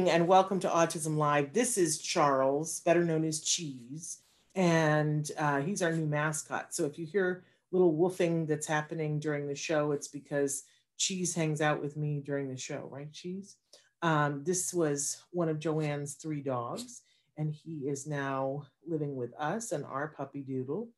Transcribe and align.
Morning 0.00 0.14
and 0.14 0.26
welcome 0.26 0.58
to 0.58 0.66
Autism 0.66 1.18
Live. 1.18 1.52
This 1.52 1.76
is 1.76 1.98
Charles, 1.98 2.80
better 2.80 3.04
known 3.04 3.22
as 3.22 3.42
Cheese, 3.42 4.22
and 4.54 5.30
uh, 5.36 5.60
he's 5.60 5.82
our 5.82 5.92
new 5.92 6.06
mascot. 6.06 6.72
So 6.72 6.86
if 6.86 6.98
you 6.98 7.04
hear 7.04 7.44
little 7.70 7.92
woofing 7.92 8.48
that's 8.48 8.66
happening 8.66 9.20
during 9.20 9.46
the 9.46 9.54
show, 9.54 9.92
it's 9.92 10.08
because 10.08 10.62
Cheese 10.96 11.34
hangs 11.34 11.60
out 11.60 11.82
with 11.82 11.98
me 11.98 12.22
during 12.24 12.48
the 12.48 12.56
show, 12.56 12.88
right, 12.90 13.12
Cheese? 13.12 13.56
Um, 14.00 14.42
this 14.42 14.72
was 14.72 15.22
one 15.32 15.50
of 15.50 15.58
Joanne's 15.58 16.14
three 16.14 16.40
dogs, 16.40 17.02
and 17.36 17.52
he 17.52 17.86
is 17.86 18.06
now 18.06 18.64
living 18.86 19.16
with 19.16 19.34
us 19.38 19.70
and 19.70 19.84
our 19.84 20.08
puppy 20.08 20.40
Doodle. 20.40 20.88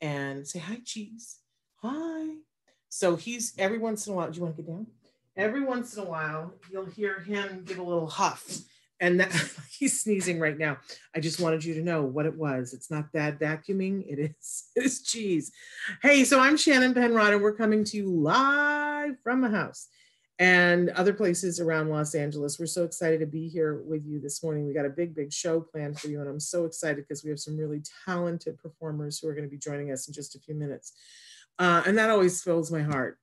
And 0.00 0.44
say 0.44 0.58
hi, 0.58 0.80
Cheese. 0.84 1.38
Hi. 1.76 2.34
So 2.88 3.14
he's 3.14 3.54
every 3.56 3.78
once 3.78 4.08
in 4.08 4.14
a 4.14 4.16
while. 4.16 4.28
Do 4.32 4.36
you 4.36 4.42
want 4.42 4.56
to 4.56 4.62
get 4.62 4.68
down? 4.68 4.88
Every 5.38 5.62
once 5.62 5.96
in 5.96 6.02
a 6.02 6.06
while, 6.06 6.52
you'll 6.70 6.84
hear 6.84 7.20
him 7.20 7.62
give 7.64 7.78
a 7.78 7.82
little 7.82 8.08
huff. 8.08 8.58
And 9.00 9.20
that, 9.20 9.32
he's 9.70 10.02
sneezing 10.02 10.40
right 10.40 10.58
now. 10.58 10.78
I 11.14 11.20
just 11.20 11.40
wanted 11.40 11.64
you 11.64 11.74
to 11.74 11.82
know 11.82 12.02
what 12.02 12.26
it 12.26 12.36
was. 12.36 12.74
It's 12.74 12.90
not 12.90 13.12
bad 13.12 13.38
vacuuming. 13.38 14.04
It 14.08 14.18
is, 14.18 14.64
it 14.76 14.84
is 14.84 15.02
cheese. 15.02 15.52
Hey, 16.02 16.24
so 16.24 16.40
I'm 16.40 16.56
Shannon 16.56 16.92
Penrod, 16.92 17.32
and 17.32 17.42
we're 17.42 17.54
coming 17.54 17.84
to 17.84 17.96
you 17.96 18.10
live 18.10 19.14
from 19.22 19.40
the 19.40 19.48
house 19.48 19.88
and 20.40 20.90
other 20.90 21.12
places 21.12 21.58
around 21.58 21.88
Los 21.88 22.14
Angeles. 22.14 22.58
We're 22.58 22.66
so 22.66 22.84
excited 22.84 23.20
to 23.20 23.26
be 23.26 23.48
here 23.48 23.82
with 23.82 24.04
you 24.04 24.20
this 24.20 24.42
morning. 24.42 24.66
We 24.66 24.74
got 24.74 24.86
a 24.86 24.90
big, 24.90 25.14
big 25.14 25.32
show 25.32 25.60
planned 25.60 25.98
for 25.98 26.08
you, 26.08 26.20
and 26.20 26.28
I'm 26.28 26.40
so 26.40 26.64
excited 26.64 27.06
because 27.08 27.24
we 27.24 27.30
have 27.30 27.40
some 27.40 27.56
really 27.56 27.82
talented 28.04 28.58
performers 28.58 29.18
who 29.18 29.28
are 29.28 29.34
going 29.34 29.46
to 29.46 29.50
be 29.50 29.58
joining 29.58 29.92
us 29.92 30.08
in 30.08 30.14
just 30.14 30.34
a 30.34 30.40
few 30.40 30.54
minutes. 30.54 30.92
Uh, 31.58 31.82
and 31.86 31.98
that 31.98 32.10
always 32.10 32.42
fills 32.42 32.70
my 32.70 32.82
heart. 32.82 33.18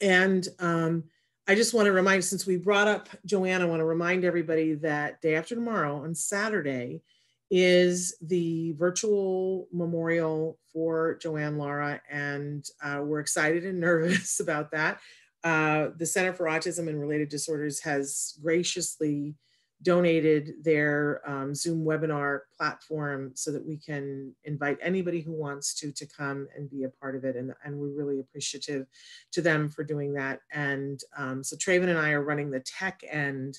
And 0.00 0.46
um, 0.60 1.04
I 1.48 1.54
just 1.54 1.74
want 1.74 1.86
to 1.86 1.92
remind, 1.92 2.24
since 2.24 2.46
we 2.46 2.56
brought 2.56 2.88
up 2.88 3.08
Joanne, 3.24 3.62
I 3.62 3.66
want 3.66 3.80
to 3.80 3.84
remind 3.84 4.24
everybody 4.24 4.74
that 4.74 5.20
day 5.20 5.34
after 5.34 5.54
tomorrow 5.54 6.02
on 6.02 6.14
Saturday 6.14 7.02
is 7.50 8.16
the 8.22 8.72
virtual 8.72 9.66
memorial 9.72 10.58
for 10.72 11.16
Joanne 11.16 11.58
Lara, 11.58 12.00
and 12.08 12.64
uh, 12.82 13.00
we're 13.02 13.20
excited 13.20 13.64
and 13.64 13.80
nervous 13.80 14.40
about 14.40 14.70
that. 14.70 15.00
Uh, 15.42 15.88
the 15.96 16.06
Center 16.06 16.32
for 16.32 16.44
Autism 16.44 16.88
and 16.88 17.00
Related 17.00 17.28
Disorders 17.28 17.80
has 17.80 18.38
graciously 18.42 19.34
donated 19.82 20.54
their 20.62 21.22
um, 21.28 21.54
Zoom 21.54 21.84
webinar 21.84 22.40
platform 22.56 23.32
so 23.34 23.50
that 23.50 23.64
we 23.66 23.76
can 23.76 24.34
invite 24.44 24.78
anybody 24.82 25.20
who 25.20 25.32
wants 25.32 25.74
to 25.74 25.90
to 25.92 26.06
come 26.06 26.48
and 26.56 26.70
be 26.70 26.84
a 26.84 26.88
part 26.88 27.16
of 27.16 27.24
it. 27.24 27.36
And, 27.36 27.54
and 27.64 27.78
we're 27.78 27.88
really 27.88 28.20
appreciative 28.20 28.86
to 29.32 29.40
them 29.40 29.70
for 29.70 29.84
doing 29.84 30.12
that. 30.14 30.40
And 30.52 31.00
um, 31.16 31.42
so 31.42 31.56
Traven 31.56 31.88
and 31.88 31.98
I 31.98 32.10
are 32.10 32.22
running 32.22 32.50
the 32.50 32.60
tech 32.60 33.02
end 33.08 33.58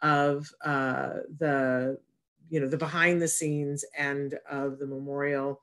of 0.00 0.50
uh, 0.64 1.20
the 1.38 1.98
you 2.52 2.60
know 2.60 2.68
the 2.68 2.76
behind 2.76 3.22
the 3.22 3.28
scenes 3.28 3.82
end 3.96 4.38
of 4.50 4.78
the 4.78 4.86
memorial 4.86 5.60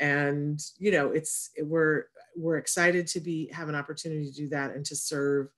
and 0.00 0.60
you 0.76 0.90
know 0.90 1.12
it's 1.12 1.50
we're 1.60 2.06
we're 2.34 2.56
excited 2.56 3.06
to 3.06 3.20
be 3.20 3.46
have 3.52 3.68
an 3.68 3.76
opportunity 3.76 4.28
to 4.28 4.36
do 4.36 4.48
that 4.48 4.72
and 4.74 4.84
to 4.84 4.96
serve 4.96 5.50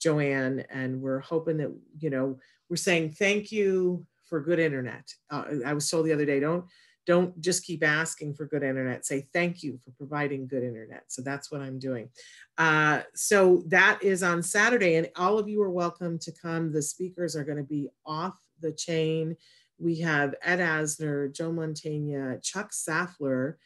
joanne 0.00 0.64
and 0.68 1.00
we're 1.00 1.20
hoping 1.20 1.58
that 1.58 1.72
you 2.00 2.10
know 2.10 2.36
we're 2.72 2.76
saying 2.76 3.10
thank 3.10 3.52
you 3.52 4.02
for 4.30 4.40
good 4.40 4.58
internet. 4.58 5.06
Uh, 5.30 5.44
I 5.66 5.74
was 5.74 5.90
told 5.90 6.06
the 6.06 6.12
other 6.14 6.24
day, 6.24 6.40
don't 6.40 6.64
don't 7.04 7.38
just 7.38 7.66
keep 7.66 7.84
asking 7.84 8.32
for 8.32 8.46
good 8.46 8.62
internet. 8.62 9.04
Say 9.04 9.26
thank 9.34 9.62
you 9.62 9.78
for 9.84 9.90
providing 9.98 10.46
good 10.46 10.62
internet. 10.62 11.02
So 11.08 11.20
that's 11.20 11.52
what 11.52 11.60
I'm 11.60 11.78
doing. 11.78 12.08
Uh, 12.56 13.02
so 13.14 13.62
that 13.66 13.98
is 14.02 14.22
on 14.22 14.42
Saturday, 14.42 14.94
and 14.94 15.10
all 15.16 15.38
of 15.38 15.50
you 15.50 15.60
are 15.60 15.70
welcome 15.70 16.18
to 16.20 16.32
come. 16.32 16.72
The 16.72 16.80
speakers 16.80 17.36
are 17.36 17.44
going 17.44 17.58
to 17.58 17.62
be 17.62 17.90
off 18.06 18.38
the 18.62 18.72
chain. 18.72 19.36
We 19.78 20.00
have 20.00 20.34
Ed 20.40 20.60
Asner, 20.60 21.30
Joe 21.30 21.52
Mantegna, 21.52 22.42
Chuck 22.42 22.70
Saftler, 22.70 23.56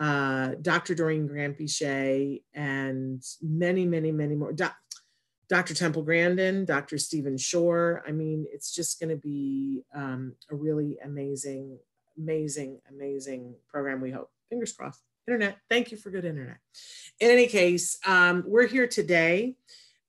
uh, 0.00 0.56
Dr. 0.60 0.96
Doreen 0.96 1.28
Granpeesheh, 1.28 2.42
and 2.52 3.22
many, 3.40 3.86
many, 3.86 4.10
many 4.10 4.34
more. 4.34 4.52
Do 4.52 4.66
Dr. 5.48 5.74
Temple 5.74 6.02
Grandin, 6.02 6.64
Dr. 6.64 6.98
Stephen 6.98 7.38
Shore. 7.38 8.02
I 8.06 8.12
mean, 8.12 8.46
it's 8.52 8.74
just 8.74 8.98
going 8.98 9.10
to 9.10 9.16
be 9.16 9.82
um, 9.94 10.34
a 10.50 10.56
really 10.56 10.98
amazing, 11.04 11.78
amazing, 12.18 12.80
amazing 12.90 13.54
program, 13.68 14.00
we 14.00 14.10
hope. 14.10 14.30
Fingers 14.50 14.72
crossed. 14.72 15.02
Internet, 15.28 15.56
thank 15.68 15.90
you 15.90 15.96
for 15.96 16.10
good 16.10 16.24
internet. 16.24 16.58
In 17.20 17.30
any 17.30 17.46
case, 17.46 17.98
um, 18.06 18.44
we're 18.46 18.66
here 18.66 18.86
today 18.86 19.56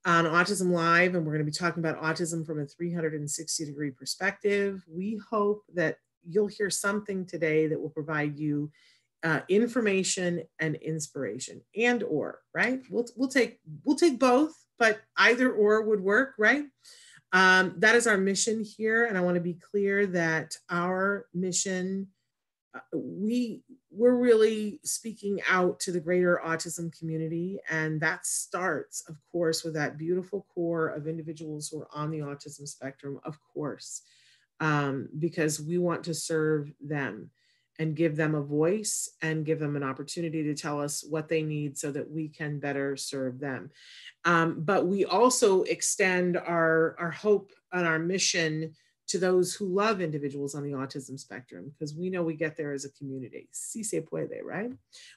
on 0.05 0.25
Autism 0.25 0.71
Live, 0.71 1.15
and 1.15 1.25
we're 1.25 1.33
going 1.33 1.45
to 1.45 1.51
be 1.51 1.55
talking 1.55 1.83
about 1.83 2.01
autism 2.01 2.45
from 2.45 2.59
a 2.59 2.65
360 2.65 3.65
degree 3.65 3.91
perspective. 3.91 4.83
We 4.87 5.19
hope 5.29 5.63
that 5.73 5.97
you'll 6.27 6.47
hear 6.47 6.69
something 6.69 7.25
today 7.25 7.67
that 7.67 7.79
will 7.79 7.89
provide 7.89 8.37
you 8.37 8.71
uh, 9.27 9.41
information 9.49 10.43
and 10.59 10.75
inspiration 10.75 11.61
and 11.75 12.03
or 12.03 12.39
right 12.53 12.81
we'll, 12.89 13.05
we'll 13.17 13.29
take 13.29 13.59
we'll 13.83 13.97
take 13.97 14.17
both 14.19 14.53
but 14.77 14.99
either 15.17 15.51
or 15.51 15.81
would 15.81 16.01
work, 16.01 16.35
right? 16.37 16.65
Um, 17.33 17.75
that 17.77 17.95
is 17.95 18.07
our 18.07 18.17
mission 18.17 18.63
here. 18.63 19.05
And 19.05 19.17
I 19.17 19.21
want 19.21 19.35
to 19.35 19.41
be 19.41 19.55
clear 19.55 20.05
that 20.07 20.55
our 20.69 21.25
mission, 21.33 22.07
uh, 22.73 22.79
we, 22.93 23.63
we're 23.91 24.15
really 24.15 24.79
speaking 24.83 25.41
out 25.49 25.79
to 25.81 25.91
the 25.91 25.99
greater 25.99 26.39
autism 26.45 26.97
community. 26.97 27.59
And 27.69 27.99
that 28.01 28.25
starts, 28.25 29.03
of 29.09 29.17
course, 29.31 29.63
with 29.63 29.73
that 29.73 29.97
beautiful 29.97 30.45
core 30.53 30.89
of 30.89 31.07
individuals 31.07 31.69
who 31.69 31.81
are 31.81 31.89
on 31.93 32.11
the 32.11 32.19
autism 32.19 32.67
spectrum, 32.67 33.19
of 33.25 33.37
course, 33.53 34.03
um, 34.59 35.09
because 35.19 35.59
we 35.59 35.77
want 35.77 36.03
to 36.05 36.13
serve 36.13 36.71
them 36.79 37.29
and 37.79 37.95
give 37.95 38.15
them 38.15 38.35
a 38.35 38.41
voice 38.41 39.09
and 39.21 39.45
give 39.45 39.59
them 39.59 39.75
an 39.75 39.83
opportunity 39.83 40.43
to 40.43 40.55
tell 40.55 40.81
us 40.81 41.03
what 41.07 41.27
they 41.27 41.43
need 41.43 41.77
so 41.77 41.91
that 41.91 42.09
we 42.09 42.27
can 42.27 42.59
better 42.59 42.97
serve 42.97 43.39
them. 43.39 43.69
Um, 44.25 44.61
but 44.61 44.87
we 44.87 45.05
also 45.05 45.63
extend 45.63 46.37
our, 46.37 46.95
our 46.99 47.11
hope 47.11 47.51
and 47.71 47.85
our 47.85 47.99
mission 47.99 48.73
to 49.09 49.17
those 49.17 49.53
who 49.53 49.65
love 49.67 50.01
individuals 50.01 50.53
on 50.53 50.63
the 50.63 50.71
autism 50.71 51.17
spectrum, 51.17 51.71
because 51.71 51.95
we 51.95 52.09
know 52.09 52.23
we 52.23 52.33
get 52.33 52.57
there 52.57 52.73
as 52.73 52.83
a 52.83 52.91
community. 52.91 53.47
Si 53.51 53.81
se 53.81 54.01
puede, 54.01 54.43
right? 54.43 54.71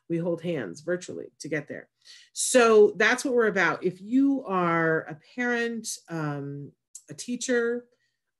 We 0.08 0.18
hold 0.18 0.42
hands 0.42 0.80
virtually 0.82 1.32
to 1.40 1.48
get 1.48 1.66
there. 1.66 1.88
So 2.32 2.92
that's 2.96 3.24
what 3.24 3.34
we're 3.34 3.48
about. 3.48 3.82
If 3.82 4.00
you 4.00 4.44
are 4.46 5.00
a 5.00 5.18
parent, 5.34 5.88
um, 6.08 6.70
a 7.08 7.14
teacher, 7.14 7.86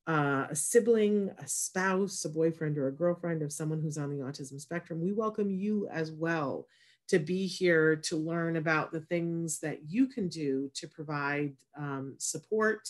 uh, 0.06 0.47
a 0.50 0.56
sibling, 0.56 1.31
a 1.38 1.47
spouse, 1.47 2.25
a 2.25 2.29
boyfriend, 2.29 2.79
or 2.79 2.88
a 2.88 2.93
girlfriend 2.93 3.43
of 3.43 3.52
someone 3.52 3.81
who's 3.81 3.99
on 3.99 4.11
the 4.11 4.25
autism 4.25 4.61
spectrum, 4.61 5.00
we 5.00 5.12
welcome 5.12 5.50
you 5.50 5.88
as 5.88 6.11
well 6.11 6.67
to 7.08 7.19
be 7.19 7.47
here 7.47 7.97
to 7.97 8.17
learn 8.17 8.56
about 8.56 8.93
the 8.93 9.00
things 9.00 9.58
that 9.58 9.81
you 9.88 10.06
can 10.06 10.29
do 10.29 10.70
to 10.75 10.87
provide 10.87 11.55
um, 11.76 12.14
support 12.19 12.88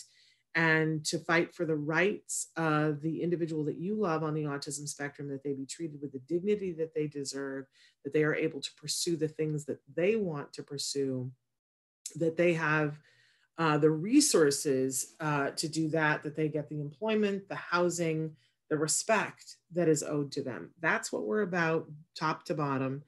and 0.53 1.05
to 1.05 1.17
fight 1.17 1.55
for 1.55 1.65
the 1.65 1.75
rights 1.75 2.49
of 2.57 3.01
the 3.01 3.21
individual 3.21 3.63
that 3.63 3.77
you 3.77 3.95
love 3.95 4.23
on 4.23 4.33
the 4.33 4.43
autism 4.43 4.87
spectrum, 4.87 5.29
that 5.29 5.43
they 5.43 5.53
be 5.53 5.65
treated 5.65 6.01
with 6.01 6.11
the 6.11 6.19
dignity 6.19 6.71
that 6.73 6.93
they 6.93 7.07
deserve, 7.07 7.65
that 8.03 8.13
they 8.13 8.23
are 8.23 8.35
able 8.35 8.59
to 8.59 8.69
pursue 8.75 9.15
the 9.15 9.27
things 9.27 9.65
that 9.65 9.79
they 9.95 10.15
want 10.15 10.51
to 10.53 10.61
pursue, 10.61 11.31
that 12.15 12.35
they 12.35 12.53
have 12.53 12.99
uh, 13.61 13.77
the 13.77 13.91
resources 13.91 15.13
uh, 15.19 15.51
to 15.51 15.67
do 15.69 15.87
that, 15.87 16.23
that 16.23 16.35
they 16.35 16.49
get 16.49 16.67
the 16.67 16.81
employment, 16.81 17.47
the 17.47 17.53
housing, 17.53 18.35
the 18.71 18.77
respect 18.77 19.57
that 19.71 19.87
is 19.87 20.01
owed 20.01 20.31
to 20.31 20.41
them. 20.41 20.71
That's 20.81 21.11
what 21.11 21.27
we're 21.27 21.43
about, 21.43 21.87
top 22.17 22.43
to 22.45 22.55
bottom. 22.55 23.03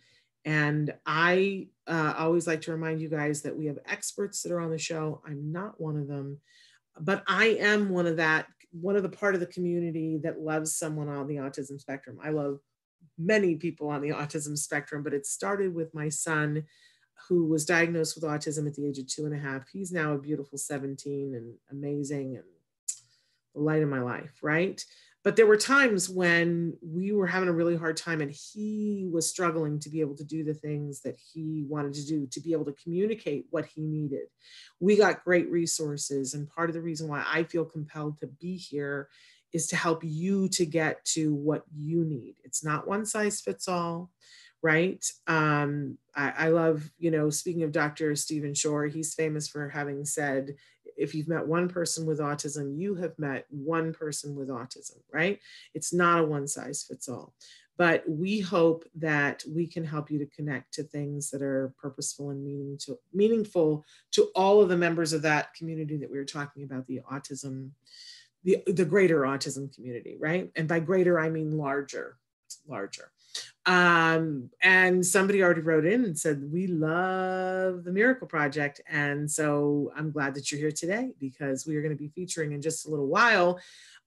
And 0.45 0.93
I 1.07 1.69
uh, 1.87 2.13
always 2.19 2.45
like 2.45 2.61
to 2.61 2.71
remind 2.71 3.01
you 3.01 3.09
guys 3.09 3.41
that 3.41 3.57
we 3.57 3.65
have 3.65 3.79
experts 3.87 4.43
that 4.43 4.51
are 4.51 4.59
on 4.59 4.69
the 4.69 4.77
show. 4.77 5.23
I'm 5.25 5.51
not 5.51 5.81
one 5.81 5.97
of 5.97 6.07
them, 6.07 6.37
but 6.99 7.23
I 7.25 7.57
am 7.59 7.89
one 7.89 8.05
of 8.05 8.17
that, 8.17 8.45
one 8.79 8.95
of 8.95 9.01
the 9.01 9.09
part 9.09 9.33
of 9.33 9.39
the 9.39 9.47
community 9.47 10.19
that 10.21 10.39
loves 10.39 10.77
someone 10.77 11.09
on 11.09 11.25
the 11.25 11.37
autism 11.37 11.81
spectrum. 11.81 12.19
I 12.23 12.29
love 12.29 12.59
many 13.17 13.55
people 13.55 13.89
on 13.89 14.01
the 14.01 14.09
autism 14.09 14.55
spectrum, 14.55 15.01
but 15.01 15.15
it 15.15 15.25
started 15.25 15.73
with 15.73 15.95
my 15.95 16.09
son 16.09 16.65
who 17.27 17.45
was 17.45 17.65
diagnosed 17.65 18.15
with 18.15 18.23
autism 18.23 18.67
at 18.67 18.75
the 18.75 18.87
age 18.87 18.99
of 18.99 19.07
two 19.07 19.25
and 19.25 19.33
a 19.33 19.39
half. 19.39 19.67
He's 19.71 19.91
now 19.91 20.13
a 20.13 20.17
beautiful 20.17 20.57
17 20.57 21.35
and 21.35 21.53
amazing 21.71 22.35
and 22.35 22.43
the 23.55 23.61
light 23.61 23.83
of 23.83 23.89
my 23.89 24.01
life, 24.01 24.39
right? 24.41 24.83
But 25.23 25.37
there 25.37 25.47
were 25.47 25.57
times 25.57 26.09
when 26.09 26.75
we 26.81 27.13
were 27.13 27.27
having 27.27 27.47
a 27.47 27.53
really 27.53 27.77
hard 27.77 27.95
time 27.95 28.19
and 28.19 28.31
he 28.31 29.07
was 29.09 29.29
struggling 29.29 29.79
to 29.79 29.89
be 29.89 30.01
able 30.01 30.15
to 30.17 30.23
do 30.25 30.43
the 30.43 30.53
things 30.53 30.99
that 31.01 31.15
he 31.15 31.65
wanted 31.69 31.93
to 31.93 32.05
do, 32.05 32.27
to 32.27 32.41
be 32.41 32.51
able 32.51 32.65
to 32.65 32.75
communicate 32.83 33.45
what 33.49 33.65
he 33.65 33.81
needed. 33.81 34.27
We 34.81 34.97
got 34.97 35.23
great 35.23 35.49
resources. 35.49 36.33
And 36.33 36.49
part 36.49 36.69
of 36.69 36.73
the 36.73 36.81
reason 36.81 37.07
why 37.07 37.23
I 37.25 37.43
feel 37.43 37.63
compelled 37.63 38.19
to 38.19 38.27
be 38.27 38.57
here 38.57 39.07
is 39.53 39.67
to 39.67 39.77
help 39.77 40.03
you 40.03 40.49
to 40.49 40.65
get 40.65 41.05
to 41.05 41.33
what 41.33 41.63
you 41.73 42.03
need. 42.03 42.35
It's 42.43 42.65
not 42.65 42.87
one 42.87 43.05
size 43.05 43.39
fits 43.39 43.69
all, 43.69 44.11
right? 44.63 45.05
Um, 45.27 45.97
I, 46.15 46.33
I 46.37 46.47
love, 46.47 46.89
you 46.97 47.11
know, 47.11 47.29
speaking 47.29 47.63
of 47.63 47.73
Dr. 47.73 48.15
Stephen 48.15 48.53
Shore, 48.53 48.85
he's 48.87 49.13
famous 49.13 49.47
for 49.47 49.67
having 49.67 50.05
said, 50.05 50.55
if 50.95 51.13
you've 51.13 51.27
met 51.27 51.45
one 51.45 51.67
person 51.67 52.05
with 52.05 52.19
autism, 52.19 52.79
you 52.79 52.95
have 52.95 53.17
met 53.19 53.45
one 53.49 53.93
person 53.93 54.35
with 54.35 54.47
autism, 54.47 54.97
right? 55.11 55.39
It's 55.73 55.93
not 55.93 56.19
a 56.19 56.23
one 56.23 56.47
size 56.47 56.85
fits 56.87 57.09
all. 57.09 57.33
But 57.75 58.03
we 58.07 58.39
hope 58.39 58.85
that 58.95 59.43
we 59.49 59.65
can 59.67 59.83
help 59.83 60.11
you 60.11 60.19
to 60.19 60.27
connect 60.27 60.75
to 60.75 60.83
things 60.83 61.31
that 61.31 61.41
are 61.41 61.73
purposeful 61.81 62.29
and 62.29 62.45
meaning 62.45 62.77
to, 62.85 62.99
meaningful 63.11 63.83
to 64.11 64.29
all 64.35 64.61
of 64.61 64.69
the 64.69 64.77
members 64.77 65.11
of 65.11 65.23
that 65.23 65.53
community 65.55 65.97
that 65.97 66.11
we 66.11 66.19
were 66.19 66.23
talking 66.23 66.63
about, 66.63 66.85
the 66.85 67.01
autism, 67.11 67.71
the, 68.43 68.59
the 68.67 68.85
greater 68.85 69.21
autism 69.21 69.73
community, 69.73 70.15
right? 70.19 70.51
And 70.55 70.67
by 70.67 70.79
greater, 70.79 71.19
I 71.19 71.29
mean 71.29 71.57
larger, 71.57 72.17
larger. 72.67 73.11
Um, 73.65 74.49
and 74.61 75.05
somebody 75.05 75.41
already 75.41 75.61
wrote 75.61 75.85
in 75.85 76.03
and 76.03 76.19
said, 76.19 76.43
We 76.51 76.67
love 76.67 77.85
the 77.85 77.93
Miracle 77.93 78.27
Project. 78.27 78.81
And 78.89 79.29
so 79.29 79.91
I'm 79.95 80.11
glad 80.11 80.35
that 80.35 80.51
you're 80.51 80.59
here 80.59 80.71
today 80.71 81.13
because 81.19 81.65
we 81.65 81.77
are 81.77 81.81
going 81.81 81.95
to 81.95 82.01
be 82.01 82.09
featuring 82.09 82.51
in 82.51 82.61
just 82.61 82.85
a 82.85 82.89
little 82.89 83.07
while 83.07 83.59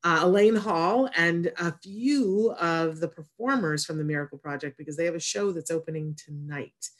uh, 0.05 0.20
Elaine 0.23 0.55
Hall 0.55 1.11
and 1.17 1.50
a 1.58 1.73
few 1.82 2.55
of 2.61 3.00
the 3.00 3.08
performers 3.08 3.85
from 3.85 3.99
the 3.99 4.05
Miracle 4.05 4.38
Project 4.38 4.79
because 4.79 4.97
they 4.97 5.05
have 5.05 5.17
a 5.17 5.20
show 5.20 5.50
that's 5.50 5.70
opening 5.70 6.14
tonight. 6.14 6.91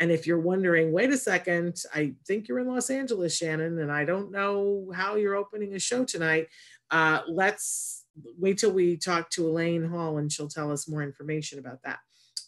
And 0.00 0.10
if 0.10 0.26
you're 0.26 0.40
wondering, 0.40 0.92
wait 0.92 1.10
a 1.10 1.16
second, 1.16 1.82
I 1.94 2.14
think 2.26 2.48
you're 2.48 2.58
in 2.58 2.68
Los 2.68 2.90
Angeles, 2.90 3.36
Shannon, 3.36 3.78
and 3.78 3.92
I 3.92 4.04
don't 4.04 4.32
know 4.32 4.90
how 4.94 5.16
you're 5.16 5.36
opening 5.36 5.74
a 5.74 5.78
show 5.78 6.04
tonight. 6.04 6.48
Uh, 6.90 7.20
let's 7.28 7.97
wait 8.38 8.58
till 8.58 8.72
we 8.72 8.96
talk 8.96 9.30
to 9.30 9.46
Elaine 9.46 9.88
Hall 9.88 10.18
and 10.18 10.30
she'll 10.30 10.48
tell 10.48 10.72
us 10.72 10.88
more 10.88 11.02
information 11.02 11.58
about 11.58 11.82
that. 11.84 11.98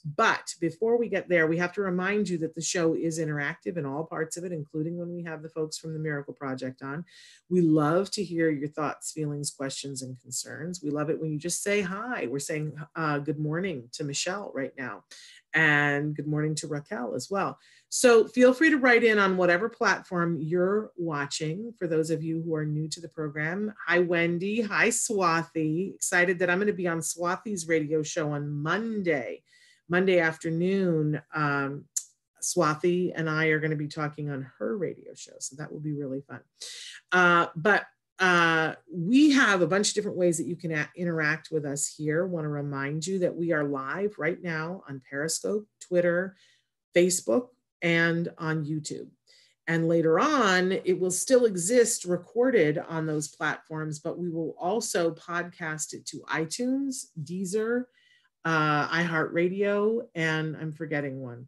But 0.04 0.54
before 0.60 0.98
we 0.98 1.08
get 1.08 1.28
there, 1.28 1.46
we 1.46 1.58
have 1.58 1.72
to 1.74 1.82
remind 1.82 2.28
you 2.28 2.38
that 2.38 2.54
the 2.54 2.62
show 2.62 2.94
is 2.94 3.18
interactive 3.18 3.76
in 3.76 3.84
all 3.84 4.04
parts 4.04 4.36
of 4.36 4.44
it, 4.44 4.52
including 4.52 4.96
when 4.96 5.12
we 5.14 5.22
have 5.24 5.42
the 5.42 5.50
folks 5.50 5.76
from 5.76 5.92
the 5.92 5.98
Miracle 5.98 6.32
Project 6.32 6.82
on. 6.82 7.04
We 7.50 7.60
love 7.60 8.10
to 8.12 8.24
hear 8.24 8.50
your 8.50 8.68
thoughts, 8.68 9.12
feelings, 9.12 9.50
questions, 9.50 10.02
and 10.02 10.18
concerns. 10.20 10.80
We 10.82 10.90
love 10.90 11.10
it 11.10 11.20
when 11.20 11.32
you 11.32 11.38
just 11.38 11.62
say 11.62 11.82
hi. 11.82 12.26
We're 12.30 12.38
saying 12.38 12.72
uh, 12.96 13.18
good 13.18 13.38
morning 13.38 13.88
to 13.92 14.04
Michelle 14.04 14.50
right 14.54 14.72
now, 14.78 15.04
and 15.54 16.14
good 16.14 16.26
morning 16.26 16.54
to 16.56 16.66
Raquel 16.66 17.14
as 17.14 17.28
well. 17.30 17.58
So 17.88 18.26
feel 18.28 18.52
free 18.52 18.70
to 18.70 18.78
write 18.78 19.02
in 19.02 19.18
on 19.18 19.36
whatever 19.36 19.68
platform 19.68 20.38
you're 20.40 20.92
watching. 20.96 21.72
For 21.78 21.86
those 21.86 22.10
of 22.10 22.22
you 22.22 22.40
who 22.42 22.54
are 22.54 22.64
new 22.64 22.88
to 22.88 23.00
the 23.00 23.08
program, 23.08 23.74
hi 23.86 23.98
Wendy, 23.98 24.60
hi 24.60 24.88
Swathi. 24.88 25.94
Excited 25.94 26.38
that 26.38 26.50
I'm 26.50 26.58
going 26.58 26.68
to 26.68 26.72
be 26.72 26.88
on 26.88 27.00
Swathi's 27.00 27.68
radio 27.68 28.02
show 28.02 28.32
on 28.32 28.50
Monday. 28.50 29.42
Monday 29.88 30.20
afternoon, 30.20 31.20
um, 31.34 31.84
Swathi 32.40 33.12
and 33.14 33.28
I 33.28 33.46
are 33.46 33.58
going 33.58 33.72
to 33.72 33.76
be 33.76 33.88
talking 33.88 34.30
on 34.30 34.50
her 34.58 34.76
radio 34.76 35.12
show. 35.14 35.32
So 35.40 35.56
that 35.56 35.72
will 35.72 35.80
be 35.80 35.92
really 35.92 36.22
fun. 36.22 36.40
Uh, 37.12 37.46
but 37.56 37.84
uh, 38.20 38.74
we 38.92 39.30
have 39.32 39.62
a 39.62 39.66
bunch 39.66 39.88
of 39.88 39.94
different 39.94 40.18
ways 40.18 40.36
that 40.36 40.46
you 40.46 40.54
can 40.54 40.86
interact 40.94 41.50
with 41.50 41.64
us 41.64 41.92
here. 41.96 42.26
Want 42.26 42.44
to 42.44 42.48
remind 42.48 43.06
you 43.06 43.18
that 43.20 43.34
we 43.34 43.52
are 43.52 43.64
live 43.64 44.14
right 44.18 44.40
now 44.42 44.82
on 44.88 45.00
Periscope, 45.08 45.66
Twitter, 45.80 46.36
Facebook, 46.94 47.48
and 47.80 48.28
on 48.36 48.66
YouTube. 48.66 49.08
And 49.66 49.88
later 49.88 50.20
on, 50.20 50.72
it 50.72 51.00
will 51.00 51.10
still 51.10 51.46
exist 51.46 52.04
recorded 52.04 52.76
on 52.76 53.06
those 53.06 53.28
platforms, 53.28 54.00
but 54.00 54.18
we 54.18 54.28
will 54.28 54.54
also 54.58 55.12
podcast 55.12 55.94
it 55.94 56.04
to 56.06 56.18
iTunes, 56.28 57.06
Deezer, 57.22 57.84
uh, 58.44 58.88
iHeartRadio, 58.88 60.08
and 60.14 60.56
I'm 60.56 60.72
forgetting 60.72 61.20
one, 61.20 61.46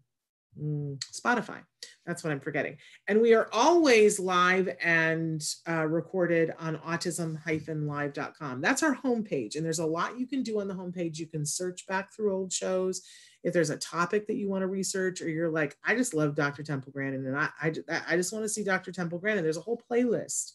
Spotify. 0.61 1.61
That's 2.07 2.25
what 2.25 2.33
I'm 2.33 2.41
forgetting. 2.41 2.77
And 3.09 3.21
we 3.21 3.35
are 3.35 3.49
always 3.53 4.19
live 4.19 4.69
and 4.83 5.43
uh, 5.69 5.87
recorded 5.87 6.53
on 6.59 6.77
autism-live.com. 6.79 8.61
That's 8.61 8.83
our 8.83 8.97
homepage. 8.97 9.57
And 9.57 9.65
there's 9.65 9.79
a 9.79 9.87
lot 9.87 10.19
you 10.19 10.27
can 10.27 10.43
do 10.43 10.61
on 10.61 10.69
the 10.69 10.75
homepage. 10.75 11.19
You 11.19 11.27
can 11.27 11.47
search 11.47 11.87
back 11.87 12.13
through 12.13 12.35
old 12.35 12.53
shows. 12.53 13.03
If 13.45 13.53
there's 13.53 13.71
a 13.71 13.79
topic 13.79 14.27
that 14.27 14.37
you 14.37 14.49
want 14.49 14.63
to 14.63 14.69
research, 14.69 15.21
or 15.21 15.29
you're 15.29 15.51
like, 15.51 15.77
I 15.85 15.95
just 15.95 16.15
love 16.15 16.35
Dr. 16.35 16.63
Temple 16.63 16.93
Grandin, 16.93 17.27
and 17.27 17.37
I, 17.37 17.49
I, 17.61 17.73
I 18.09 18.17
just 18.17 18.33
want 18.33 18.45
to 18.45 18.49
see 18.49 18.63
Dr. 18.63 18.93
Temple 18.93 19.19
Grandin, 19.19 19.43
there's 19.45 19.57
a 19.57 19.63
whole 19.63 19.83
playlist 19.91 20.53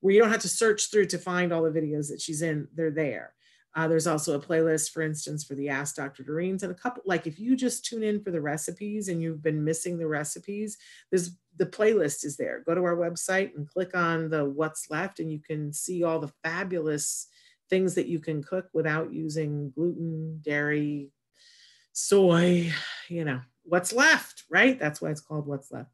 where 0.00 0.14
you 0.14 0.20
don't 0.20 0.30
have 0.30 0.40
to 0.40 0.48
search 0.48 0.90
through 0.90 1.06
to 1.06 1.18
find 1.18 1.52
all 1.52 1.62
the 1.62 1.70
videos 1.70 2.08
that 2.08 2.20
she's 2.20 2.42
in. 2.42 2.68
They're 2.74 2.90
there. 2.90 3.34
Uh, 3.74 3.86
there's 3.86 4.06
also 4.06 4.36
a 4.36 4.42
playlist, 4.42 4.90
for 4.90 5.02
instance, 5.02 5.44
for 5.44 5.54
the 5.54 5.68
Ask 5.68 5.94
Dr. 5.94 6.24
Doreen's 6.24 6.62
and 6.62 6.72
a 6.72 6.74
couple, 6.74 7.02
like 7.06 7.26
if 7.26 7.38
you 7.38 7.54
just 7.54 7.84
tune 7.84 8.02
in 8.02 8.20
for 8.20 8.32
the 8.32 8.40
recipes 8.40 9.08
and 9.08 9.22
you've 9.22 9.42
been 9.42 9.62
missing 9.62 9.96
the 9.96 10.08
recipes, 10.08 10.76
there's 11.10 11.36
the 11.56 11.66
playlist 11.66 12.24
is 12.24 12.36
there. 12.36 12.64
Go 12.66 12.74
to 12.74 12.82
our 12.82 12.96
website 12.96 13.54
and 13.54 13.68
click 13.68 13.94
on 13.94 14.28
the 14.28 14.44
what's 14.44 14.90
left 14.90 15.20
and 15.20 15.30
you 15.30 15.38
can 15.38 15.72
see 15.72 16.02
all 16.02 16.18
the 16.18 16.32
fabulous 16.42 17.28
things 17.68 17.94
that 17.94 18.08
you 18.08 18.18
can 18.18 18.42
cook 18.42 18.68
without 18.72 19.12
using 19.12 19.70
gluten, 19.70 20.40
dairy, 20.42 21.10
soy, 21.92 22.72
you 23.08 23.24
know, 23.24 23.40
what's 23.62 23.92
left, 23.92 24.44
right? 24.50 24.78
That's 24.78 25.00
why 25.00 25.10
it's 25.10 25.20
called 25.20 25.46
what's 25.46 25.70
left. 25.70 25.90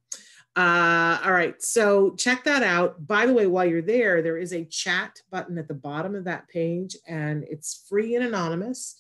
Uh, 0.56 1.18
all 1.22 1.32
right, 1.32 1.62
so 1.62 2.14
check 2.16 2.42
that 2.44 2.62
out. 2.62 3.06
By 3.06 3.26
the 3.26 3.34
way, 3.34 3.46
while 3.46 3.66
you're 3.66 3.82
there, 3.82 4.22
there 4.22 4.38
is 4.38 4.54
a 4.54 4.64
chat 4.64 5.20
button 5.30 5.58
at 5.58 5.68
the 5.68 5.75
bottom 5.75 6.14
of 6.14 6.25
that 6.25 6.48
page, 6.48 6.96
and 7.06 7.44
it's 7.44 7.84
free 7.88 8.16
and 8.16 8.25
anonymous. 8.25 8.96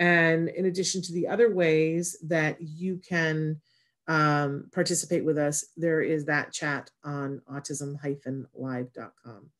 And 0.00 0.48
in 0.48 0.66
addition 0.66 1.02
to 1.02 1.12
the 1.12 1.28
other 1.28 1.54
ways 1.54 2.18
that 2.26 2.60
you 2.60 3.00
can 3.08 3.60
um, 4.08 4.68
participate 4.72 5.24
with 5.24 5.38
us, 5.38 5.64
there 5.76 6.02
is 6.02 6.24
that 6.24 6.52
chat 6.52 6.90
on 7.04 7.40
autism-live.com 7.48 9.50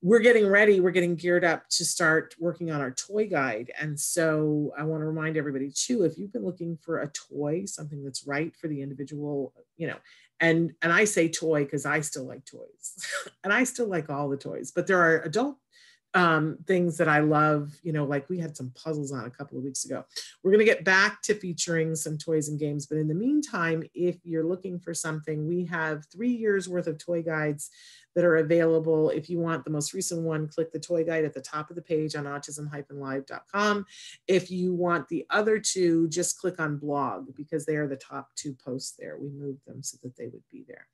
we're 0.00 0.20
getting 0.20 0.46
ready, 0.46 0.78
we're 0.78 0.92
getting 0.92 1.16
geared 1.16 1.44
up 1.44 1.68
to 1.70 1.84
start 1.84 2.34
working 2.38 2.70
on 2.70 2.80
our 2.80 2.92
toy 2.92 3.26
guide. 3.26 3.72
And 3.80 3.98
so 3.98 4.72
I 4.78 4.84
want 4.84 5.00
to 5.00 5.06
remind 5.06 5.36
everybody 5.36 5.72
too, 5.74 6.04
if 6.04 6.16
you've 6.16 6.32
been 6.32 6.44
looking 6.44 6.78
for 6.80 7.00
a 7.00 7.10
toy, 7.10 7.64
something 7.66 8.04
that's 8.04 8.26
right 8.26 8.54
for 8.54 8.68
the 8.68 8.80
individual, 8.80 9.52
you 9.76 9.88
know, 9.88 9.96
and 10.40 10.72
and 10.82 10.92
I 10.92 11.04
say 11.04 11.28
toy 11.28 11.64
because 11.64 11.86
I 11.86 12.00
still 12.00 12.26
like 12.26 12.44
toys 12.44 13.06
and 13.44 13.52
I 13.52 13.64
still 13.64 13.88
like 13.88 14.10
all 14.10 14.28
the 14.28 14.36
toys, 14.36 14.72
but 14.74 14.86
there 14.86 15.00
are 15.00 15.20
adult 15.22 15.56
um, 16.14 16.58
things 16.66 16.96
that 16.96 17.08
I 17.08 17.20
love, 17.20 17.72
you 17.82 17.92
know, 17.92 18.04
like 18.04 18.28
we 18.28 18.38
had 18.38 18.56
some 18.56 18.72
puzzles 18.74 19.12
on 19.12 19.26
a 19.26 19.30
couple 19.30 19.58
of 19.58 19.64
weeks 19.64 19.84
ago. 19.84 20.04
We're 20.42 20.52
going 20.52 20.64
to 20.64 20.72
get 20.72 20.84
back 20.84 21.22
to 21.22 21.34
featuring 21.34 21.94
some 21.94 22.16
toys 22.16 22.48
and 22.48 22.58
games, 22.58 22.86
but 22.86 22.98
in 22.98 23.08
the 23.08 23.14
meantime, 23.14 23.84
if 23.94 24.16
you're 24.24 24.44
looking 24.44 24.78
for 24.78 24.94
something, 24.94 25.46
we 25.46 25.66
have 25.66 26.06
three 26.10 26.30
years 26.30 26.68
worth 26.68 26.86
of 26.86 26.98
toy 26.98 27.22
guides 27.22 27.70
that 28.14 28.24
are 28.24 28.36
available. 28.36 29.10
If 29.10 29.28
you 29.28 29.38
want 29.38 29.64
the 29.64 29.70
most 29.70 29.92
recent 29.92 30.22
one, 30.22 30.48
click 30.48 30.72
the 30.72 30.80
toy 30.80 31.04
guide 31.04 31.24
at 31.24 31.34
the 31.34 31.40
top 31.40 31.68
of 31.70 31.76
the 31.76 31.82
page 31.82 32.16
on 32.16 32.24
autism-live.com. 32.24 33.86
If 34.26 34.50
you 34.50 34.74
want 34.74 35.08
the 35.08 35.26
other 35.30 35.58
two, 35.58 36.08
just 36.08 36.38
click 36.40 36.58
on 36.58 36.78
blog 36.78 37.34
because 37.36 37.66
they 37.66 37.76
are 37.76 37.86
the 37.86 37.96
top 37.96 38.30
two 38.34 38.54
posts 38.54 38.96
there. 38.98 39.18
We 39.18 39.28
moved 39.28 39.64
them 39.66 39.82
so 39.82 39.98
that 40.02 40.16
they 40.16 40.26
would 40.26 40.42
be 40.50 40.64
there. 40.66 40.88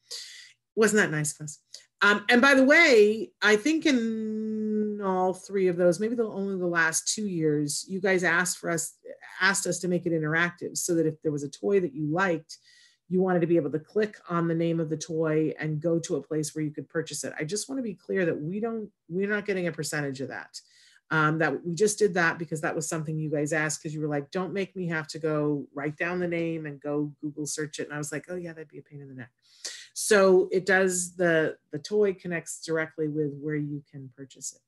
Wasn't 0.76 1.00
that 1.00 1.16
nice 1.16 1.38
of 1.38 1.44
us? 1.44 1.61
Um, 2.04 2.23
and 2.28 2.42
by 2.42 2.52
the 2.52 2.64
way, 2.64 3.30
I 3.40 3.56
think 3.56 3.87
in 3.87 5.00
all 5.02 5.32
three 5.32 5.68
of 5.68 5.78
those, 5.78 5.99
maybe 5.99 6.14
the 6.14 6.25
only 6.25 6.58
the 6.58 6.66
last 6.66 7.11
two 7.14 7.26
years, 7.26 7.87
you 7.88 7.99
guys 7.99 8.23
asked 8.23 8.58
for 8.58 8.68
us, 8.68 8.99
asked 9.40 9.66
us 9.66 9.78
to 9.78 9.88
make 9.88 10.04
it 10.04 10.12
interactive 10.12 10.76
so 10.76 10.94
that 10.96 11.06
if 11.06 11.14
there 11.23 11.32
was 11.32 11.44
a 11.44 11.49
toy 11.49 11.80
that 11.80 11.94
you 11.94 12.12
liked, 12.12 12.58
you 13.08 13.23
wanted 13.23 13.40
to 13.40 13.46
be 13.46 13.56
able 13.56 13.70
to 13.70 13.78
click 13.78 14.18
on 14.28 14.49
the 14.49 14.54
name 14.54 14.80
of 14.80 14.90
the 14.90 14.99
toy 14.99 15.54
and 15.58 15.80
go 15.80 15.99
to 15.99 16.16
a 16.16 16.23
place 16.23 16.54
where 16.54 16.62
you 16.62 16.73
could 16.73 16.90
purchase 16.90 17.25
it. 17.25 17.32
I 17.40 17.44
just 17.44 17.70
want 17.70 17.78
to 17.78 17.82
be 17.82 17.94
clear 17.94 18.26
that 18.26 18.38
we 18.38 18.61
don't, 18.61 18.90
we're 19.08 19.26
not 19.26 19.46
getting 19.46 19.66
a 19.66 19.73
percentage 19.73 20.20
of 20.20 20.28
that. 20.28 20.61
Um, 21.11 21.38
that 21.38 21.64
we 21.64 21.75
just 21.75 21.99
did 21.99 22.12
that 22.14 22.38
because 22.38 22.61
that 22.61 22.76
was 22.76 22.87
something 22.87 23.16
you 23.16 23.30
guys 23.30 23.54
asked 23.54 23.82
because 23.82 23.94
you 23.94 24.02
were 24.02 24.08
like, 24.08 24.30
don't 24.30 24.52
make 24.52 24.76
me 24.76 24.88
have 24.88 25.06
to 25.08 25.18
go 25.18 25.66
write 25.75 25.96
down 25.96 26.20
the 26.20 26.28
name 26.28 26.66
and 26.66 26.80
go 26.82 27.14
Google 27.23 27.46
search 27.46 27.78
it. 27.78 27.84
And 27.84 27.94
I 27.94 27.99
was 27.99 28.12
like, 28.12 28.26
oh 28.28 28.37
yeah, 28.37 28.52
that'd 28.52 28.68
be 28.68 28.78
a 28.78 28.82
pain 28.82 29.00
in 29.00 29.08
the 29.08 29.14
neck. 29.14 29.30
So 29.94 30.48
it 30.52 30.66
does 30.66 31.14
the 31.16 31.56
the 31.72 31.78
toy 31.78 32.14
connects 32.14 32.60
directly 32.64 33.08
with 33.08 33.32
where 33.40 33.56
you 33.56 33.82
can 33.90 34.10
purchase 34.16 34.52
it. 34.52 34.60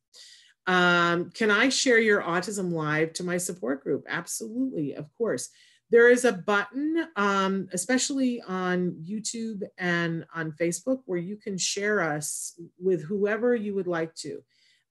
Um, 0.72 1.30
can 1.30 1.50
I 1.50 1.68
share 1.68 1.98
your 1.98 2.22
autism 2.22 2.72
live 2.72 3.12
to 3.14 3.24
my 3.24 3.36
support 3.36 3.82
group? 3.82 4.06
Absolutely, 4.08 4.94
of 4.94 5.06
course. 5.18 5.50
There 5.90 6.10
is 6.10 6.24
a 6.24 6.32
button, 6.32 7.06
um, 7.14 7.68
especially 7.72 8.40
on 8.42 8.96
YouTube 9.08 9.62
and 9.78 10.24
on 10.34 10.52
Facebook, 10.52 11.02
where 11.06 11.18
you 11.18 11.36
can 11.36 11.56
share 11.58 12.00
us 12.00 12.58
with 12.78 13.04
whoever 13.04 13.54
you 13.54 13.74
would 13.74 13.86
like 13.86 14.14
to. 14.16 14.42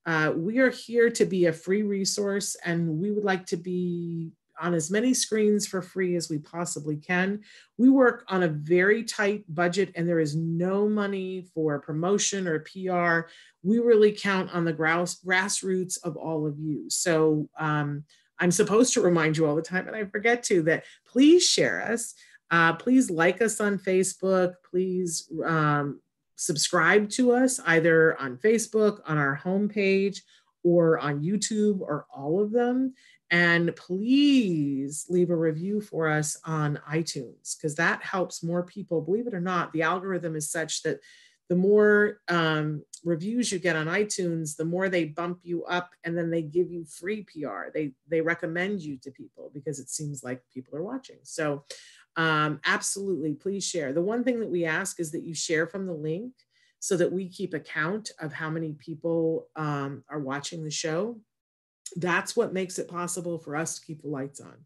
Uh, 0.06 0.32
we 0.36 0.60
are 0.60 0.70
here 0.70 1.10
to 1.10 1.26
be 1.26 1.48
a 1.48 1.54
free 1.54 1.84
resource 1.84 2.56
and 2.64 3.00
we 3.00 3.12
would 3.12 3.24
like 3.24 3.46
to 3.48 3.58
be 3.58 4.32
on 4.60 4.74
as 4.74 4.92
many 4.92 5.14
screens 5.14 5.68
for 5.68 5.82
free 5.82 6.16
as 6.16 6.30
we 6.30 6.40
possibly 6.40 6.96
can. 6.96 7.42
We 7.78 7.90
work 7.90 8.26
on 8.28 8.44
a 8.44 8.48
very 8.48 9.04
tight 9.04 9.44
budget 9.48 9.92
and 9.96 10.08
there 10.08 10.20
is 10.20 10.36
no 10.36 10.88
money 10.88 11.48
for 11.54 11.80
promotion 11.80 12.48
or 12.48 12.60
PR. 12.60 13.30
We 13.64 13.80
really 13.80 14.12
count 14.12 14.54
on 14.54 14.66
the 14.66 14.74
grass, 14.74 15.20
grassroots 15.26 15.98
of 16.04 16.16
all 16.16 16.46
of 16.48 16.60
you. 16.60 16.90
So 16.90 17.50
um, 17.60 18.04
I'm 18.40 18.52
supposed 18.52 18.94
to 18.94 19.02
remind 19.02 19.38
you 19.38 19.46
all 19.46 19.56
the 19.56 19.62
time, 19.62 19.88
and 19.88 19.96
I 19.96 20.06
forget 20.06 20.44
to, 20.44 20.62
that 20.64 20.84
please 21.08 21.44
share 21.44 21.82
us. 21.82 22.14
Uh, 22.52 22.74
please 22.74 23.10
like 23.10 23.42
us 23.42 23.60
on 23.60 23.80
Facebook. 23.80 24.54
Please 24.70 25.30
um, 25.44 26.02
subscribe 26.36 27.10
to 27.12 27.32
us 27.32 27.60
either 27.66 28.20
on 28.20 28.38
Facebook, 28.38 29.00
on 29.08 29.18
our 29.18 29.40
homepage, 29.42 30.22
or 30.66 31.00
on 31.00 31.24
YouTube, 31.24 31.80
or 31.80 32.08
all 32.14 32.42
of 32.42 32.52
them. 32.52 32.94
And 33.32 33.76
please 33.76 35.06
leave 35.10 35.30
a 35.30 35.36
review 35.36 35.80
for 35.80 36.10
us 36.10 36.38
on 36.44 36.80
iTunes 36.90 37.56
because 37.56 37.76
that 37.76 38.04
helps 38.04 38.44
more 38.44 38.64
people. 38.64 39.02
Believe 39.02 39.28
it 39.28 39.34
or 39.34 39.42
not, 39.42 39.72
the 39.72 39.84
algorithm 39.84 40.36
is 40.36 40.52
such 40.52 40.84
that 40.84 41.00
the 41.48 41.56
more 41.56 42.20
um, 42.28 42.84
reviews 43.04 43.52
you 43.52 43.60
get 43.60 43.76
on 43.76 43.86
iTunes, 43.86 44.56
the 44.56 44.66
more 44.66 44.90
they 44.90 45.06
bump 45.06 45.40
you 45.44 45.64
up 45.66 45.92
and 46.04 46.18
then 46.18 46.32
they 46.32 46.42
give 46.42 46.72
you 46.72 46.86
free 46.86 47.24
PR. 47.24 47.70
They, 47.74 47.94
they 48.10 48.22
recommend 48.22 48.82
you 48.82 48.98
to 48.98 49.12
people 49.12 49.52
because 49.54 49.80
it 49.80 49.90
seems 49.90 50.24
like 50.24 50.42
people 50.52 50.76
are 50.76 50.84
watching. 50.84 51.20
So 51.24 51.64
um, 52.16 52.60
absolutely, 52.66 53.34
please 53.34 53.66
share. 53.66 53.94
The 53.94 54.02
one 54.02 54.24
thing 54.24 54.40
that 54.40 54.50
we 54.50 54.66
ask 54.66 55.00
is 55.00 55.12
that 55.12 55.24
you 55.24 55.36
share 55.36 55.68
from 55.68 55.86
the 55.86 55.94
link 55.94 56.34
so 56.86 56.96
that 56.96 57.12
we 57.12 57.28
keep 57.28 57.56
account 57.56 58.12
of 58.20 58.32
how 58.32 58.48
many 58.48 58.74
people 58.74 59.48
um, 59.56 60.04
are 60.08 60.20
watching 60.20 60.64
the 60.64 60.70
show. 60.70 61.20
That's 61.96 62.38
what 62.38 62.54
makes 62.54 62.78
it 62.78 62.88
possible 62.88 63.40
for 63.40 63.56
us 63.56 63.80
to 63.80 63.86
keep 63.88 64.04
the 64.04 64.08
lights 64.08 64.40
on. 64.40 64.58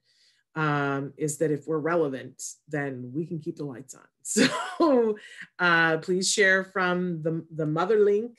Um, 0.53 1.13
is 1.15 1.37
that 1.37 1.49
if 1.49 1.65
we're 1.65 1.77
relevant, 1.77 2.43
then 2.67 3.09
we 3.15 3.25
can 3.25 3.39
keep 3.39 3.55
the 3.55 3.63
lights 3.63 3.95
on. 3.95 4.01
So 4.81 5.15
uh, 5.59 5.99
please 5.99 6.29
share 6.29 6.65
from 6.65 7.21
the, 7.21 7.45
the 7.55 7.65
mother 7.65 8.03
link. 8.03 8.37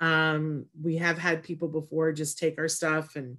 Um, 0.00 0.64
we 0.82 0.96
have 0.96 1.18
had 1.18 1.42
people 1.42 1.68
before 1.68 2.12
just 2.12 2.38
take 2.38 2.58
our 2.58 2.66
stuff 2.68 3.14
and 3.14 3.36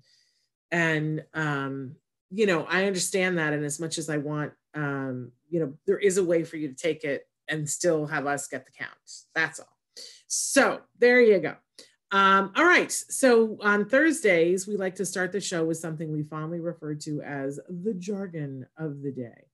and 0.72 1.26
um, 1.34 1.96
you 2.30 2.46
know 2.46 2.64
I 2.70 2.86
understand 2.86 3.40
that, 3.40 3.54
and 3.54 3.66
as 3.66 3.80
much 3.80 3.98
as 3.98 4.08
I 4.08 4.18
want, 4.18 4.54
um, 4.76 5.32
you 5.50 5.60
know, 5.60 5.74
there 5.88 5.98
is 5.98 6.18
a 6.18 6.24
way 6.24 6.44
for 6.44 6.58
you 6.58 6.68
to 6.68 6.76
take 6.76 7.04
it 7.04 7.28
and 7.48 7.68
still 7.68 8.06
have 8.06 8.28
us 8.28 8.48
get 8.48 8.66
the 8.66 8.72
count. 8.72 8.92
That's 9.34 9.60
all. 9.60 9.79
So 10.30 10.82
there 11.00 11.20
you 11.20 11.40
go. 11.40 11.56
Um, 12.12 12.54
all 12.56 12.66
right. 12.66 12.92
So 12.92 13.58
on 13.62 13.90
Thursdays, 13.90 14.68
we 14.68 14.78
like 14.78 14.96
to 14.96 15.06
start 15.06 15.32
the 15.32 15.42
show 15.42 15.66
with 15.66 15.78
something 15.78 16.12
we 16.12 16.24
fondly 16.24 16.60
refer 16.60 16.96
to 16.96 17.22
as 17.22 17.60
the 17.68 17.94
jargon 17.94 18.66
of 18.78 19.02
the 19.02 19.12
day. 19.12 19.46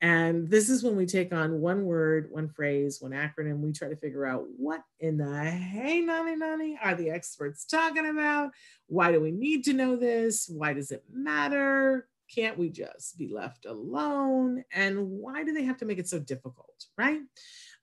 And 0.00 0.48
this 0.48 0.68
is 0.68 0.82
when 0.82 0.96
we 0.96 1.06
take 1.06 1.32
on 1.32 1.60
one 1.60 1.84
word, 1.84 2.28
one 2.30 2.48
phrase, 2.48 3.00
one 3.00 3.12
acronym. 3.12 3.60
We 3.60 3.72
try 3.72 3.88
to 3.88 3.96
figure 3.96 4.26
out 4.26 4.46
what 4.56 4.82
in 4.98 5.16
the 5.16 5.44
hey, 5.44 6.00
nani, 6.00 6.34
nani 6.34 6.78
are 6.82 6.96
the 6.96 7.10
experts 7.10 7.64
talking 7.64 8.08
about? 8.08 8.50
Why 8.86 9.12
do 9.12 9.20
we 9.20 9.30
need 9.30 9.64
to 9.64 9.72
know 9.72 9.94
this? 9.94 10.48
Why 10.48 10.72
does 10.72 10.90
it 10.90 11.04
matter? 11.12 12.08
Can't 12.32 12.58
we 12.58 12.70
just 12.70 13.16
be 13.16 13.28
left 13.28 13.64
alone? 13.64 14.64
And 14.72 15.08
why 15.08 15.44
do 15.44 15.52
they 15.52 15.64
have 15.64 15.78
to 15.78 15.84
make 15.84 15.98
it 15.98 16.08
so 16.08 16.18
difficult, 16.18 16.86
right? 16.98 17.20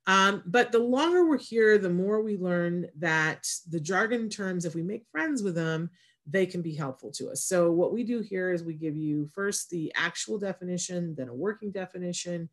Um, 0.10 0.42
but 0.48 0.72
the 0.72 0.80
longer 0.80 1.24
we're 1.30 1.38
here, 1.38 1.78
the 1.78 1.88
more 1.88 2.24
we 2.24 2.36
learn 2.36 2.88
that 2.98 3.48
the 3.70 3.80
jargon 3.80 4.28
terms, 4.28 4.66
if 4.66 4.74
we 4.74 4.82
make 4.82 5.06
friends 5.12 5.44
with 5.44 5.54
them, 5.54 5.92
they 6.26 6.48
can 6.48 6.64
be 6.64 6.74
helpful 6.74 7.12
to 7.12 7.30
us. 7.30 7.44
So 7.44 7.72
what 7.72 7.94
we 7.94 8.04
do 8.04 8.22
here 8.22 8.52
is 8.52 8.64
we 8.64 8.74
give 8.74 8.98
you 8.98 9.30
first 9.36 9.70
the 9.70 9.94
actual 9.96 10.40
definition, 10.40 11.14
then 11.16 11.30
a 11.30 11.34
working 11.34 11.72
definition, 11.72 12.50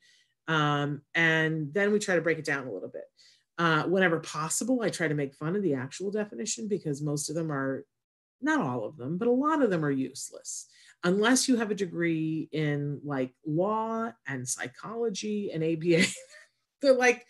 um, 0.49 1.01
and 1.15 1.73
then 1.73 1.93
we 1.93 1.99
try 1.99 2.15
to 2.15 2.21
break 2.21 2.39
it 2.39 2.45
down 2.45 2.67
a 2.67 2.71
little 2.71 2.91
bit. 2.91 3.05
Uh, 3.57 3.85
whenever 3.85 4.21
possible, 4.21 4.83
I 4.83 4.91
try 4.91 5.09
to 5.09 5.15
make 5.15 5.35
fun 5.35 5.57
of 5.57 5.63
the 5.63 5.75
actual 5.75 6.11
definition 6.11 6.69
because 6.69 7.01
most 7.01 7.31
of 7.31 7.35
them 7.35 7.51
are, 7.51 7.87
not 8.43 8.61
all 8.61 8.85
of 8.85 8.99
them, 8.99 9.17
but 9.17 9.29
a 9.29 9.33
lot 9.33 9.63
of 9.63 9.71
them 9.71 9.83
are 9.83 9.91
useless. 9.91 10.67
Unless 11.05 11.49
you 11.49 11.57
have 11.57 11.71
a 11.71 11.75
degree 11.75 12.51
in 12.53 13.01
like 13.03 13.33
law 13.47 14.13
and 14.29 14.47
psychology 14.47 15.53
and 15.55 15.65
ABA, 15.65 16.05
they're 16.83 16.93
like, 16.93 17.25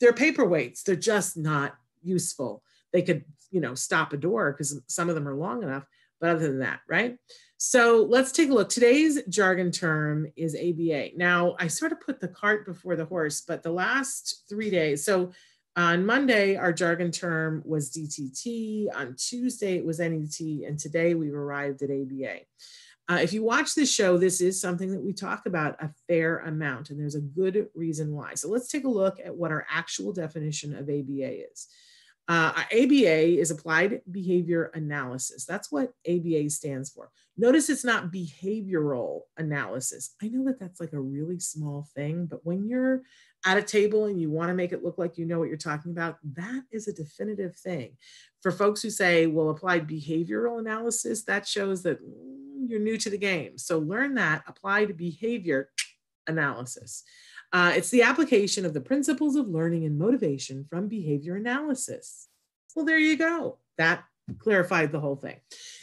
they're 0.00 0.12
paperweights. 0.12 0.82
They're 0.82 0.96
just 0.96 1.36
not 1.36 1.74
useful. 2.02 2.62
They 2.92 3.02
could, 3.02 3.24
you 3.50 3.60
know, 3.60 3.74
stop 3.74 4.12
a 4.12 4.16
door 4.16 4.52
because 4.52 4.80
some 4.86 5.08
of 5.08 5.14
them 5.14 5.28
are 5.28 5.34
long 5.34 5.62
enough. 5.62 5.84
But 6.20 6.30
other 6.30 6.48
than 6.48 6.58
that, 6.60 6.80
right? 6.88 7.16
So 7.56 8.06
let's 8.08 8.32
take 8.32 8.50
a 8.50 8.52
look. 8.52 8.68
Today's 8.68 9.22
jargon 9.28 9.70
term 9.70 10.26
is 10.36 10.54
ABA. 10.54 11.10
Now, 11.16 11.56
I 11.58 11.66
sort 11.68 11.92
of 11.92 12.00
put 12.00 12.20
the 12.20 12.28
cart 12.28 12.66
before 12.66 12.96
the 12.96 13.06
horse, 13.06 13.40
but 13.40 13.62
the 13.62 13.72
last 13.72 14.44
three 14.48 14.70
days, 14.70 15.04
so 15.04 15.32
on 15.76 16.04
Monday, 16.04 16.56
our 16.56 16.72
jargon 16.72 17.10
term 17.10 17.62
was 17.64 17.90
DTT. 17.90 18.88
On 18.94 19.14
Tuesday, 19.16 19.76
it 19.76 19.84
was 19.84 19.98
NET. 19.98 20.40
And 20.40 20.78
today 20.78 21.14
we've 21.14 21.34
arrived 21.34 21.82
at 21.82 21.90
ABA. 21.90 22.40
Uh, 23.10 23.16
if 23.16 23.32
you 23.32 23.42
watch 23.42 23.74
this 23.74 23.92
show, 23.92 24.16
this 24.16 24.40
is 24.40 24.60
something 24.60 24.92
that 24.92 25.02
we 25.02 25.12
talk 25.12 25.44
about 25.44 25.74
a 25.82 25.90
fair 26.06 26.38
amount, 26.40 26.90
and 26.90 27.00
there's 27.00 27.16
a 27.16 27.20
good 27.20 27.66
reason 27.74 28.14
why. 28.14 28.34
So 28.34 28.48
let's 28.48 28.68
take 28.68 28.84
a 28.84 28.88
look 28.88 29.18
at 29.18 29.34
what 29.34 29.50
our 29.50 29.66
actual 29.68 30.12
definition 30.12 30.76
of 30.76 30.82
ABA 30.82 31.50
is. 31.50 31.66
Uh, 32.28 32.52
ABA 32.72 33.40
is 33.40 33.50
applied 33.50 34.02
behavior 34.12 34.70
analysis. 34.74 35.44
That's 35.44 35.72
what 35.72 35.92
ABA 36.08 36.50
stands 36.50 36.90
for. 36.90 37.10
Notice 37.36 37.68
it's 37.68 37.84
not 37.84 38.12
behavioral 38.12 39.22
analysis. 39.36 40.14
I 40.22 40.28
know 40.28 40.44
that 40.44 40.60
that's 40.60 40.78
like 40.78 40.92
a 40.92 41.00
really 41.00 41.40
small 41.40 41.88
thing, 41.96 42.26
but 42.26 42.46
when 42.46 42.68
you're 42.68 43.02
at 43.44 43.58
a 43.58 43.62
table 43.62 44.04
and 44.04 44.20
you 44.20 44.30
want 44.30 44.50
to 44.50 44.54
make 44.54 44.70
it 44.70 44.84
look 44.84 44.98
like 44.98 45.18
you 45.18 45.26
know 45.26 45.40
what 45.40 45.48
you're 45.48 45.56
talking 45.56 45.90
about, 45.90 46.18
that 46.36 46.62
is 46.70 46.86
a 46.86 46.92
definitive 46.92 47.56
thing. 47.56 47.96
For 48.40 48.52
folks 48.52 48.82
who 48.82 48.90
say, 48.90 49.26
well, 49.26 49.50
applied 49.50 49.88
behavioral 49.88 50.60
analysis, 50.60 51.24
that 51.24 51.48
shows 51.48 51.82
that 51.82 51.98
you're 52.68 52.80
new 52.80 52.96
to 52.98 53.10
the 53.10 53.18
game. 53.18 53.58
So 53.58 53.78
learn 53.78 54.14
that 54.14 54.42
applied 54.46 54.96
behavior 54.96 55.70
analysis. 56.26 57.02
Uh, 57.52 57.72
it's 57.74 57.90
the 57.90 58.02
application 58.02 58.64
of 58.64 58.74
the 58.74 58.80
principles 58.80 59.36
of 59.36 59.48
learning 59.48 59.84
and 59.84 59.98
motivation 59.98 60.64
from 60.64 60.88
behavior 60.88 61.36
analysis. 61.36 62.28
Well, 62.76 62.84
there 62.84 62.98
you 62.98 63.16
go. 63.16 63.58
That 63.78 64.04
clarified 64.38 64.92
the 64.92 65.00
whole 65.00 65.16
thing. 65.16 65.36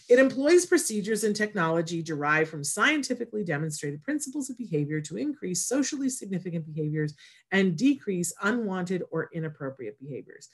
It 0.09 0.19
employs 0.19 0.65
procedures 0.65 1.25
and 1.25 1.35
technology 1.35 2.01
derived 2.01 2.49
from 2.49 2.63
scientifically 2.63 3.43
demonstrated 3.43 4.03
principles 4.03 4.49
of 4.49 4.57
behavior 4.57 5.01
to 5.01 5.17
increase 5.17 5.65
socially 5.65 6.09
significant 6.09 6.65
behaviors 6.65 7.13
and 7.51 7.75
decrease 7.75 8.33
unwanted 8.41 9.03
or 9.11 9.29
inappropriate 9.33 9.99
behaviors. 9.99 10.47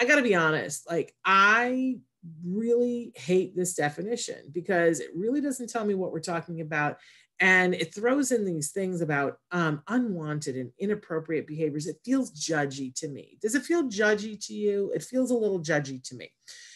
I 0.00 0.04
got 0.04 0.16
to 0.16 0.22
be 0.22 0.34
honest, 0.34 0.88
like 0.88 1.14
I 1.24 1.98
really 2.44 3.12
hate 3.14 3.56
this 3.56 3.74
definition 3.74 4.36
because 4.52 5.00
it 5.00 5.10
really 5.14 5.40
doesn't 5.40 5.70
tell 5.70 5.84
me 5.84 5.94
what 5.94 6.12
we're 6.12 6.20
talking 6.20 6.60
about. 6.60 6.98
And 7.38 7.74
it 7.74 7.94
throws 7.94 8.32
in 8.32 8.44
these 8.44 8.70
things 8.70 9.00
about 9.00 9.38
um, 9.50 9.82
unwanted 9.88 10.56
and 10.56 10.70
inappropriate 10.78 11.46
behaviors. 11.46 11.86
It 11.86 11.96
feels 12.04 12.30
judgy 12.32 12.94
to 12.96 13.08
me. 13.08 13.38
Does 13.40 13.54
it 13.54 13.62
feel 13.62 13.84
judgy 13.84 14.38
to 14.46 14.52
you? 14.52 14.92
It 14.94 15.02
feels 15.02 15.30
a 15.30 15.36
little 15.36 15.60
judgy 15.60 16.02
to 16.08 16.16
me. 16.16 16.30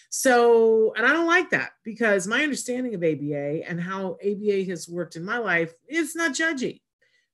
So, 0.08 0.94
and 0.96 1.04
I 1.04 1.12
don't 1.12 1.26
like 1.26 1.50
that 1.50 1.72
because 1.84 2.26
my 2.26 2.42
understanding 2.42 2.94
of 2.94 3.02
ABA 3.02 3.68
and 3.68 3.80
how 3.80 4.16
ABA 4.24 4.64
has 4.68 4.88
worked 4.88 5.16
in 5.16 5.24
my 5.24 5.38
life 5.38 5.74
is 5.88 6.14
not 6.14 6.32
judgy. 6.32 6.80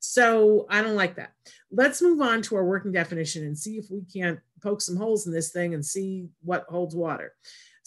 So 0.01 0.67
I 0.71 0.81
don't 0.81 0.97
like 0.97 1.17
that. 1.17 1.33
Let's 1.71 2.01
move 2.01 2.23
on 2.23 2.41
to 2.43 2.57
our 2.57 2.65
working 2.65 2.91
definition 2.91 3.45
and 3.45 3.57
see 3.57 3.77
if 3.77 3.91
we 3.91 4.01
can't 4.11 4.41
poke 4.63 4.81
some 4.81 4.97
holes 4.97 5.27
in 5.27 5.33
this 5.33 5.53
thing 5.53 5.75
and 5.75 5.85
see 5.85 6.29
what 6.43 6.65
holds 6.69 6.97
water. 6.97 7.35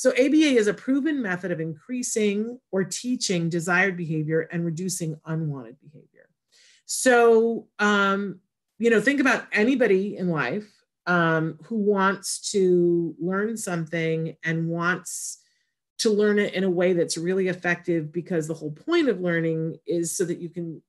So 0.03 0.12
ABA 0.12 0.57
is 0.57 0.67
a 0.67 0.74
proven 0.74 1.22
method 1.22 1.53
of 1.53 1.62
increasing 1.62 2.60
or 2.74 2.83
teaching 2.83 3.48
desired 3.48 3.95
behavior 3.95 4.50
and 4.51 4.65
reducing 4.65 5.17
unwanted 5.25 5.77
behavior. 5.79 6.27
So, 6.86 7.67
um, 7.79 8.41
you 8.79 8.89
know, 8.89 9.00
think 9.00 9.22
about 9.22 9.45
anybody 9.53 10.17
in 10.17 10.27
life 10.27 10.69
um, 11.07 11.57
who 11.63 11.77
wants 11.77 12.51
to 12.51 13.15
learn 13.17 13.55
something 13.55 14.36
and 14.43 14.67
wants 14.67 15.38
to 16.00 16.10
learn 16.10 16.38
it 16.38 16.53
in 16.53 16.65
a 16.65 16.69
way 16.69 16.91
that's 16.91 17.17
really 17.17 17.48
effective 17.48 18.12
because 18.12 18.45
the 18.45 18.53
whole 18.53 18.72
point 18.72 19.07
of 19.07 19.22
learning 19.22 19.77
is 19.88 20.17
so 20.17 20.25
that 20.25 20.39
you 20.39 20.50
can 20.50 20.81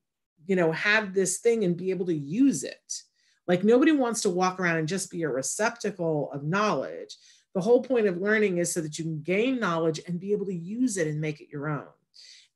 you 0.45 0.57
know 0.57 0.73
have 0.73 1.13
this 1.13 1.37
thing 1.37 1.63
and 1.63 1.77
be 1.77 1.89
able 1.89 2.07
to 2.07 2.13
use 2.13 2.65
it 2.65 3.01
like 3.47 3.63
nobody 3.63 3.93
wants 3.93 4.21
to 4.21 4.29
walk 4.29 4.59
around 4.59 4.77
and 4.77 4.89
just 4.89 5.09
be 5.09 5.23
a 5.23 5.29
receptacle 5.29 6.29
of 6.33 6.43
knowledge 6.43 7.15
the 7.55 7.61
whole 7.61 7.81
point 7.81 8.05
of 8.05 8.21
learning 8.21 8.59
is 8.59 8.71
so 8.71 8.81
that 8.81 8.99
you 8.99 9.03
can 9.03 9.21
gain 9.21 9.59
knowledge 9.59 9.99
and 10.07 10.19
be 10.19 10.31
able 10.33 10.45
to 10.45 10.53
use 10.53 10.97
it 10.97 11.07
and 11.07 11.19
make 11.19 11.41
it 11.41 11.49
your 11.51 11.67
own 11.69 11.87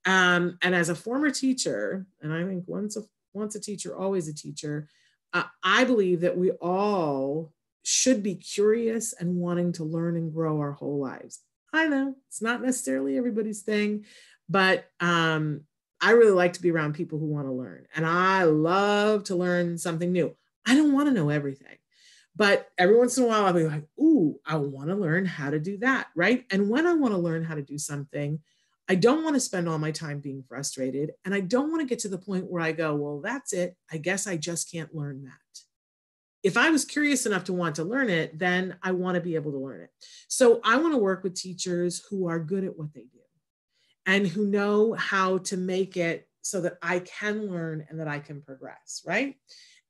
um, 0.05 0.57
and 0.61 0.75
as 0.75 0.89
a 0.89 0.95
former 0.95 1.31
teacher 1.31 2.05
and 2.21 2.31
i 2.31 2.43
think 2.45 2.63
once 2.67 2.95
a 2.95 3.01
once 3.33 3.55
a 3.55 3.59
teacher 3.59 3.97
always 3.97 4.27
a 4.27 4.35
teacher 4.35 4.87
uh, 5.33 5.43
i 5.63 5.83
believe 5.83 6.21
that 6.21 6.37
we 6.37 6.51
all 6.51 7.51
should 7.83 8.21
be 8.21 8.35
curious 8.35 9.13
and 9.13 9.35
wanting 9.35 9.71
to 9.71 9.83
learn 9.83 10.15
and 10.15 10.33
grow 10.33 10.59
our 10.59 10.73
whole 10.73 10.99
lives 10.99 11.39
I 11.73 11.87
know 11.87 12.15
it's 12.27 12.41
not 12.41 12.61
necessarily 12.61 13.17
everybody's 13.17 13.61
thing, 13.61 14.05
but 14.47 14.85
um, 14.99 15.61
I 16.01 16.11
really 16.11 16.31
like 16.31 16.53
to 16.53 16.61
be 16.61 16.71
around 16.71 16.93
people 16.93 17.19
who 17.19 17.25
want 17.25 17.47
to 17.47 17.51
learn. 17.51 17.85
And 17.95 18.05
I 18.05 18.43
love 18.43 19.25
to 19.25 19.35
learn 19.35 19.77
something 19.77 20.11
new. 20.11 20.35
I 20.65 20.75
don't 20.75 20.93
want 20.93 21.07
to 21.07 21.13
know 21.13 21.29
everything, 21.29 21.77
but 22.39 22.71
every 22.79 22.97
once 22.97 23.15
in 23.17 23.25
a 23.25 23.27
while 23.27 23.45
I'll 23.45 23.53
be 23.53 23.67
like, 23.67 23.83
ooh, 23.99 24.39
I 24.43 24.55
want 24.55 24.89
to 24.89 24.95
learn 24.95 25.25
how 25.25 25.51
to 25.51 25.59
do 25.59 25.77
that. 25.79 26.07
Right. 26.15 26.45
And 26.49 26.69
when 26.69 26.87
I 26.87 26.93
want 26.93 27.13
to 27.13 27.19
learn 27.19 27.43
how 27.43 27.53
to 27.53 27.61
do 27.61 27.77
something, 27.77 28.39
I 28.89 28.95
don't 28.95 29.23
want 29.23 29.35
to 29.35 29.39
spend 29.39 29.69
all 29.69 29.77
my 29.77 29.91
time 29.91 30.19
being 30.19 30.43
frustrated. 30.47 31.11
And 31.23 31.35
I 31.35 31.41
don't 31.41 31.69
want 31.69 31.81
to 31.81 31.87
get 31.87 31.99
to 31.99 32.09
the 32.09 32.17
point 32.17 32.49
where 32.49 32.63
I 32.63 32.71
go, 32.71 32.95
well, 32.95 33.21
that's 33.21 33.53
it. 33.53 33.75
I 33.91 33.97
guess 33.97 34.25
I 34.25 34.37
just 34.37 34.71
can't 34.71 34.95
learn 34.95 35.21
that 35.25 35.33
if 36.43 36.55
I 36.57 36.69
was 36.69 36.85
curious 36.85 37.25
enough 37.25 37.43
to 37.45 37.53
want 37.53 37.75
to 37.75 37.83
learn 37.83 38.09
it, 38.09 38.37
then 38.39 38.77
I 38.81 38.91
want 38.91 39.15
to 39.15 39.21
be 39.21 39.35
able 39.35 39.51
to 39.51 39.57
learn 39.57 39.81
it. 39.81 39.89
So 40.27 40.61
I 40.63 40.77
want 40.77 40.93
to 40.93 40.97
work 40.97 41.23
with 41.23 41.35
teachers 41.35 42.01
who 42.09 42.27
are 42.27 42.39
good 42.39 42.63
at 42.63 42.77
what 42.77 42.93
they 42.93 43.01
do 43.01 43.19
and 44.05 44.25
who 44.25 44.45
know 44.45 44.93
how 44.93 45.39
to 45.39 45.57
make 45.57 45.97
it 45.97 46.27
so 46.41 46.61
that 46.61 46.77
I 46.81 46.99
can 46.99 47.49
learn 47.49 47.85
and 47.89 47.99
that 47.99 48.07
I 48.07 48.19
can 48.19 48.41
progress, 48.41 49.03
right? 49.05 49.35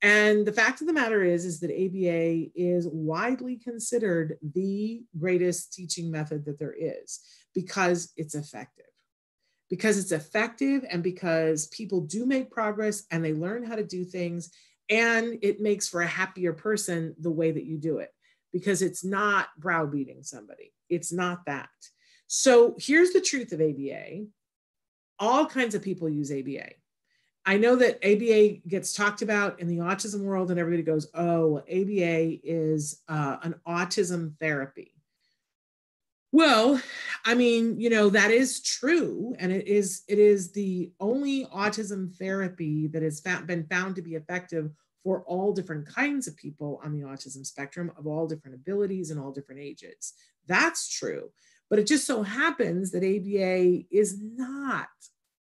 And 0.02 0.46
the 0.46 0.54
fact 0.54 0.80
of 0.82 0.88
the 0.88 0.94
matter 0.94 1.24
is, 1.24 1.44
is 1.44 1.60
that 1.60 1.72
ABA 1.72 2.52
is 2.56 2.88
widely 2.88 3.58
considered 3.58 4.38
the 4.54 5.02
greatest 5.18 5.74
teaching 5.74 6.10
method 6.10 6.46
that 6.46 6.58
there 6.58 6.76
is 6.78 7.20
because 7.54 8.14
it's 8.16 8.36
effective. 8.36 8.86
Because 9.70 9.98
it's 9.98 10.14
effective 10.14 10.86
and 10.90 11.04
because 11.04 11.68
people 11.68 12.02
do 12.02 12.26
make 12.26 12.50
progress 12.50 13.04
and 13.12 13.24
they 13.24 13.34
learn 13.34 13.64
how 13.64 13.76
to 13.76 13.84
do 13.84 14.06
things 14.06 14.52
and 14.90 15.38
it 15.42 15.60
makes 15.60 15.88
for 15.88 16.02
a 16.02 16.08
happier 16.08 16.54
person 16.54 17.14
the 17.20 17.30
way 17.30 17.52
that 17.52 17.66
you 17.66 17.78
do 17.78 18.00
it 18.00 18.10
because 18.52 18.82
it's 18.82 19.04
not 19.04 19.50
browbeating 19.60 20.24
somebody. 20.24 20.74
It's 20.90 21.12
not 21.12 21.46
that. 21.46 21.70
So 22.28 22.76
here's 22.80 23.12
the 23.12 23.22
truth 23.22 23.52
of 23.52 23.62
aba 23.62 24.26
all 25.20 25.46
kinds 25.46 25.76
of 25.76 25.82
people 25.82 26.10
use 26.10 26.32
aba 26.32 26.70
i 27.46 27.58
know 27.58 27.76
that 27.76 27.98
aba 28.04 28.60
gets 28.68 28.94
talked 28.94 29.22
about 29.22 29.60
in 29.60 29.68
the 29.68 29.78
autism 29.78 30.22
world 30.22 30.52
and 30.52 30.60
everybody 30.60 30.84
goes 30.84 31.08
oh 31.14 31.58
aba 31.58 32.38
is 32.44 33.02
uh, 33.08 33.38
an 33.44 33.56
autism 33.68 34.38
therapy 34.40 34.94
well, 36.32 36.80
I 37.26 37.34
mean, 37.34 37.80
you 37.80 37.90
know, 37.90 38.10
that 38.10 38.30
is 38.30 38.62
true. 38.62 39.36
And 39.40 39.52
it 39.52 39.68
is, 39.68 40.04
it 40.08 40.20
is 40.20 40.52
the 40.52 40.92
only 41.00 41.46
autism 41.46 42.16
therapy 42.16 42.88
that 42.88 43.02
has 43.02 43.20
been 43.22 43.66
found 43.66 43.96
to 43.96 44.04
be 44.04 44.14
effective 44.14 44.72
for 45.04 45.24
all 45.24 45.54
different 45.54 45.88
kinds 45.88 46.28
of 46.28 46.38
people 46.38 46.80
on 46.84 46.92
the 46.92 47.06
autism 47.06 47.46
spectrum 47.46 47.92
of 47.98 48.06
all 48.06 48.28
different 48.28 48.56
abilities 48.56 49.10
and 49.10 49.20
all 49.20 49.32
different 49.32 49.62
ages. 49.62 50.14
That's 50.46 50.90
true. 50.90 51.30
But 51.70 51.80
it 51.80 51.88
just 51.88 52.06
so 52.06 52.22
happens 52.22 52.92
that 52.92 53.04
ABA 53.04 53.86
is 53.92 54.20
not 54.22 54.90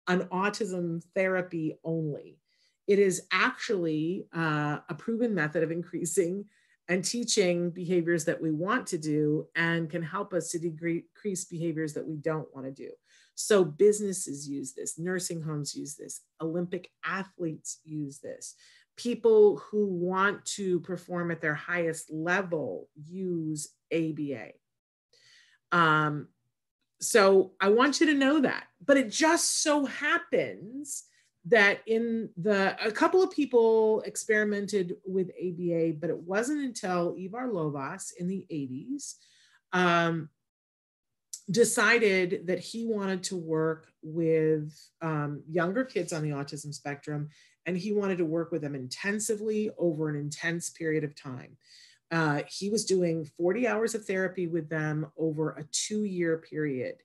an 0.09 0.25
autism 0.33 1.03
therapy 1.15 1.79
only. 1.85 2.39
It 2.87 2.99
is 2.99 3.23
actually 3.33 4.27
uh, 4.35 4.79
a 4.89 4.95
proven 4.95 5.35
method 5.35 5.63
of 5.63 5.71
increasing 5.71 6.45
and 6.89 7.05
teaching 7.05 7.71
behaviors 7.71 8.25
that 8.25 8.41
we 8.41 8.51
want 8.51 8.87
to 8.89 8.99
do 8.99 9.47
and 9.55 9.89
can 9.89 10.03
help 10.03 10.35
us 10.35 10.51
to 10.51 10.59
decrease 10.59 11.45
behaviors 11.45 11.95
that 11.95 12.07
we 12.07 12.17
don't 12.17 12.53
want 12.55 12.67
to 12.67 12.73
do. 12.73 12.91
So 13.35 13.65
businesses 13.65 14.49
use 14.49 14.73
this, 14.75 14.99
nursing 14.99 15.43
homes 15.43 15.75
use 15.75 15.95
this, 15.95 16.21
Olympic 16.41 16.91
athletes 17.05 17.79
use 17.85 18.19
this. 18.19 18.55
People 18.97 19.57
who 19.57 19.87
want 19.87 20.45
to 20.45 20.81
perform 20.81 21.31
at 21.31 21.41
their 21.41 21.55
highest 21.55 22.11
level 22.13 22.89
use 22.95 23.69
ABA. 23.93 24.51
Um, 25.71 26.29
so 27.03 27.53
I 27.61 27.69
want 27.69 28.01
you 28.01 28.07
to 28.07 28.15
know 28.15 28.41
that. 28.41 28.65
But 28.85 28.97
it 28.97 29.11
just 29.11 29.63
so 29.63 29.85
happens 29.85 31.05
that 31.47 31.81
in 31.87 32.31
the 32.37 32.77
a 32.85 32.93
couple 32.93 33.23
of 33.23 33.33
people 33.33 34.03
experimented 34.03 34.95
with 35.05 35.31
ABA, 35.31 35.95
but 36.01 36.11
it 36.11 36.19
wasn't 36.19 36.61
until 36.61 37.17
Ivar 37.19 37.49
Lovaas 37.49 38.13
in 38.19 38.29
the 38.29 38.47
80s 38.51 39.15
um, 39.73 40.29
decided 41.51 42.47
that 42.47 42.61
he 42.61 42.87
wanted 42.87 43.25
to 43.25 43.37
work 43.37 43.89
with 44.03 44.73
um, 45.01 45.43
younger 45.51 45.85
kids 45.85 46.13
on 46.13 46.23
the 46.23 46.31
autism 46.31 46.73
spectrum, 46.73 47.29
and 47.67 47.77
he 47.77 47.93
wanted 47.93 48.19
to 48.19 48.25
work 48.25 48.53
with 48.53 48.63
them 48.63 48.77
intensively 48.77 49.71
over 49.79 50.09
an 50.09 50.17
intense 50.17 50.71
period 50.71 51.03
of 51.03 51.21
time. 51.21 51.57
Uh, 52.13 52.43
he 52.47 52.69
was 52.69 52.85
doing 52.85 53.25
40 53.39 53.67
hours 53.67 53.95
of 53.95 54.05
therapy 54.05 54.47
with 54.47 54.69
them 54.69 55.11
over 55.17 55.53
a 55.53 55.65
two 55.73 56.05
year 56.05 56.37
period. 56.37 56.97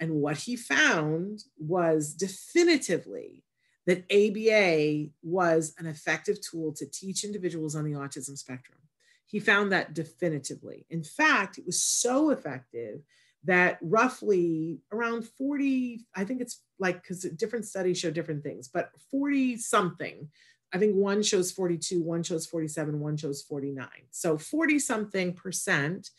And 0.00 0.16
what 0.16 0.36
he 0.36 0.56
found 0.56 1.44
was 1.56 2.12
definitively 2.12 3.44
that 3.86 4.04
ABA 4.10 5.10
was 5.22 5.72
an 5.78 5.86
effective 5.86 6.38
tool 6.40 6.72
to 6.74 6.86
teach 6.86 7.22
individuals 7.22 7.76
on 7.76 7.84
the 7.84 7.92
autism 7.92 8.36
spectrum. 8.36 8.78
He 9.26 9.38
found 9.38 9.70
that 9.72 9.94
definitively. 9.94 10.84
In 10.90 11.04
fact, 11.04 11.58
it 11.58 11.66
was 11.66 11.80
so 11.80 12.30
effective 12.30 13.00
that 13.44 13.78
roughly 13.80 14.80
around 14.92 15.24
40, 15.24 16.04
I 16.16 16.24
think 16.24 16.40
it's 16.40 16.62
like, 16.80 17.00
because 17.00 17.22
different 17.22 17.64
studies 17.64 17.98
show 17.98 18.10
different 18.10 18.42
things, 18.42 18.68
but 18.68 18.90
40 19.10 19.56
something, 19.58 20.28
I 20.72 20.78
think 20.78 20.94
one 20.94 21.22
shows 21.22 21.52
42, 21.52 22.02
one 22.02 22.22
shows 22.22 22.46
47, 22.46 23.00
one 23.00 23.16
shows 23.16 23.42
49. 23.42 23.86
So 24.10 24.36
40 24.36 24.78
something 24.78 25.32
percent 25.32 26.10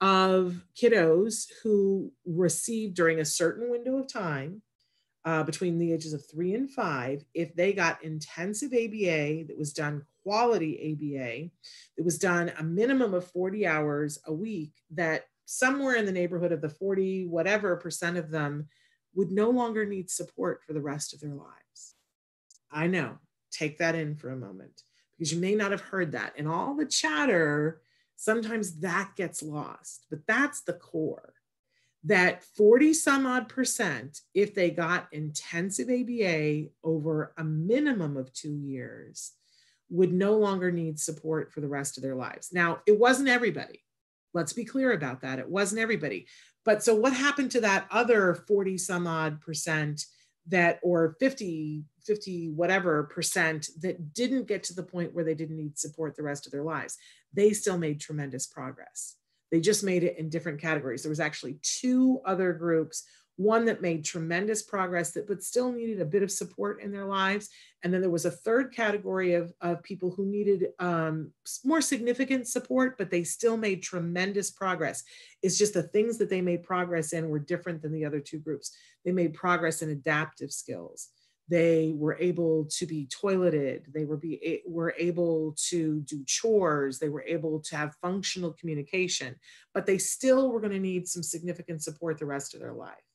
of 0.00 0.64
kiddos 0.74 1.46
who 1.62 2.12
received 2.24 2.94
during 2.94 3.20
a 3.20 3.24
certain 3.24 3.70
window 3.70 3.98
of 3.98 4.10
time 4.10 4.62
uh, 5.24 5.42
between 5.42 5.78
the 5.78 5.92
ages 5.92 6.14
of 6.14 6.28
three 6.30 6.54
and 6.54 6.70
five, 6.70 7.24
if 7.34 7.54
they 7.54 7.72
got 7.72 8.02
intensive 8.02 8.72
ABA 8.72 9.44
that 9.48 9.58
was 9.58 9.72
done 9.72 10.02
quality 10.22 10.92
ABA, 10.92 11.50
that 11.96 12.04
was 12.04 12.18
done 12.18 12.52
a 12.58 12.62
minimum 12.62 13.12
of 13.12 13.30
40 13.30 13.66
hours 13.66 14.18
a 14.26 14.32
week, 14.32 14.72
that 14.92 15.24
somewhere 15.44 15.96
in 15.96 16.06
the 16.06 16.12
neighborhood 16.12 16.52
of 16.52 16.62
the 16.62 16.68
40 16.68 17.26
whatever 17.26 17.76
percent 17.76 18.16
of 18.16 18.30
them 18.30 18.68
would 19.14 19.30
no 19.30 19.50
longer 19.50 19.84
need 19.84 20.08
support 20.08 20.62
for 20.64 20.72
the 20.72 20.80
rest 20.80 21.12
of 21.12 21.20
their 21.20 21.34
lives. 21.34 21.94
I 22.70 22.86
know, 22.86 23.18
take 23.50 23.78
that 23.78 23.94
in 23.94 24.14
for 24.14 24.30
a 24.30 24.36
moment 24.36 24.82
because 25.16 25.32
you 25.32 25.40
may 25.40 25.54
not 25.54 25.70
have 25.70 25.80
heard 25.80 26.12
that. 26.12 26.34
And 26.36 26.48
all 26.48 26.74
the 26.74 26.86
chatter, 26.86 27.80
sometimes 28.16 28.80
that 28.80 29.12
gets 29.16 29.42
lost, 29.42 30.06
but 30.10 30.26
that's 30.26 30.62
the 30.62 30.72
core 30.72 31.34
that 32.04 32.42
40 32.56 32.94
some 32.94 33.26
odd 33.26 33.48
percent, 33.48 34.20
if 34.34 34.54
they 34.54 34.70
got 34.70 35.08
intensive 35.12 35.88
ABA 35.90 36.68
over 36.82 37.34
a 37.36 37.44
minimum 37.44 38.16
of 38.16 38.32
two 38.32 38.54
years, 38.54 39.32
would 39.90 40.12
no 40.12 40.36
longer 40.36 40.70
need 40.70 40.98
support 40.98 41.52
for 41.52 41.60
the 41.60 41.68
rest 41.68 41.96
of 41.96 42.02
their 42.02 42.14
lives. 42.14 42.50
Now, 42.52 42.80
it 42.86 42.98
wasn't 42.98 43.28
everybody. 43.28 43.84
Let's 44.32 44.52
be 44.52 44.64
clear 44.64 44.92
about 44.92 45.22
that. 45.22 45.40
It 45.40 45.48
wasn't 45.48 45.80
everybody. 45.80 46.26
But 46.64 46.82
so 46.82 46.94
what 46.94 47.12
happened 47.12 47.50
to 47.52 47.62
that 47.62 47.86
other 47.90 48.34
40 48.46 48.78
some 48.78 49.06
odd 49.06 49.40
percent 49.40 50.06
that, 50.48 50.80
or 50.82 51.16
50, 51.20 51.84
50 52.04 52.50
whatever 52.50 53.04
percent 53.04 53.68
that 53.80 54.14
didn't 54.14 54.48
get 54.48 54.62
to 54.64 54.74
the 54.74 54.82
point 54.82 55.14
where 55.14 55.24
they 55.24 55.34
didn't 55.34 55.56
need 55.56 55.78
support 55.78 56.16
the 56.16 56.22
rest 56.22 56.46
of 56.46 56.52
their 56.52 56.62
lives? 56.62 56.96
They 57.32 57.52
still 57.52 57.78
made 57.78 58.00
tremendous 58.00 58.46
progress. 58.46 59.16
They 59.50 59.60
just 59.60 59.82
made 59.82 60.04
it 60.04 60.16
in 60.18 60.28
different 60.28 60.60
categories. 60.60 61.02
There 61.02 61.10
was 61.10 61.20
actually 61.20 61.58
two 61.62 62.20
other 62.24 62.52
groups, 62.52 63.04
one 63.40 63.64
that 63.64 63.80
made 63.80 64.04
tremendous 64.04 64.62
progress 64.62 65.12
that 65.12 65.26
but 65.26 65.42
still 65.42 65.72
needed 65.72 65.98
a 65.98 66.04
bit 66.04 66.22
of 66.22 66.30
support 66.30 66.82
in 66.82 66.92
their 66.92 67.06
lives. 67.06 67.48
And 67.82 67.92
then 67.92 68.02
there 68.02 68.10
was 68.10 68.26
a 68.26 68.30
third 68.30 68.74
category 68.74 69.32
of, 69.32 69.50
of 69.62 69.82
people 69.82 70.10
who 70.10 70.26
needed 70.26 70.66
um, 70.78 71.32
more 71.64 71.80
significant 71.80 72.48
support, 72.48 72.98
but 72.98 73.10
they 73.10 73.24
still 73.24 73.56
made 73.56 73.82
tremendous 73.82 74.50
progress. 74.50 75.02
It's 75.42 75.56
just 75.56 75.72
the 75.72 75.84
things 75.84 76.18
that 76.18 76.28
they 76.28 76.42
made 76.42 76.62
progress 76.62 77.14
in 77.14 77.30
were 77.30 77.38
different 77.38 77.80
than 77.80 77.92
the 77.92 78.04
other 78.04 78.20
two 78.20 78.40
groups. 78.40 78.76
They 79.06 79.12
made 79.12 79.32
progress 79.32 79.80
in 79.80 79.88
adaptive 79.88 80.52
skills. 80.52 81.08
they 81.48 81.92
were 81.96 82.16
able 82.20 82.66
to 82.78 82.86
be 82.86 83.08
toileted 83.22 83.80
they 83.92 84.04
were 84.04 84.16
be 84.16 84.62
were 84.66 84.94
able 85.08 85.54
to 85.70 86.00
do 86.12 86.22
chores 86.26 86.98
they 86.98 87.08
were 87.08 87.24
able 87.36 87.58
to 87.68 87.76
have 87.76 88.00
functional 88.06 88.52
communication 88.52 89.34
but 89.74 89.84
they 89.84 89.98
still 89.98 90.42
were 90.52 90.62
going 90.64 90.78
to 90.78 90.88
need 90.90 91.08
some 91.08 91.24
significant 91.34 91.82
support 91.82 92.18
the 92.18 92.32
rest 92.36 92.54
of 92.54 92.60
their 92.60 92.76
life 92.88 93.09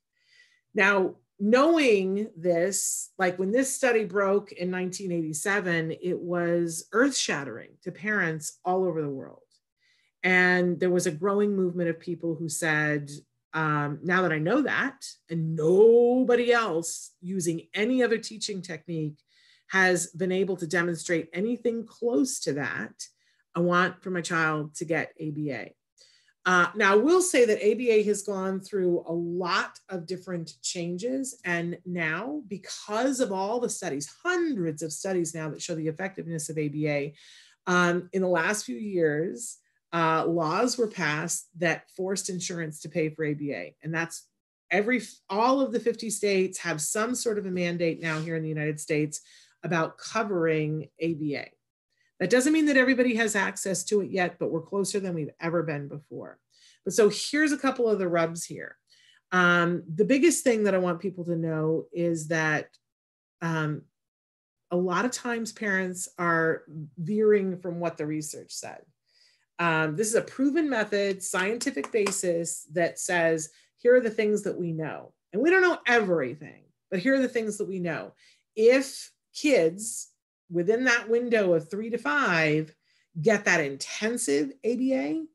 now 0.75 1.15
knowing 1.39 2.29
this 2.37 3.11
like 3.17 3.37
when 3.37 3.51
this 3.51 3.75
study 3.75 4.05
broke 4.05 4.51
in 4.53 4.71
1987 4.71 5.91
it 6.01 6.17
was 6.17 6.87
earth 6.93 7.17
shattering 7.17 7.71
to 7.83 7.91
parents 7.91 8.59
all 8.63 8.85
over 8.85 9.01
the 9.01 9.09
world 9.09 9.41
and 10.23 10.79
there 10.79 10.89
was 10.89 11.07
a 11.07 11.11
growing 11.11 11.55
movement 11.55 11.89
of 11.89 11.99
people 11.99 12.35
who 12.35 12.47
said 12.47 13.09
um, 13.55 13.99
now 14.03 14.21
that 14.23 14.33
I 14.33 14.37
know 14.37 14.61
that, 14.63 15.05
and 15.29 15.55
nobody 15.55 16.51
else 16.51 17.11
using 17.21 17.61
any 17.73 18.03
other 18.03 18.17
teaching 18.17 18.61
technique 18.61 19.17
has 19.67 20.07
been 20.07 20.33
able 20.33 20.57
to 20.57 20.67
demonstrate 20.67 21.29
anything 21.31 21.85
close 21.85 22.41
to 22.41 22.53
that, 22.53 22.91
I 23.55 23.61
want 23.61 24.03
for 24.03 24.11
my 24.11 24.19
child 24.19 24.75
to 24.75 24.85
get 24.85 25.13
ABA. 25.21 25.69
Uh, 26.45 26.67
now, 26.75 26.93
I 26.93 26.95
will 26.95 27.23
say 27.23 27.45
that 27.45 27.63
ABA 27.63 28.03
has 28.03 28.21
gone 28.21 28.59
through 28.59 29.03
a 29.07 29.11
lot 29.11 29.79
of 29.89 30.05
different 30.05 30.53
changes. 30.61 31.39
And 31.43 31.77
now, 31.85 32.43
because 32.47 33.19
of 33.19 33.31
all 33.31 33.59
the 33.59 33.69
studies, 33.69 34.13
hundreds 34.23 34.83
of 34.83 34.93
studies 34.93 35.33
now 35.33 35.49
that 35.49 35.61
show 35.61 35.73
the 35.73 35.87
effectiveness 35.87 36.49
of 36.49 36.57
ABA, 36.59 37.11
um, 37.65 38.09
in 38.13 38.21
the 38.21 38.27
last 38.27 38.65
few 38.65 38.77
years, 38.77 39.57
uh, 39.91 40.25
laws 40.27 40.77
were 40.77 40.87
passed 40.87 41.47
that 41.57 41.89
forced 41.97 42.29
insurance 42.29 42.79
to 42.81 42.89
pay 42.89 43.09
for 43.09 43.25
ABA. 43.25 43.71
And 43.81 43.93
that's 43.93 44.27
every, 44.69 45.01
all 45.29 45.61
of 45.61 45.71
the 45.71 45.79
50 45.79 46.11
states 46.11 46.59
have 46.59 46.79
some 46.79 47.15
sort 47.15 47.39
of 47.39 47.47
a 47.47 47.51
mandate 47.51 48.01
now 48.01 48.19
here 48.19 48.35
in 48.35 48.43
the 48.43 48.49
United 48.49 48.79
States 48.79 49.21
about 49.63 49.97
covering 49.97 50.89
ABA. 51.03 51.47
That 52.19 52.29
doesn't 52.29 52.53
mean 52.53 52.65
that 52.67 52.77
everybody 52.77 53.15
has 53.15 53.35
access 53.35 53.83
to 53.85 54.01
it 54.01 54.09
yet, 54.09 54.37
but 54.39 54.51
we're 54.51 54.61
closer 54.61 54.99
than 54.99 55.13
we've 55.13 55.33
ever 55.41 55.63
been 55.63 55.87
before. 55.87 56.39
But 56.85 56.93
so 56.93 57.09
here's 57.09 57.51
a 57.51 57.57
couple 57.57 57.89
of 57.89 57.99
the 57.99 58.07
rubs 58.07 58.45
here. 58.45 58.77
Um, 59.31 59.83
the 59.93 60.05
biggest 60.05 60.43
thing 60.43 60.63
that 60.63 60.75
I 60.75 60.77
want 60.77 61.01
people 61.01 61.25
to 61.25 61.35
know 61.35 61.85
is 61.91 62.29
that 62.29 62.69
um, 63.41 63.81
a 64.71 64.77
lot 64.77 65.05
of 65.05 65.11
times 65.11 65.51
parents 65.51 66.07
are 66.17 66.63
veering 66.97 67.57
from 67.57 67.79
what 67.79 67.97
the 67.97 68.05
research 68.05 68.51
said. 68.51 68.81
Um, 69.59 69.95
this 69.95 70.07
is 70.07 70.15
a 70.15 70.21
proven 70.21 70.69
method, 70.69 71.23
scientific 71.23 71.91
basis 71.91 72.65
that 72.73 72.99
says, 72.99 73.49
here 73.77 73.95
are 73.95 74.01
the 74.01 74.09
things 74.09 74.43
that 74.43 74.57
we 74.57 74.71
know. 74.71 75.13
And 75.33 75.41
we 75.41 75.49
don't 75.49 75.61
know 75.61 75.79
everything, 75.87 76.63
but 76.89 76.99
here 76.99 77.15
are 77.15 77.21
the 77.21 77.27
things 77.27 77.57
that 77.57 77.67
we 77.67 77.79
know. 77.79 78.13
If 78.55 79.11
kids 79.33 80.11
within 80.49 80.85
that 80.85 81.09
window 81.09 81.53
of 81.53 81.69
three 81.69 81.89
to 81.89 81.97
five 81.97 82.73
get 83.21 83.45
that 83.45 83.61
intensive 83.61 84.51
ABA, 84.65 85.25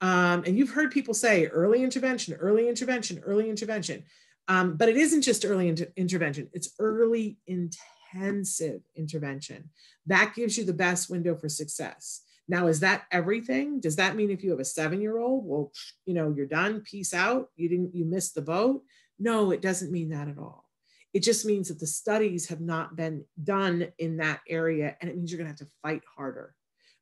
um, 0.00 0.44
and 0.46 0.56
you've 0.56 0.70
heard 0.70 0.92
people 0.92 1.14
say 1.14 1.46
early 1.46 1.82
intervention, 1.82 2.34
early 2.34 2.68
intervention, 2.68 3.20
early 3.24 3.50
intervention. 3.50 4.04
Um, 4.46 4.76
but 4.76 4.88
it 4.88 4.96
isn't 4.96 5.22
just 5.22 5.44
early 5.44 5.68
inter- 5.68 5.92
intervention, 5.96 6.48
it's 6.52 6.74
early 6.78 7.38
intensive 7.46 8.80
intervention. 8.96 9.70
That 10.06 10.32
gives 10.34 10.56
you 10.56 10.64
the 10.64 10.72
best 10.72 11.10
window 11.10 11.34
for 11.34 11.48
success. 11.48 12.22
Now, 12.48 12.66
is 12.66 12.80
that 12.80 13.04
everything? 13.12 13.78
Does 13.78 13.96
that 13.96 14.16
mean 14.16 14.30
if 14.30 14.42
you 14.42 14.50
have 14.50 14.60
a 14.60 14.64
seven 14.64 15.02
year 15.02 15.18
old, 15.18 15.44
well, 15.44 15.70
you 16.06 16.14
know, 16.14 16.32
you're 16.34 16.46
done, 16.46 16.80
peace 16.80 17.12
out, 17.12 17.50
you 17.56 17.68
didn't, 17.68 17.94
you 17.94 18.06
missed 18.06 18.34
the 18.34 18.40
boat? 18.42 18.82
No, 19.18 19.50
it 19.50 19.60
doesn't 19.60 19.92
mean 19.92 20.10
that 20.10 20.28
at 20.28 20.38
all. 20.38 20.67
It 21.14 21.22
just 21.22 21.46
means 21.46 21.68
that 21.68 21.80
the 21.80 21.86
studies 21.86 22.48
have 22.48 22.60
not 22.60 22.96
been 22.96 23.24
done 23.42 23.88
in 23.98 24.18
that 24.18 24.40
area, 24.48 24.96
and 25.00 25.10
it 25.10 25.16
means 25.16 25.30
you're 25.30 25.38
going 25.38 25.46
to 25.46 25.52
have 25.52 25.68
to 25.68 25.74
fight 25.82 26.02
harder. 26.16 26.54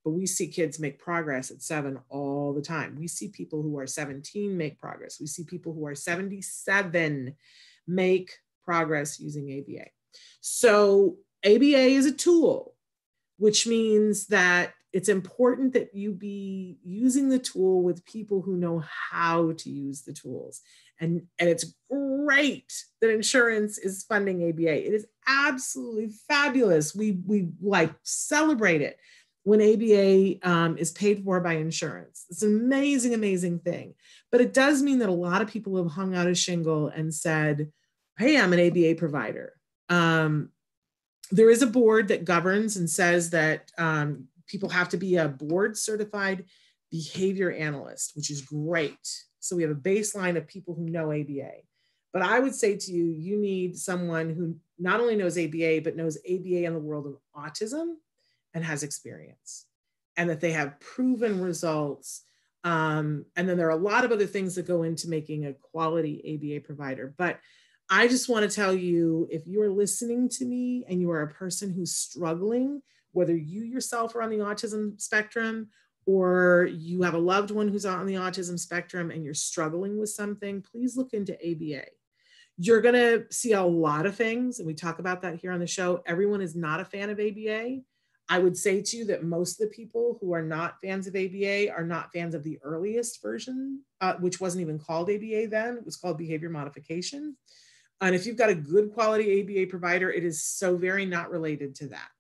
But 0.05 0.13
we 0.13 0.27
see 0.27 0.47
kids 0.47 0.79
make 0.79 1.01
progress 1.01 1.51
at 1.51 1.63
seven 1.63 1.99
all 2.09 2.55
the 2.55 2.63
time. 2.63 2.97
We 2.97 3.09
see 3.09 3.29
people 3.29 3.63
who 3.63 3.77
are 3.79 3.87
17 3.89 4.57
make 4.57 4.79
progress. 4.79 5.19
We 5.21 5.27
see 5.27 5.43
people 5.43 5.73
who 5.73 5.85
are 5.87 5.97
77 5.97 7.35
make 7.89 8.33
progress 8.65 9.19
using 9.19 9.51
ABA. 9.51 9.89
So, 10.41 11.17
ABA 11.45 11.77
is 11.77 12.07
a 12.07 12.13
tool, 12.13 12.75
which 13.39 13.67
means 13.67 14.29
that 14.29 14.75
it's 14.97 15.11
important 15.11 15.75
that 15.75 15.95
you 15.95 16.11
be 16.11 16.79
using 16.83 17.29
the 17.29 17.39
tool 17.39 17.83
with 17.83 18.07
people 18.07 18.41
who 18.41 18.57
know 18.57 18.83
how 19.11 19.53
to 19.53 19.69
use 19.69 20.01
the 20.01 20.13
tools. 20.15 20.63
And, 20.99 21.27
and 21.39 21.51
it's 21.51 21.75
great 21.91 22.73
that 23.03 23.11
insurance 23.11 23.77
is 23.77 24.07
funding 24.09 24.49
ABA. 24.49 24.87
It 24.87 24.95
is 24.95 25.07
absolutely 25.29 26.15
fabulous. 26.27 26.95
We, 26.95 27.19
we 27.27 27.49
like 27.61 27.93
celebrate 28.05 28.81
it 28.81 28.99
when 29.43 29.61
ABA 29.61 30.49
um, 30.51 30.79
is 30.79 30.93
paid 30.93 31.23
for 31.23 31.41
by 31.41 31.57
insurance. 31.57 32.25
It's 32.31 32.43
an 32.43 32.57
amazing, 32.57 33.13
amazing 33.13 33.59
thing. 33.59 33.93
But 34.33 34.41
it 34.41 34.55
does 34.55 34.83
mean 34.83 35.01
that 35.01 35.11
a 35.11 35.13
lot 35.13 35.43
of 35.43 35.49
people 35.49 35.77
have 35.77 35.93
hung 35.93 36.17
out 36.17 36.27
a 36.27 36.35
shingle 36.35 36.89
and 36.89 37.13
said, 37.13 37.71
hey, 38.17 38.41
I'm 38.41 38.55
an 38.55 38.67
ABA 38.67 38.95
provider. 38.95 39.53
Um, 39.91 40.53
there 41.31 41.51
is 41.51 41.61
a 41.61 41.67
board 41.67 42.09
that 42.09 42.25
governs 42.25 42.79
and 42.79 42.89
says 42.89 43.29
that 43.31 43.71
um, 43.77 44.29
people 44.47 44.69
have 44.69 44.89
to 44.91 44.97
be 44.97 45.17
a 45.17 45.29
board 45.29 45.77
certified 45.77 46.45
behavior 46.91 47.53
analyst, 47.53 48.13
which 48.15 48.31
is 48.31 48.43
great. 48.43 48.99
So 49.41 49.57
we 49.57 49.63
have 49.63 49.73
a 49.73 49.75
baseline 49.75 50.37
of 50.37 50.47
people 50.47 50.75
who 50.75 50.89
know 50.89 51.13
ABA. 51.13 51.53
But 52.13 52.23
I 52.23 52.41
would 52.41 52.55
say 52.55 52.77
to 52.77 52.93
you, 52.93 53.05
you 53.05 53.39
need 53.39 53.77
someone 53.77 54.31
who 54.31 54.57
not 54.79 55.01
only 55.01 55.17
knows 55.17 55.37
ABA, 55.37 55.83
but 55.83 55.97
knows 55.97 56.17
ABA 56.19 56.65
in 56.65 56.73
the 56.73 56.81
world 56.81 57.07
of 57.07 57.17
autism 57.37 57.97
and 58.55 58.65
has 58.65 58.83
experience, 58.83 59.67
and 60.17 60.31
that 60.31 60.41
they 60.41 60.53
have 60.53 60.81
proven 60.81 61.41
results. 61.41 62.23
Um, 62.65 63.27
and 63.37 63.49
then 63.49 63.59
there 63.59 63.67
are 63.67 63.79
a 63.79 63.83
lot 63.83 64.05
of 64.05 64.13
other 64.13 64.27
things 64.27 64.55
that 64.55 64.67
go 64.67 64.83
into 64.83 65.11
making 65.11 65.47
a 65.47 65.53
quality 65.53 66.23
ABA 66.35 66.67
provider. 66.67 67.15
But 67.17 67.39
I 67.91 68.09
just 68.09 68.29
want 68.29 68.49
to 68.49 68.55
tell 68.55 68.75
you 68.75 69.29
if 69.31 69.47
you 69.47 69.63
are 69.63 69.71
listening 69.71 70.29
to 70.31 70.45
me 70.45 70.85
and 70.89 71.01
you 71.01 71.11
are 71.11 71.23
a 71.23 71.35
person 71.35 71.73
who's 71.73 71.95
struggling 71.95 72.83
whether 73.17 73.35
you 73.35 73.63
yourself 73.63 74.15
are 74.15 74.21
on 74.21 74.29
the 74.29 74.37
autism 74.37 75.01
spectrum 75.01 75.69
or 76.05 76.69
you 76.71 77.01
have 77.01 77.15
a 77.15 77.19
loved 77.19 77.51
one 77.51 77.67
who's 77.67 77.87
on 77.87 78.07
the 78.07 78.15
autism 78.15 78.59
spectrum 78.59 79.11
and 79.11 79.25
you're 79.25 79.33
struggling 79.33 79.99
with 79.99 80.11
something, 80.11 80.63
please 80.63 80.99
look 80.99 81.15
into 81.15 81.33
ABA. 81.35 81.87
You're 82.59 82.83
going 82.83 82.95
to 82.95 83.25
see 83.31 83.53
a 83.53 83.63
lot 83.63 84.05
of 84.05 84.15
things, 84.15 84.59
and 84.59 84.67
we 84.67 84.75
talk 84.75 84.99
about 84.99 85.23
that 85.23 85.37
here 85.37 85.51
on 85.51 85.61
the 85.61 85.67
show. 85.67 86.03
Everyone 86.07 86.43
is 86.43 86.55
not 86.55 86.81
a 86.81 86.85
fan 86.85 87.09
of 87.09 87.19
ABA. 87.19 87.81
I 88.29 88.39
would 88.39 88.57
say 88.57 88.83
to 88.83 88.97
you 88.97 89.07
that 89.07 89.25
most 89.25 89.61
of 89.61 89.69
the 89.69 89.75
people 89.75 90.19
who 90.21 90.35
are 90.35 90.43
not 90.43 90.81
fans 90.83 91.07
of 91.07 91.17
ABA 91.17 91.71
are 91.73 91.85
not 91.85 92.13
fans 92.13 92.35
of 92.35 92.45
the 92.45 92.59
earliest 92.63 93.23
version, 93.23 93.83
uh, 94.01 94.15
which 94.15 94.41
wasn't 94.41 94.63
even 94.63 94.79
called 94.79 95.11
ABA 95.11 95.49
then, 95.49 95.79
it 95.79 95.85
was 95.85 95.97
called 95.97 96.19
behavior 96.19 96.51
modification. 96.51 97.37
And 98.01 98.15
if 98.15 98.27
you've 98.27 98.37
got 98.37 98.51
a 98.51 98.55
good 98.55 98.93
quality 98.93 99.41
ABA 99.41 99.71
provider, 99.71 100.11
it 100.11 100.25
is 100.25 100.45
so 100.45 100.77
very 100.77 101.07
not 101.07 101.31
related 101.31 101.75
to 101.77 101.89
that 101.89 102.11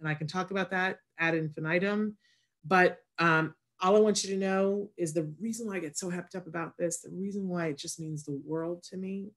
and 0.00 0.08
I 0.08 0.14
can 0.14 0.26
talk 0.26 0.50
about 0.50 0.70
that 0.70 0.98
ad 1.18 1.34
infinitum. 1.34 2.16
But 2.64 2.98
um, 3.18 3.54
all 3.80 3.96
I 3.96 4.00
want 4.00 4.24
you 4.24 4.30
to 4.30 4.40
know 4.40 4.90
is 4.96 5.12
the 5.12 5.32
reason 5.40 5.66
why 5.66 5.76
I 5.76 5.80
get 5.80 5.98
so 5.98 6.10
hyped 6.10 6.34
up 6.34 6.46
about 6.46 6.76
this, 6.78 7.00
the 7.00 7.10
reason 7.10 7.48
why 7.48 7.66
it 7.66 7.78
just 7.78 8.00
means 8.00 8.24
the 8.24 8.40
world 8.44 8.82
to 8.90 8.96
me 8.96 9.30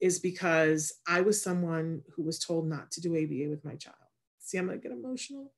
is 0.00 0.18
because 0.18 0.94
I 1.06 1.20
was 1.20 1.42
someone 1.42 2.02
who 2.14 2.22
was 2.22 2.38
told 2.38 2.68
not 2.68 2.90
to 2.92 3.00
do 3.00 3.16
ABA 3.16 3.50
with 3.50 3.64
my 3.64 3.74
child. 3.74 3.96
See, 4.38 4.58
I'm 4.58 4.66
gonna 4.66 4.78
get 4.78 4.92
emotional. 4.92 5.52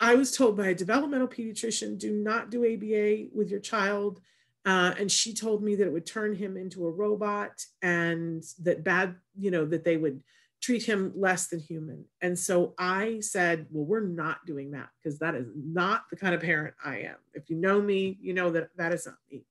I 0.00 0.14
was 0.14 0.36
told 0.36 0.56
by 0.56 0.68
a 0.68 0.74
developmental 0.74 1.28
pediatrician, 1.28 1.98
do 1.98 2.12
not 2.12 2.50
do 2.50 2.64
ABA 2.64 3.34
with 3.34 3.50
your 3.50 3.60
child. 3.60 4.20
Uh, 4.64 4.94
and 4.98 5.10
she 5.10 5.34
told 5.34 5.62
me 5.62 5.74
that 5.74 5.86
it 5.86 5.92
would 5.92 6.06
turn 6.06 6.34
him 6.34 6.56
into 6.56 6.86
a 6.86 6.90
robot 6.90 7.52
and 7.82 8.44
that 8.60 8.84
bad, 8.84 9.16
you 9.36 9.50
know, 9.50 9.64
that 9.64 9.84
they 9.84 9.96
would 9.96 10.22
treat 10.60 10.84
him 10.84 11.12
less 11.14 11.46
than 11.48 11.60
human. 11.60 12.04
And 12.20 12.38
so 12.38 12.74
I 12.78 13.20
said, 13.20 13.66
well, 13.70 13.84
we're 13.84 14.00
not 14.00 14.44
doing 14.46 14.72
that 14.72 14.88
because 14.96 15.18
that 15.20 15.34
is 15.34 15.48
not 15.54 16.04
the 16.10 16.16
kind 16.16 16.34
of 16.34 16.40
parent 16.40 16.74
I 16.84 16.98
am. 16.98 17.16
If 17.34 17.48
you 17.48 17.56
know 17.56 17.80
me, 17.80 18.18
you 18.20 18.34
know 18.34 18.50
that 18.50 18.70
that 18.76 18.92
is 18.92 19.06
not 19.06 19.16
me. 19.30 19.44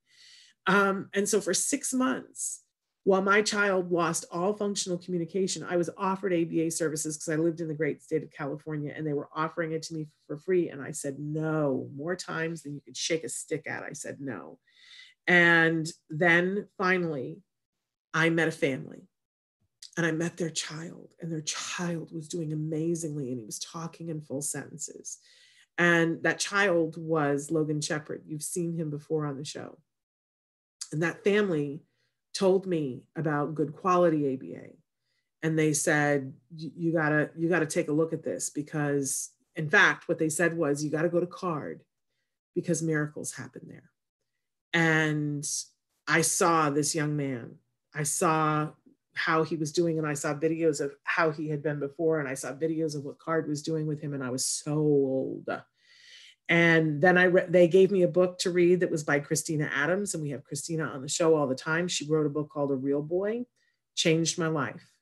Um, 0.66 1.08
and 1.14 1.28
so 1.28 1.40
for 1.40 1.54
six 1.54 1.94
months, 1.94 2.62
while 3.04 3.22
my 3.22 3.40
child 3.40 3.90
lost 3.90 4.26
all 4.30 4.52
functional 4.52 4.98
communication, 4.98 5.64
I 5.66 5.78
was 5.78 5.88
offered 5.96 6.34
ABA 6.34 6.72
services 6.72 7.16
because 7.16 7.32
I 7.32 7.42
lived 7.42 7.62
in 7.62 7.68
the 7.68 7.74
great 7.74 8.02
state 8.02 8.22
of 8.22 8.30
California 8.30 8.92
and 8.94 9.06
they 9.06 9.14
were 9.14 9.30
offering 9.34 9.72
it 9.72 9.82
to 9.84 9.94
me 9.94 10.08
for 10.26 10.36
free. 10.36 10.68
And 10.68 10.82
I 10.82 10.90
said, 10.90 11.18
no, 11.18 11.88
more 11.96 12.16
times 12.16 12.62
than 12.62 12.74
you 12.74 12.82
could 12.82 12.98
shake 12.98 13.24
a 13.24 13.30
stick 13.30 13.66
at. 13.66 13.82
I 13.82 13.94
said, 13.94 14.18
no. 14.20 14.58
And 15.26 15.90
then 16.10 16.68
finally, 16.76 17.40
I 18.12 18.28
met 18.28 18.48
a 18.48 18.52
family 18.52 19.08
and 19.98 20.06
I 20.06 20.12
met 20.12 20.36
their 20.36 20.48
child, 20.48 21.12
and 21.20 21.30
their 21.30 21.42
child 21.42 22.12
was 22.12 22.28
doing 22.28 22.52
amazingly, 22.52 23.30
and 23.30 23.40
he 23.40 23.44
was 23.44 23.58
talking 23.58 24.08
in 24.08 24.20
full 24.20 24.42
sentences. 24.42 25.18
And 25.76 26.22
that 26.22 26.38
child 26.38 26.96
was 26.96 27.50
Logan 27.50 27.80
Shepard. 27.80 28.22
You've 28.24 28.44
seen 28.44 28.72
him 28.72 28.90
before 28.90 29.26
on 29.26 29.36
the 29.36 29.44
show. 29.44 29.78
And 30.92 31.02
that 31.02 31.24
family 31.24 31.82
told 32.32 32.64
me 32.64 33.02
about 33.16 33.56
good 33.56 33.74
quality 33.74 34.34
ABA. 34.34 34.68
and 35.42 35.58
they 35.58 35.72
said 35.72 36.32
you 36.56 36.92
gotta 36.92 37.30
you 37.36 37.48
gotta 37.48 37.66
take 37.66 37.88
a 37.88 37.92
look 37.92 38.12
at 38.12 38.22
this 38.22 38.50
because 38.50 39.30
in 39.56 39.68
fact 39.68 40.08
what 40.08 40.18
they 40.18 40.28
said 40.28 40.56
was 40.56 40.82
you 40.82 40.90
gotta 40.90 41.08
go 41.08 41.20
to 41.20 41.26
card 41.26 41.82
because 42.54 42.82
miracles 42.82 43.32
happen 43.32 43.62
there 43.66 43.90
and 44.72 45.48
i 46.08 46.20
saw 46.20 46.70
this 46.70 46.94
young 46.94 47.16
man 47.16 47.54
i 47.94 48.02
saw 48.02 48.68
how 49.18 49.42
he 49.42 49.56
was 49.56 49.72
doing 49.72 49.98
and 49.98 50.06
i 50.06 50.14
saw 50.14 50.32
videos 50.32 50.80
of 50.80 50.92
how 51.04 51.30
he 51.30 51.48
had 51.48 51.62
been 51.62 51.80
before 51.80 52.20
and 52.20 52.28
i 52.28 52.34
saw 52.34 52.52
videos 52.52 52.96
of 52.96 53.04
what 53.04 53.18
card 53.18 53.48
was 53.48 53.62
doing 53.62 53.86
with 53.86 54.00
him 54.00 54.14
and 54.14 54.22
i 54.22 54.30
was 54.30 54.46
so 54.46 54.74
old 54.74 55.48
and 56.48 57.00
then 57.00 57.18
I 57.18 57.24
re- 57.24 57.46
they 57.48 57.68
gave 57.68 57.90
me 57.90 58.02
a 58.02 58.08
book 58.08 58.38
to 58.38 58.50
read 58.50 58.80
that 58.80 58.90
was 58.90 59.04
by 59.04 59.20
Christina 59.20 59.70
Adams, 59.74 60.14
and 60.14 60.22
we 60.22 60.30
have 60.30 60.44
Christina 60.44 60.84
on 60.84 61.02
the 61.02 61.08
show 61.08 61.36
all 61.36 61.46
the 61.46 61.54
time. 61.54 61.88
She 61.88 62.08
wrote 62.08 62.26
a 62.26 62.30
book 62.30 62.48
called 62.50 62.70
A 62.70 62.74
Real 62.74 63.02
Boy, 63.02 63.44
changed 63.94 64.38
my 64.38 64.48
life. 64.48 64.92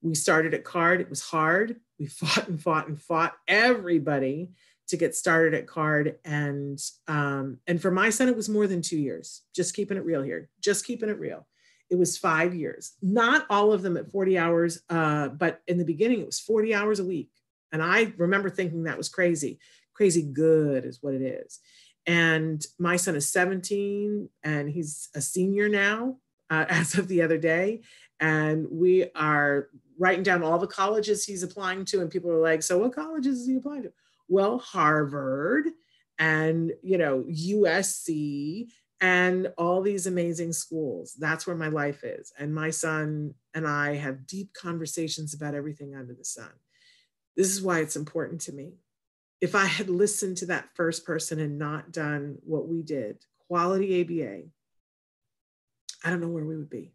We 0.00 0.14
started 0.14 0.54
at 0.54 0.64
card. 0.64 1.00
It 1.00 1.10
was 1.10 1.20
hard. 1.20 1.80
We 1.98 2.06
fought 2.06 2.48
and 2.48 2.62
fought 2.62 2.88
and 2.88 3.00
fought 3.00 3.34
everybody 3.48 4.52
to 4.88 4.96
get 4.96 5.16
started 5.16 5.54
at 5.54 5.66
card. 5.66 6.18
And 6.24 6.78
um, 7.08 7.58
and 7.66 7.82
for 7.82 7.90
my 7.90 8.10
son, 8.10 8.28
it 8.28 8.36
was 8.36 8.48
more 8.48 8.68
than 8.68 8.82
two 8.82 8.98
years. 8.98 9.42
Just 9.54 9.74
keeping 9.74 9.96
it 9.96 10.04
real 10.04 10.22
here. 10.22 10.50
Just 10.60 10.86
keeping 10.86 11.08
it 11.08 11.18
real. 11.18 11.46
It 11.92 11.98
was 11.98 12.18
five 12.18 12.54
years. 12.54 12.94
Not 13.02 13.46
all 13.50 13.72
of 13.72 13.82
them 13.82 13.96
at 13.96 14.10
40 14.10 14.38
hours, 14.38 14.82
uh, 14.88 15.28
but 15.28 15.60
in 15.68 15.78
the 15.78 15.84
beginning, 15.84 16.20
it 16.20 16.26
was 16.26 16.40
40 16.40 16.74
hours 16.74 16.98
a 16.98 17.04
week. 17.04 17.30
And 17.70 17.82
I 17.82 18.12
remember 18.16 18.50
thinking 18.50 18.84
that 18.84 18.98
was 18.98 19.08
crazy. 19.08 19.60
Crazy 19.94 20.22
good 20.22 20.84
is 20.84 20.98
what 21.02 21.14
it 21.14 21.22
is. 21.22 21.60
And 22.06 22.64
my 22.78 22.96
son 22.96 23.14
is 23.14 23.30
17 23.30 24.28
and 24.42 24.68
he's 24.68 25.08
a 25.14 25.20
senior 25.20 25.68
now, 25.68 26.16
uh, 26.50 26.64
as 26.70 26.98
of 26.98 27.08
the 27.08 27.22
other 27.22 27.38
day 27.38 27.82
and 28.22 28.68
we 28.70 29.10
are 29.16 29.68
writing 29.98 30.22
down 30.22 30.42
all 30.42 30.58
the 30.58 30.66
colleges 30.66 31.24
he's 31.24 31.42
applying 31.42 31.84
to 31.84 32.00
and 32.00 32.10
people 32.10 32.30
are 32.30 32.40
like 32.40 32.62
so 32.62 32.78
what 32.78 32.94
colleges 32.94 33.40
is 33.40 33.46
he 33.46 33.56
applying 33.56 33.82
to 33.82 33.92
well 34.28 34.58
harvard 34.58 35.66
and 36.18 36.72
you 36.82 36.96
know 36.96 37.24
usc 37.28 38.66
and 39.02 39.52
all 39.58 39.82
these 39.82 40.06
amazing 40.06 40.52
schools. 40.52 41.14
That's 41.18 41.44
where 41.44 41.56
my 41.56 41.68
life 41.68 42.04
is. 42.04 42.32
And 42.38 42.54
my 42.54 42.70
son 42.70 43.34
and 43.52 43.66
i 43.66 43.96
have 43.96 44.26
deep 44.26 44.54
conversations 44.54 45.34
about 45.34 45.54
everything 45.54 45.94
under 45.94 46.14
the 46.14 46.24
sun. 46.24 46.50
This 47.36 47.50
is 47.50 47.60
why 47.60 47.80
it's 47.80 47.96
important 47.96 48.40
to 48.42 48.52
me. 48.52 48.78
If 49.40 49.54
i 49.54 49.66
had 49.66 49.90
listened 49.90 50.38
to 50.38 50.46
that 50.46 50.70
first 50.74 51.04
person 51.04 51.40
and 51.40 51.58
not 51.58 51.92
done 51.92 52.38
what 52.44 52.68
we 52.68 52.82
did 52.82 53.18
quality 53.48 54.00
aba 54.00 54.44
i 56.04 56.08
don't 56.08 56.20
know 56.20 56.28
where 56.28 56.46
we 56.46 56.56
would 56.56 56.70
be. 56.70 56.94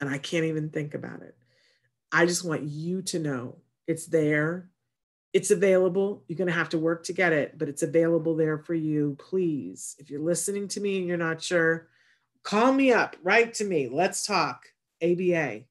And 0.00 0.10
I 0.10 0.18
can't 0.18 0.46
even 0.46 0.70
think 0.70 0.94
about 0.94 1.22
it. 1.22 1.36
I 2.10 2.26
just 2.26 2.44
want 2.44 2.62
you 2.64 3.02
to 3.02 3.20
know 3.20 3.58
it's 3.86 4.06
there. 4.06 4.68
It's 5.32 5.50
available. 5.50 6.24
You're 6.28 6.36
going 6.36 6.48
to 6.48 6.54
have 6.54 6.68
to 6.70 6.78
work 6.78 7.04
to 7.04 7.12
get 7.12 7.32
it, 7.32 7.56
but 7.56 7.68
it's 7.68 7.82
available 7.82 8.36
there 8.36 8.58
for 8.58 8.74
you. 8.74 9.16
Please, 9.18 9.96
if 9.98 10.10
you're 10.10 10.20
listening 10.20 10.68
to 10.68 10.80
me 10.80 10.98
and 10.98 11.06
you're 11.06 11.16
not 11.16 11.42
sure, 11.42 11.88
call 12.42 12.72
me 12.72 12.92
up, 12.92 13.16
write 13.22 13.54
to 13.54 13.64
me. 13.64 13.88
Let's 13.90 14.26
talk. 14.26 14.66
ABA, 15.02 15.62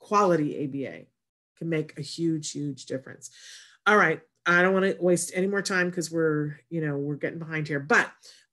quality 0.00 0.64
ABA 0.64 1.06
can 1.56 1.68
make 1.68 1.98
a 1.98 2.02
huge, 2.02 2.50
huge 2.50 2.86
difference. 2.86 3.30
All 3.86 3.96
right. 3.96 4.20
I 4.46 4.60
don't 4.60 4.74
want 4.74 4.84
to 4.84 4.96
waste 5.00 5.32
any 5.34 5.46
more 5.46 5.62
time 5.62 5.88
because 5.88 6.10
we're, 6.10 6.60
you 6.68 6.84
know, 6.84 6.98
we're 6.98 7.14
getting 7.16 7.38
behind 7.38 7.66
here, 7.66 7.80
but 7.80 8.10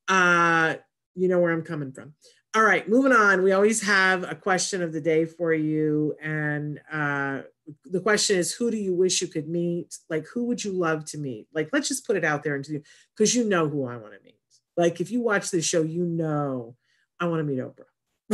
uh, 0.08 0.76
you 1.16 1.28
know 1.28 1.40
where 1.40 1.52
I'm 1.52 1.64
coming 1.64 1.92
from. 1.92 2.14
All 2.54 2.64
right, 2.64 2.88
moving 2.90 3.14
on. 3.14 3.44
We 3.44 3.54
always 3.54 3.82
have 3.84 4.30
a 4.30 4.36
question 4.36 4.82
of 4.82 4.92
the 4.92 5.00
day 5.00 5.24
for 5.24 5.54
you. 5.54 6.16
And 6.22 6.82
uh, 6.92 7.44
the 7.86 8.02
question 8.02 8.38
is 8.38 8.52
who 8.52 8.70
do 8.70 8.76
you 8.76 8.94
wish 8.94 9.22
you 9.22 9.28
could 9.28 9.48
meet? 9.48 9.98
Like, 10.10 10.26
who 10.28 10.44
would 10.46 10.62
you 10.62 10.74
love 10.74 11.06
to 11.06 11.18
meet? 11.18 11.48
Like, 11.54 11.70
let's 11.72 11.88
just 11.88 12.06
put 12.06 12.18
it 12.18 12.26
out 12.26 12.44
there 12.44 12.58
into 12.58 12.82
because 13.16 13.34
you 13.34 13.48
know 13.48 13.70
who 13.70 13.86
I 13.86 13.96
want 13.96 14.16
to 14.16 14.24
meet. 14.24 14.36
Like, 14.76 15.00
if 15.00 15.12
you 15.12 15.22
watch 15.22 15.50
this 15.50 15.64
show, 15.64 15.82
you 15.82 16.04
know 16.04 16.76
I 17.22 17.28
want 17.28 17.40
to 17.40 17.46
meet 17.46 17.60
Oprah. 17.60 17.86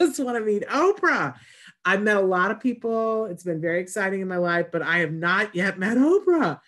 I 0.00 0.06
just 0.06 0.18
want 0.18 0.36
to 0.36 0.44
meet 0.44 0.66
Oprah. 0.66 1.36
I've 1.84 2.02
met 2.02 2.16
a 2.16 2.20
lot 2.20 2.50
of 2.50 2.58
people. 2.58 3.26
It's 3.26 3.44
been 3.44 3.60
very 3.60 3.80
exciting 3.80 4.20
in 4.20 4.26
my 4.26 4.38
life, 4.38 4.66
but 4.72 4.82
I 4.82 4.98
have 4.98 5.12
not 5.12 5.54
yet 5.54 5.78
met 5.78 5.96
Oprah. 5.96 6.58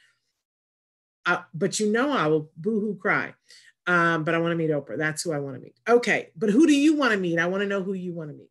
Uh, 1.26 1.42
but 1.52 1.80
you 1.80 1.90
know, 1.90 2.12
I 2.12 2.28
will 2.28 2.50
boohoo 2.56 2.96
cry. 2.96 3.34
Um, 3.90 4.22
but 4.22 4.36
I 4.36 4.38
want 4.38 4.52
to 4.52 4.56
meet 4.56 4.70
Oprah. 4.70 4.96
That's 4.96 5.22
who 5.22 5.32
I 5.32 5.40
want 5.40 5.56
to 5.56 5.60
meet. 5.60 5.74
Okay, 5.88 6.28
but 6.36 6.48
who 6.48 6.68
do 6.68 6.72
you 6.72 6.94
want 6.94 7.12
to 7.12 7.18
meet? 7.18 7.40
I 7.40 7.46
want 7.46 7.62
to 7.62 7.66
know 7.66 7.82
who 7.82 7.94
you 7.94 8.14
want 8.14 8.30
to 8.30 8.36
meet. 8.36 8.50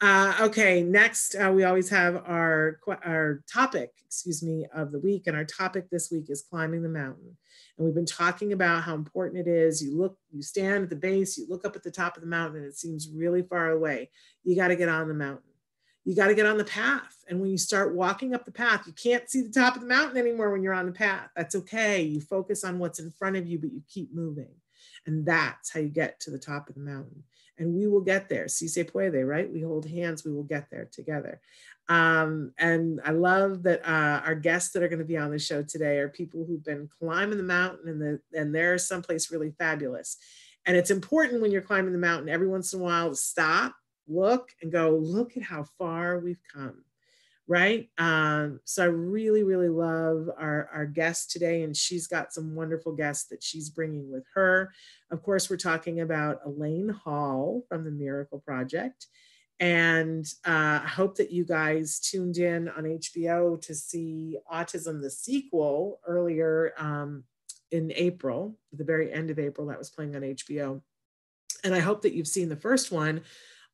Uh, 0.00 0.34
okay, 0.42 0.84
next 0.84 1.34
uh, 1.34 1.50
we 1.50 1.64
always 1.64 1.88
have 1.88 2.22
our 2.24 2.78
our 3.04 3.42
topic, 3.52 3.90
excuse 4.06 4.40
me, 4.40 4.66
of 4.72 4.92
the 4.92 5.00
week, 5.00 5.26
and 5.26 5.36
our 5.36 5.44
topic 5.44 5.90
this 5.90 6.12
week 6.12 6.26
is 6.30 6.46
climbing 6.48 6.84
the 6.84 6.88
mountain. 6.88 7.36
And 7.76 7.84
we've 7.84 7.94
been 7.94 8.06
talking 8.06 8.52
about 8.52 8.84
how 8.84 8.94
important 8.94 9.48
it 9.48 9.50
is. 9.50 9.82
You 9.82 9.98
look, 9.98 10.16
you 10.30 10.42
stand 10.42 10.84
at 10.84 10.90
the 10.90 10.96
base, 10.96 11.36
you 11.36 11.46
look 11.48 11.66
up 11.66 11.74
at 11.74 11.82
the 11.82 11.90
top 11.90 12.16
of 12.16 12.22
the 12.22 12.28
mountain, 12.28 12.58
and 12.58 12.66
it 12.66 12.78
seems 12.78 13.10
really 13.12 13.42
far 13.42 13.70
away. 13.70 14.10
You 14.44 14.54
got 14.54 14.68
to 14.68 14.76
get 14.76 14.88
on 14.88 15.08
the 15.08 15.14
mountain. 15.14 15.42
You 16.04 16.14
got 16.14 16.28
to 16.28 16.36
get 16.36 16.46
on 16.46 16.56
the 16.56 16.64
path. 16.64 17.16
And 17.28 17.40
when 17.40 17.50
you 17.50 17.58
start 17.58 17.96
walking 17.96 18.32
up 18.32 18.44
the 18.44 18.52
path, 18.52 18.86
you 18.86 18.92
can't 18.92 19.28
see 19.28 19.42
the 19.42 19.50
top 19.50 19.74
of 19.74 19.82
the 19.82 19.88
mountain 19.88 20.16
anymore 20.16 20.52
when 20.52 20.62
you're 20.62 20.72
on 20.72 20.86
the 20.86 20.92
path. 20.92 21.28
That's 21.36 21.56
okay. 21.56 22.00
You 22.00 22.20
focus 22.20 22.62
on 22.62 22.78
what's 22.78 23.00
in 23.00 23.10
front 23.10 23.36
of 23.36 23.46
you, 23.46 23.58
but 23.58 23.72
you 23.72 23.82
keep 23.92 24.14
moving. 24.14 24.54
And 25.08 25.24
that's 25.24 25.72
how 25.72 25.80
you 25.80 25.88
get 25.88 26.20
to 26.20 26.30
the 26.30 26.38
top 26.38 26.68
of 26.68 26.74
the 26.74 26.82
mountain. 26.82 27.24
And 27.56 27.74
we 27.74 27.88
will 27.88 28.02
get 28.02 28.28
there. 28.28 28.46
Si 28.46 28.68
se 28.68 28.84
puede, 28.84 29.26
right? 29.26 29.50
We 29.50 29.62
hold 29.62 29.88
hands, 29.88 30.22
we 30.22 30.32
will 30.32 30.44
get 30.44 30.68
there 30.70 30.86
together. 30.92 31.40
Um, 31.88 32.52
and 32.58 33.00
I 33.02 33.12
love 33.12 33.62
that 33.62 33.80
uh, 33.88 34.20
our 34.22 34.34
guests 34.34 34.72
that 34.72 34.82
are 34.82 34.88
going 34.88 34.98
to 34.98 35.06
be 35.06 35.16
on 35.16 35.30
the 35.30 35.38
show 35.38 35.62
today 35.62 35.96
are 35.98 36.10
people 36.10 36.44
who've 36.44 36.62
been 36.62 36.90
climbing 37.00 37.38
the 37.38 37.42
mountain 37.42 37.88
and, 37.88 38.00
the, 38.02 38.38
and 38.38 38.54
they're 38.54 38.76
someplace 38.76 39.32
really 39.32 39.54
fabulous. 39.58 40.18
And 40.66 40.76
it's 40.76 40.90
important 40.90 41.40
when 41.40 41.50
you're 41.50 41.62
climbing 41.62 41.94
the 41.94 41.98
mountain 41.98 42.28
every 42.28 42.48
once 42.48 42.74
in 42.74 42.80
a 42.80 42.82
while 42.82 43.08
to 43.08 43.16
stop, 43.16 43.74
look, 44.06 44.50
and 44.60 44.70
go, 44.70 44.90
look 44.90 45.38
at 45.38 45.42
how 45.42 45.64
far 45.78 46.18
we've 46.18 46.42
come 46.52 46.84
right? 47.48 47.88
Um, 47.96 48.60
so 48.64 48.82
I 48.82 48.86
really, 48.86 49.42
really 49.42 49.70
love 49.70 50.28
our, 50.38 50.68
our 50.72 50.84
guest 50.84 51.30
today, 51.30 51.62
and 51.62 51.74
she's 51.74 52.06
got 52.06 52.32
some 52.32 52.54
wonderful 52.54 52.92
guests 52.92 53.28
that 53.30 53.42
she's 53.42 53.70
bringing 53.70 54.12
with 54.12 54.24
her. 54.34 54.70
Of 55.10 55.22
course, 55.22 55.48
we're 55.48 55.56
talking 55.56 56.00
about 56.00 56.40
Elaine 56.44 56.90
Hall 56.90 57.64
from 57.66 57.84
the 57.84 57.90
Miracle 57.90 58.38
Project. 58.38 59.06
And 59.60 60.26
uh, 60.46 60.80
I 60.84 60.86
hope 60.86 61.16
that 61.16 61.32
you 61.32 61.44
guys 61.44 61.98
tuned 61.98 62.36
in 62.36 62.68
on 62.68 62.84
HBO 62.84 63.60
to 63.62 63.74
see 63.74 64.38
Autism 64.52 65.00
the 65.00 65.10
sequel 65.10 66.00
earlier 66.06 66.74
um, 66.78 67.24
in 67.72 67.92
April, 67.96 68.56
the 68.72 68.84
very 68.84 69.10
end 69.12 69.30
of 69.30 69.38
April, 69.38 69.66
that 69.68 69.78
was 69.78 69.90
playing 69.90 70.14
on 70.14 70.22
HBO. 70.22 70.82
And 71.64 71.74
I 71.74 71.80
hope 71.80 72.02
that 72.02 72.12
you've 72.12 72.28
seen 72.28 72.50
the 72.50 72.56
first 72.56 72.92
one, 72.92 73.22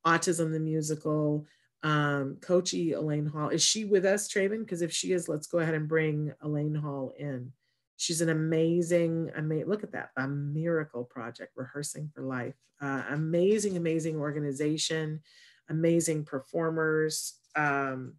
Autism 0.07 0.53
the 0.53 0.61
Musical 0.61 1.45
um, 1.85 2.38
Coachy 2.40 2.92
Elaine 2.92 3.27
Hall. 3.27 3.51
Is 3.51 3.62
she 3.62 3.85
with 3.85 4.05
us, 4.05 4.27
Traven? 4.27 4.61
Because 4.61 4.83
if 4.83 4.90
she 4.90 5.12
is, 5.12 5.29
let's 5.29 5.47
go 5.47 5.59
ahead 5.59 5.75
and 5.75 5.87
bring 5.87 6.33
Elaine 6.40 6.75
Hall 6.75 7.12
in. 7.16 7.53
She's 7.97 8.23
an 8.23 8.31
amazing, 8.31 9.31
amazing, 9.37 9.68
look 9.68 9.85
at 9.85 9.92
that, 9.92 10.11
a 10.16 10.27
miracle 10.27 11.05
project, 11.05 11.53
rehearsing 11.55 12.11
for 12.12 12.23
life. 12.23 12.55
Uh, 12.81 13.03
amazing, 13.11 13.77
amazing 13.77 14.16
organization, 14.16 15.20
amazing 15.68 16.25
performers. 16.25 17.35
Um, 17.55 18.14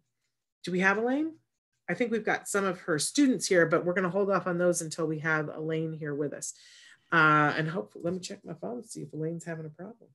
do 0.64 0.72
we 0.72 0.80
have 0.80 0.96
Elaine? 0.96 1.34
I 1.90 1.94
think 1.94 2.10
we've 2.10 2.24
got 2.24 2.48
some 2.48 2.64
of 2.64 2.80
her 2.80 2.98
students 2.98 3.46
here, 3.46 3.66
but 3.66 3.84
we're 3.84 3.92
going 3.92 4.04
to 4.04 4.10
hold 4.10 4.30
off 4.30 4.46
on 4.46 4.58
those 4.58 4.80
until 4.80 5.06
we 5.06 5.18
have 5.18 5.48
Elaine 5.48 5.92
here 5.92 6.14
with 6.14 6.32
us. 6.32 6.54
Uh, 7.12 7.52
and 7.56 7.68
hopefully, 7.68 8.02
let 8.04 8.14
me 8.14 8.20
check 8.20 8.44
my 8.44 8.54
phone, 8.54 8.82
to 8.82 8.88
see 8.88 9.02
if 9.02 9.12
Elaine's 9.12 9.44
having 9.44 9.66
a 9.66 9.70
problem. 9.70 10.10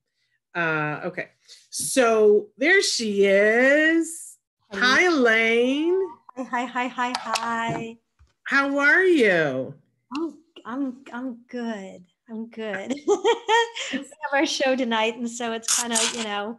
Uh, 0.54 1.02
okay, 1.06 1.30
so 1.70 2.48
there 2.58 2.82
she 2.82 3.26
is. 3.26 4.38
Hi, 4.74 5.06
Elaine. 5.06 5.98
Hi, 6.36 6.66
hi, 6.66 6.88
hi, 6.88 6.88
hi, 6.88 7.14
hi. 7.18 7.98
How 8.44 8.78
are 8.80 9.04
you? 9.04 9.74
I'm, 10.16 10.38
I'm, 10.66 10.98
I'm 11.14 11.38
good. 11.48 12.04
I'm 12.30 12.48
good. 12.50 12.94
we 13.08 13.98
have 13.98 14.34
our 14.34 14.46
show 14.46 14.76
tonight, 14.76 15.16
and 15.16 15.30
so 15.30 15.54
it's 15.54 15.80
kind 15.80 15.94
of, 15.94 16.16
you 16.16 16.24
know, 16.24 16.58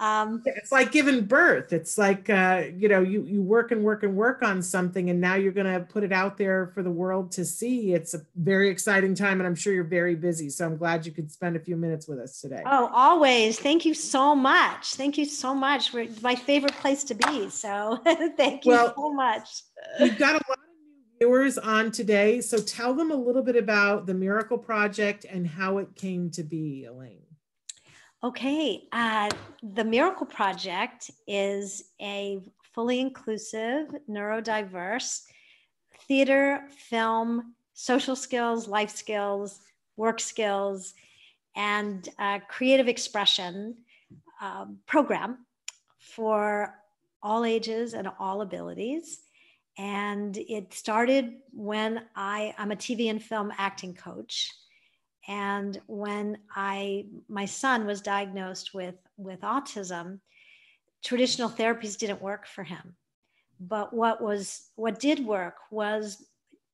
um, 0.00 0.42
it's 0.46 0.72
like 0.72 0.92
giving 0.92 1.26
birth. 1.26 1.74
It's 1.74 1.98
like 1.98 2.30
uh, 2.30 2.64
you 2.74 2.88
know, 2.88 3.02
you 3.02 3.22
you 3.24 3.42
work 3.42 3.70
and 3.70 3.84
work 3.84 4.02
and 4.02 4.16
work 4.16 4.42
on 4.42 4.62
something, 4.62 5.10
and 5.10 5.20
now 5.20 5.34
you're 5.34 5.52
going 5.52 5.70
to 5.70 5.80
put 5.80 6.02
it 6.02 6.10
out 6.10 6.38
there 6.38 6.68
for 6.74 6.82
the 6.82 6.90
world 6.90 7.30
to 7.32 7.44
see. 7.44 7.92
It's 7.92 8.14
a 8.14 8.22
very 8.34 8.70
exciting 8.70 9.14
time, 9.14 9.40
and 9.40 9.46
I'm 9.46 9.54
sure 9.54 9.74
you're 9.74 9.84
very 9.84 10.14
busy. 10.14 10.48
So 10.48 10.64
I'm 10.64 10.78
glad 10.78 11.04
you 11.04 11.12
could 11.12 11.30
spend 11.30 11.54
a 11.54 11.60
few 11.60 11.76
minutes 11.76 12.08
with 12.08 12.18
us 12.18 12.40
today. 12.40 12.62
Oh, 12.64 12.90
always. 12.94 13.60
Thank 13.60 13.84
you 13.84 13.92
so 13.92 14.34
much. 14.34 14.94
Thank 14.94 15.18
you 15.18 15.26
so 15.26 15.54
much. 15.54 15.92
We're 15.92 16.08
my 16.22 16.34
favorite 16.34 16.74
place 16.76 17.04
to 17.04 17.14
be. 17.14 17.50
So 17.50 17.98
thank 18.38 18.64
you 18.64 18.72
well, 18.72 18.94
so 18.96 19.12
much. 19.12 19.64
We've 20.00 20.18
got 20.18 20.30
a 20.30 20.40
lot 20.48 20.58
of 20.58 20.64
new 20.82 21.26
viewers 21.26 21.58
on 21.58 21.90
today, 21.90 22.40
so 22.40 22.56
tell 22.56 22.94
them 22.94 23.10
a 23.10 23.16
little 23.16 23.42
bit 23.42 23.56
about 23.56 24.06
the 24.06 24.14
Miracle 24.14 24.56
Project 24.56 25.26
and 25.28 25.46
how 25.46 25.76
it 25.76 25.94
came 25.94 26.30
to 26.30 26.42
be, 26.42 26.86
Elaine. 26.86 27.20
Okay, 28.22 28.86
uh, 28.92 29.30
the 29.62 29.82
Miracle 29.82 30.26
Project 30.26 31.10
is 31.26 31.84
a 32.02 32.42
fully 32.74 33.00
inclusive, 33.00 33.88
neurodiverse, 34.10 35.22
theater, 36.06 36.68
film, 36.90 37.54
social 37.72 38.14
skills, 38.14 38.68
life 38.68 38.90
skills, 38.90 39.60
work 39.96 40.20
skills, 40.20 40.92
and 41.56 42.10
creative 42.48 42.88
expression 42.88 43.74
um, 44.42 44.76
program 44.86 45.46
for 45.98 46.74
all 47.22 47.46
ages 47.46 47.94
and 47.94 48.06
all 48.18 48.42
abilities. 48.42 49.20
And 49.78 50.36
it 50.36 50.74
started 50.74 51.36
when 51.52 52.02
I, 52.14 52.54
I'm 52.58 52.70
a 52.70 52.76
TV 52.76 53.08
and 53.08 53.22
film 53.22 53.50
acting 53.56 53.94
coach. 53.94 54.50
And 55.28 55.80
when 55.86 56.38
I, 56.54 57.06
my 57.28 57.44
son 57.44 57.86
was 57.86 58.00
diagnosed 58.00 58.74
with, 58.74 58.96
with 59.16 59.40
autism, 59.42 60.20
traditional 61.04 61.48
therapies 61.48 61.98
didn't 61.98 62.22
work 62.22 62.46
for 62.46 62.64
him. 62.64 62.96
But 63.60 63.92
what 63.92 64.22
was, 64.22 64.70
what 64.76 64.98
did 64.98 65.24
work 65.24 65.56
was 65.70 66.24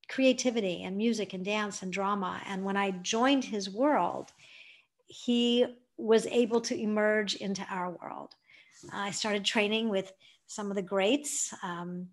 creativity 0.09 0.85
and 0.85 0.97
music 0.97 1.35
and 1.35 1.45
dance 1.45 1.83
and 1.83 1.93
drama. 1.93 2.41
And 2.47 2.65
when 2.65 2.77
I 2.77 2.93
joined 2.93 3.45
his 3.45 3.69
world, 3.69 4.33
he 5.07 5.67
was 5.97 6.27
able 6.27 6.61
to 6.63 6.81
emerge 6.81 7.35
into 7.37 7.67
our 7.71 7.91
world. 7.91 8.35
I 8.93 9.11
started 9.11 9.45
training 9.45 9.89
with 9.89 10.13
some 10.47 10.71
of 10.71 10.77
the 10.77 10.83
greats. 10.83 11.53
Um, 11.63 12.09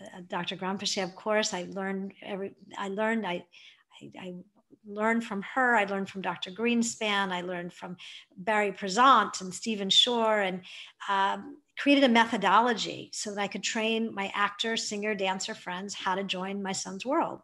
uh, 0.00 0.20
Dr. 0.28 0.56
Granpeesheh, 0.56 1.02
of 1.02 1.14
course, 1.16 1.52
I 1.52 1.66
learned 1.70 2.12
every, 2.22 2.54
I 2.76 2.88
learned, 2.88 3.26
I, 3.26 3.44
I, 4.18 4.34
Learned 4.88 5.22
from 5.22 5.42
her. 5.42 5.76
I 5.76 5.84
learned 5.84 6.08
from 6.08 6.22
Dr. 6.22 6.50
Greenspan. 6.50 7.30
I 7.30 7.42
learned 7.42 7.74
from 7.74 7.96
Barry 8.38 8.72
Prizant 8.72 9.42
and 9.42 9.52
Stephen 9.52 9.90
Shore 9.90 10.40
and 10.40 10.62
um, 11.10 11.58
created 11.78 12.04
a 12.04 12.08
methodology 12.08 13.10
so 13.12 13.34
that 13.34 13.40
I 13.40 13.48
could 13.48 13.62
train 13.62 14.14
my 14.14 14.32
actor, 14.34 14.78
singer, 14.78 15.14
dancer 15.14 15.54
friends 15.54 15.94
how 15.94 16.14
to 16.14 16.24
join 16.24 16.62
my 16.62 16.72
son's 16.72 17.04
world. 17.04 17.40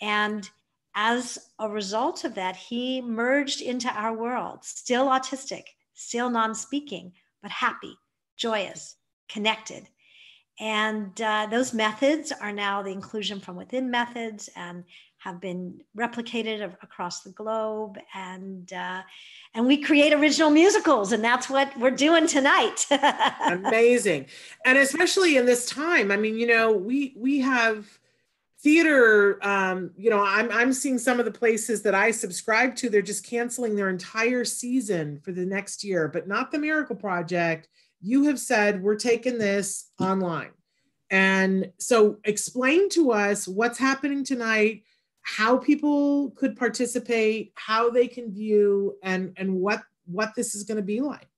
And 0.00 0.48
as 0.96 1.38
a 1.60 1.68
result 1.68 2.24
of 2.24 2.34
that, 2.34 2.56
he 2.56 3.00
merged 3.00 3.62
into 3.62 3.88
our 3.88 4.12
world, 4.12 4.64
still 4.64 5.06
autistic, 5.06 5.62
still 5.94 6.30
non 6.30 6.52
speaking, 6.54 7.12
but 7.42 7.52
happy, 7.52 7.96
joyous, 8.36 8.96
connected. 9.28 9.88
And 10.60 11.18
uh, 11.20 11.46
those 11.50 11.72
methods 11.72 12.30
are 12.30 12.52
now 12.52 12.82
the 12.82 12.90
inclusion 12.90 13.40
from 13.40 13.56
within 13.56 13.90
methods 13.90 14.50
and 14.54 14.84
have 15.22 15.40
been 15.40 15.80
replicated 15.96 16.74
across 16.82 17.20
the 17.20 17.30
globe. 17.30 17.98
And, 18.14 18.72
uh, 18.72 19.02
and 19.54 19.66
we 19.66 19.78
create 19.78 20.12
original 20.12 20.50
musicals, 20.50 21.12
and 21.12 21.22
that's 21.22 21.48
what 21.48 21.76
we're 21.78 21.90
doing 21.90 22.26
tonight. 22.26 22.86
Amazing. 23.46 24.26
And 24.64 24.78
especially 24.78 25.36
in 25.36 25.46
this 25.46 25.66
time, 25.66 26.10
I 26.10 26.16
mean, 26.16 26.36
you 26.38 26.46
know, 26.46 26.72
we, 26.72 27.14
we 27.16 27.40
have 27.40 27.86
theater 28.60 29.44
um, 29.44 29.90
you 29.96 30.08
know 30.08 30.22
I'm, 30.24 30.48
I'm 30.52 30.72
seeing 30.72 30.96
some 30.96 31.18
of 31.18 31.24
the 31.24 31.32
places 31.32 31.82
that 31.82 31.96
i 31.96 32.12
subscribe 32.12 32.76
to 32.76 32.88
they're 32.88 33.02
just 33.02 33.26
canceling 33.26 33.74
their 33.74 33.88
entire 33.88 34.44
season 34.44 35.18
for 35.18 35.32
the 35.32 35.44
next 35.44 35.82
year 35.82 36.06
but 36.06 36.28
not 36.28 36.52
the 36.52 36.60
miracle 36.60 36.94
project 36.94 37.66
you 38.02 38.24
have 38.24 38.38
said 38.38 38.82
we're 38.82 38.96
taking 38.96 39.38
this 39.38 39.90
online. 39.98 40.50
And 41.10 41.70
so 41.78 42.18
explain 42.24 42.88
to 42.90 43.12
us 43.12 43.46
what's 43.46 43.78
happening 43.78 44.24
tonight, 44.24 44.82
how 45.22 45.56
people 45.56 46.30
could 46.32 46.56
participate, 46.56 47.52
how 47.54 47.90
they 47.90 48.06
can 48.08 48.32
view 48.32 48.96
and 49.02 49.32
and 49.36 49.54
what 49.54 49.82
what 50.06 50.34
this 50.34 50.54
is 50.54 50.64
going 50.64 50.76
to 50.76 50.82
be 50.82 51.00
like. 51.00 51.28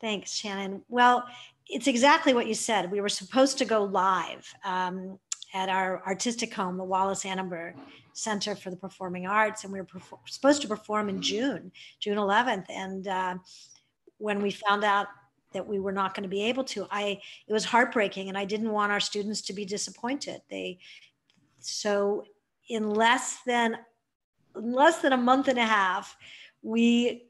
Thanks, 0.00 0.32
Shannon. 0.32 0.82
Well, 0.88 1.24
it's 1.68 1.86
exactly 1.86 2.34
what 2.34 2.46
you 2.46 2.54
said. 2.54 2.90
We 2.90 3.00
were 3.00 3.08
supposed 3.08 3.58
to 3.58 3.64
go 3.64 3.84
live 3.84 4.52
um, 4.64 5.18
at 5.54 5.68
our 5.68 6.04
artistic 6.06 6.52
home, 6.52 6.76
the 6.76 6.84
Wallis 6.84 7.24
Annenberg 7.24 7.76
Center 8.12 8.54
for 8.54 8.70
the 8.70 8.76
Performing 8.76 9.26
Arts, 9.26 9.64
and 9.64 9.72
we 9.72 9.80
were 9.80 9.86
perfor- 9.86 10.18
supposed 10.26 10.60
to 10.62 10.68
perform 10.68 11.08
in 11.08 11.22
June, 11.22 11.70
June 12.00 12.18
11th. 12.18 12.66
And 12.68 13.06
uh, 13.06 13.34
when 14.18 14.42
we 14.42 14.50
found 14.50 14.84
out 14.84 15.06
that 15.52 15.66
we 15.66 15.78
were 15.78 15.92
not 15.92 16.14
going 16.14 16.22
to 16.22 16.28
be 16.28 16.44
able 16.44 16.64
to 16.64 16.86
i 16.90 17.20
it 17.46 17.52
was 17.52 17.64
heartbreaking 17.64 18.28
and 18.28 18.38
i 18.38 18.44
didn't 18.44 18.70
want 18.70 18.90
our 18.90 19.00
students 19.00 19.42
to 19.42 19.52
be 19.52 19.64
disappointed 19.64 20.40
they 20.48 20.78
so 21.60 22.24
in 22.72 22.90
less 22.90 23.38
than 23.46 23.76
less 24.54 24.98
than 24.98 25.12
a 25.12 25.16
month 25.16 25.48
and 25.48 25.58
a 25.58 25.64
half 25.64 26.16
we 26.62 27.26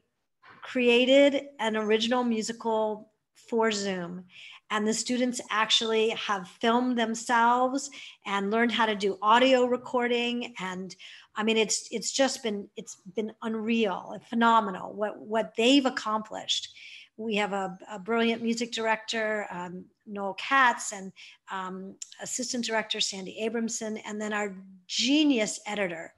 created 0.61 1.45
an 1.59 1.75
original 1.75 2.23
musical 2.23 3.11
for 3.49 3.71
zoom. 3.71 4.23
And 4.69 4.87
the 4.87 4.93
students 4.93 5.41
actually 5.51 6.09
have 6.11 6.47
filmed 6.47 6.97
themselves 6.97 7.89
and 8.25 8.49
learned 8.49 8.71
how 8.71 8.85
to 8.85 8.95
do 8.95 9.19
audio 9.21 9.65
recording. 9.65 10.53
And 10.59 10.95
i 11.35 11.43
mean 11.43 11.57
it's 11.57 11.87
it's 11.91 12.11
just 12.11 12.43
been 12.43 12.67
it's 12.75 12.97
been 13.15 13.31
unreal 13.41 14.11
and 14.13 14.23
phenomenal 14.23 14.93
what 14.93 15.19
what 15.19 15.53
they've 15.57 15.85
accomplished 15.85 16.69
we 17.17 17.35
have 17.35 17.53
a, 17.53 17.77
a 17.91 17.99
brilliant 17.99 18.41
music 18.41 18.71
director, 18.71 19.47
um, 19.51 19.85
Noel 20.05 20.33
Katz, 20.35 20.93
and 20.93 21.11
um, 21.51 21.95
assistant 22.21 22.65
director, 22.65 22.99
Sandy 22.99 23.39
Abramson, 23.43 24.01
and 24.05 24.19
then 24.19 24.33
our 24.33 24.55
genius 24.87 25.59
editor, 25.67 26.13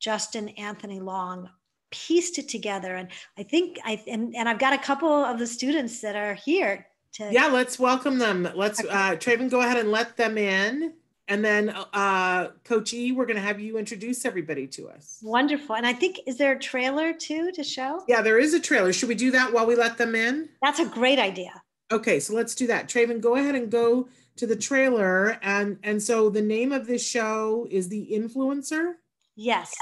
Justin 0.00 0.48
Anthony 0.50 1.00
Long, 1.00 1.48
pieced 1.90 2.38
it 2.38 2.48
together. 2.48 2.96
And 2.96 3.08
I 3.36 3.42
think 3.42 3.78
I, 3.84 4.02
and, 4.06 4.34
and 4.36 4.48
I've 4.48 4.58
got 4.58 4.72
a 4.72 4.78
couple 4.78 5.12
of 5.12 5.38
the 5.38 5.46
students 5.46 6.00
that 6.02 6.16
are 6.16 6.34
here 6.34 6.86
to. 7.14 7.28
Yeah, 7.32 7.46
let's 7.46 7.78
welcome 7.78 8.18
them. 8.18 8.48
Let's, 8.54 8.80
uh, 8.80 9.16
Traven, 9.16 9.50
go 9.50 9.60
ahead 9.60 9.78
and 9.78 9.90
let 9.90 10.16
them 10.16 10.38
in. 10.38 10.92
And 11.28 11.44
then, 11.44 11.68
uh, 11.92 12.48
Coach 12.64 12.94
E, 12.94 13.12
we're 13.12 13.26
going 13.26 13.36
to 13.36 13.42
have 13.42 13.60
you 13.60 13.76
introduce 13.76 14.24
everybody 14.24 14.66
to 14.68 14.88
us. 14.88 15.18
Wonderful. 15.22 15.76
And 15.76 15.86
I 15.86 15.92
think, 15.92 16.20
is 16.26 16.38
there 16.38 16.52
a 16.52 16.58
trailer 16.58 17.12
too 17.12 17.52
to 17.52 17.62
show? 17.62 18.02
Yeah, 18.08 18.22
there 18.22 18.38
is 18.38 18.54
a 18.54 18.60
trailer. 18.60 18.92
Should 18.94 19.10
we 19.10 19.14
do 19.14 19.30
that 19.32 19.52
while 19.52 19.66
we 19.66 19.76
let 19.76 19.98
them 19.98 20.14
in? 20.14 20.48
That's 20.62 20.80
a 20.80 20.86
great 20.86 21.18
idea. 21.18 21.62
Okay, 21.92 22.18
so 22.18 22.34
let's 22.34 22.54
do 22.54 22.66
that. 22.68 22.88
Traven, 22.88 23.20
go 23.20 23.36
ahead 23.36 23.54
and 23.54 23.70
go 23.70 24.08
to 24.36 24.46
the 24.46 24.56
trailer. 24.56 25.38
And, 25.42 25.78
and 25.82 26.02
so 26.02 26.30
the 26.30 26.42
name 26.42 26.72
of 26.72 26.86
this 26.86 27.06
show 27.06 27.66
is 27.70 27.88
The 27.88 28.08
Influencer? 28.12 28.94
Yes. 29.36 29.74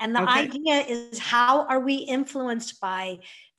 And 0.00 0.14
the 0.14 0.22
okay. 0.22 0.32
idea 0.32 0.80
is 0.80 1.18
how 1.18 1.66
are 1.66 1.80
we 1.80 1.94
influenced 1.94 2.80
by 2.80 3.18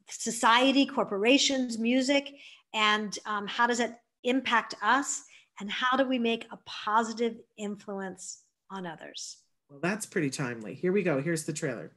society, 0.10 0.86
corporations, 0.86 1.78
music, 1.78 2.34
and 2.74 3.18
um, 3.26 3.48
how 3.48 3.68
does 3.68 3.80
it 3.80 3.94
impact 4.24 4.76
us? 4.82 5.24
And 5.60 5.70
how 5.70 5.98
do 5.98 6.08
we 6.08 6.20
make 6.20 6.48
a 6.52 6.58
positive 6.66 7.38
influence 7.58 8.44
on 8.70 8.86
others? 8.86 9.38
Well, 9.70 9.80
that's 9.82 10.06
pretty 10.06 10.30
timely. 10.30 10.74
Here 10.74 10.92
we 10.92 11.04
go. 11.04 11.22
Here's 11.22 11.46
the 11.46 11.54
trailer. 11.54 11.92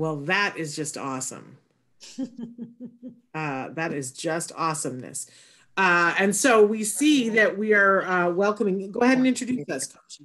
Well, 0.00 0.16
that 0.16 0.56
is 0.56 0.74
just 0.74 0.96
awesome. 0.96 1.58
uh, 3.34 3.68
that 3.68 3.92
is 3.92 4.12
just 4.12 4.50
awesomeness. 4.56 5.30
Uh, 5.76 6.14
and 6.18 6.34
so 6.34 6.64
we 6.64 6.84
see 6.84 7.28
that 7.28 7.58
we 7.58 7.74
are 7.74 8.06
uh, 8.06 8.30
welcoming. 8.30 8.90
Go 8.90 9.00
ahead 9.00 9.18
and 9.18 9.26
introduce 9.26 9.68
us, 9.68 9.92
Coach. 9.92 10.22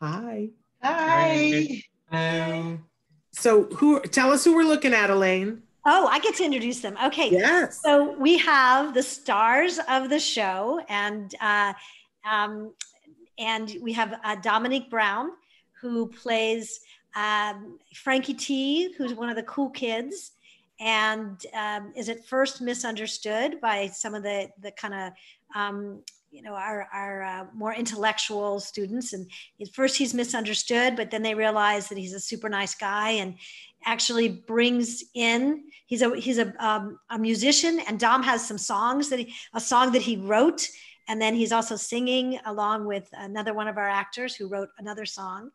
Hi. 0.00 0.50
Hi. 0.84 1.82
Hello. 2.12 2.78
So 3.32 3.64
who? 3.64 4.02
Tell 4.02 4.30
us 4.30 4.44
who 4.44 4.54
we're 4.54 4.62
looking 4.62 4.94
at, 4.94 5.10
Elaine. 5.10 5.62
Oh, 5.84 6.06
I 6.06 6.20
get 6.20 6.36
to 6.36 6.44
introduce 6.44 6.78
them. 6.78 6.96
Okay. 7.06 7.30
Yes. 7.32 7.80
So 7.82 8.16
we 8.20 8.38
have 8.38 8.94
the 8.94 9.02
stars 9.02 9.80
of 9.88 10.10
the 10.10 10.20
show, 10.20 10.80
and 10.88 11.34
uh, 11.40 11.72
um, 12.28 12.72
and 13.38 13.76
we 13.80 13.92
have 13.92 14.18
uh, 14.24 14.36
Dominique 14.36 14.90
Brown, 14.90 15.30
who 15.80 16.08
plays 16.08 16.80
um, 17.16 17.78
Frankie 17.94 18.34
T, 18.34 18.92
who's 18.96 19.14
one 19.14 19.30
of 19.30 19.36
the 19.36 19.42
cool 19.44 19.70
kids. 19.70 20.32
and 20.80 21.44
um, 21.54 21.92
is 21.94 22.08
at 22.08 22.24
first 22.26 22.62
misunderstood 22.62 23.60
by 23.60 23.86
some 23.88 24.14
of 24.14 24.22
the 24.22 24.48
the 24.62 24.70
kind 24.72 24.94
of 24.94 25.12
um, 25.54 26.02
you 26.30 26.42
know 26.42 26.54
our, 26.54 26.88
our 26.92 27.22
uh, 27.22 27.44
more 27.54 27.74
intellectual 27.74 28.60
students 28.60 29.12
and 29.12 29.30
at 29.60 29.68
first 29.74 29.96
he's 29.96 30.14
misunderstood 30.14 30.96
but 30.96 31.10
then 31.10 31.22
they 31.22 31.34
realize 31.34 31.88
that 31.88 31.98
he's 31.98 32.14
a 32.14 32.20
super 32.20 32.48
nice 32.48 32.74
guy 32.74 33.10
and 33.10 33.34
actually 33.84 34.28
brings 34.28 35.04
in 35.14 35.64
he's 35.86 36.02
a 36.02 36.14
he's 36.16 36.38
a, 36.38 36.52
um, 36.64 36.98
a 37.10 37.18
musician 37.18 37.80
and 37.88 37.98
dom 37.98 38.22
has 38.22 38.46
some 38.46 38.58
songs 38.58 39.08
that 39.08 39.18
he 39.18 39.34
a 39.54 39.60
song 39.60 39.92
that 39.92 40.02
he 40.02 40.16
wrote 40.16 40.68
and 41.10 41.20
then 41.20 41.34
he's 41.34 41.50
also 41.50 41.74
singing 41.74 42.38
along 42.46 42.84
with 42.84 43.08
another 43.14 43.52
one 43.52 43.66
of 43.66 43.76
our 43.76 43.88
actors 43.88 44.34
who 44.36 44.48
wrote 44.48 44.68
another 44.78 45.04
song 45.04 45.50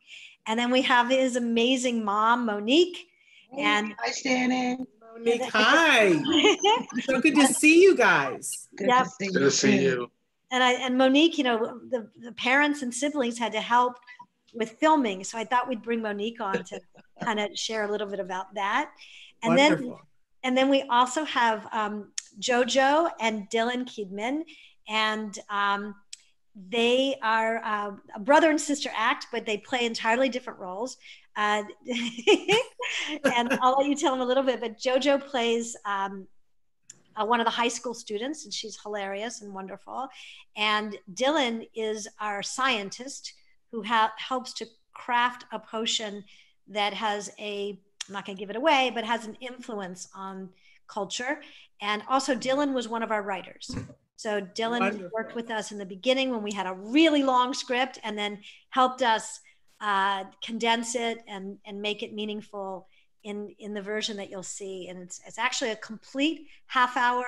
and 0.47 0.59
then 0.59 0.69
we 0.69 0.81
have 0.81 1.09
his 1.09 1.37
amazing 1.37 2.03
mom 2.03 2.45
monique 2.45 3.07
and 3.57 3.93
hi 3.97 4.11
shannon 4.11 4.85
monique 5.13 5.41
hi 5.49 6.11
so 7.01 7.21
good 7.21 7.35
to 7.35 7.47
see 7.47 7.81
you 7.81 7.95
guys 7.95 8.67
good 8.75 8.89
yep. 8.89 9.05
to 9.05 9.09
see 9.09 9.27
good 9.27 9.33
you, 9.35 9.39
to 9.39 9.51
see 9.51 9.81
you 9.81 10.11
and 10.51 10.63
I 10.63 10.73
and 10.73 10.97
Monique, 10.97 11.37
you 11.37 11.43
know, 11.43 11.79
the, 11.89 12.07
the 12.21 12.31
parents 12.33 12.81
and 12.81 12.93
siblings 12.93 13.37
had 13.37 13.51
to 13.53 13.61
help 13.61 13.95
with 14.53 14.71
filming. 14.79 15.23
So 15.23 15.37
I 15.37 15.43
thought 15.43 15.67
we'd 15.67 15.81
bring 15.81 16.01
Monique 16.01 16.39
on 16.39 16.63
to 16.63 16.79
kind 17.23 17.39
of 17.39 17.57
share 17.57 17.83
a 17.83 17.91
little 17.91 18.07
bit 18.07 18.19
about 18.19 18.53
that. 18.55 18.91
And 19.43 19.55
Wonderful. 19.55 19.89
then 19.89 19.97
and 20.43 20.55
then 20.55 20.69
we 20.69 20.83
also 20.83 21.25
have 21.25 21.67
um, 21.71 22.11
Jojo 22.39 23.09
and 23.19 23.49
Dylan 23.49 23.85
Kidman, 23.85 24.43
and 24.87 25.37
um, 25.49 25.95
they 26.69 27.17
are 27.21 27.57
uh, 27.63 27.91
a 28.15 28.19
brother 28.19 28.49
and 28.49 28.59
sister 28.59 28.89
act, 28.95 29.27
but 29.31 29.45
they 29.45 29.57
play 29.57 29.85
entirely 29.85 30.29
different 30.29 30.59
roles. 30.59 30.97
Uh, 31.35 31.63
and 33.35 33.57
I'll 33.61 33.77
let 33.77 33.87
you 33.87 33.95
tell 33.95 34.11
them 34.11 34.21
a 34.21 34.25
little 34.25 34.43
bit. 34.43 34.61
But 34.61 34.79
Jojo 34.79 35.21
plays 35.21 35.75
um, 35.85 36.27
uh, 37.15 37.25
one 37.25 37.41
of 37.41 37.45
the 37.45 37.51
high 37.51 37.67
school 37.67 37.93
students, 37.93 38.45
and 38.45 38.53
she's 38.53 38.79
hilarious 38.81 39.41
and 39.41 39.53
wonderful. 39.53 40.07
And 40.55 40.97
Dylan 41.13 41.67
is 41.75 42.07
our 42.21 42.41
scientist 42.41 43.33
who 43.71 43.83
ha- 43.83 44.13
helps 44.17 44.53
to 44.53 44.65
craft 44.93 45.43
a 45.51 45.59
potion 45.59 46.23
that 46.69 46.93
has 46.93 47.29
a, 47.37 47.77
I'm 48.07 48.13
not 48.13 48.25
going 48.25 48.37
to 48.37 48.39
give 48.39 48.49
it 48.49 48.55
away, 48.55 48.91
but 48.95 49.03
has 49.03 49.25
an 49.25 49.35
influence 49.41 50.07
on 50.15 50.49
culture. 50.87 51.41
And 51.81 52.01
also, 52.07 52.33
Dylan 52.33 52.73
was 52.73 52.87
one 52.87 53.03
of 53.03 53.11
our 53.11 53.21
writers. 53.21 53.75
So 54.17 54.41
Dylan 54.41 54.79
Wonderful. 54.79 55.09
worked 55.13 55.35
with 55.35 55.51
us 55.51 55.71
in 55.71 55.77
the 55.77 55.85
beginning 55.85 56.31
when 56.31 56.41
we 56.41 56.51
had 56.51 56.67
a 56.67 56.73
really 56.73 57.23
long 57.23 57.53
script, 57.53 57.99
and 58.03 58.17
then 58.17 58.39
helped 58.69 59.01
us 59.01 59.39
uh, 59.81 60.23
condense 60.43 60.95
it 60.95 61.19
and 61.27 61.57
and 61.65 61.81
make 61.81 62.03
it 62.03 62.13
meaningful 62.13 62.87
in 63.23 63.53
in 63.59 63.73
the 63.73 63.81
version 63.81 64.17
that 64.17 64.29
you'll 64.29 64.43
see. 64.43 64.87
And 64.87 64.99
it's 65.01 65.19
it's 65.27 65.37
actually 65.37 65.71
a 65.71 65.75
complete 65.77 66.47
half 66.67 66.95
hour 66.95 67.25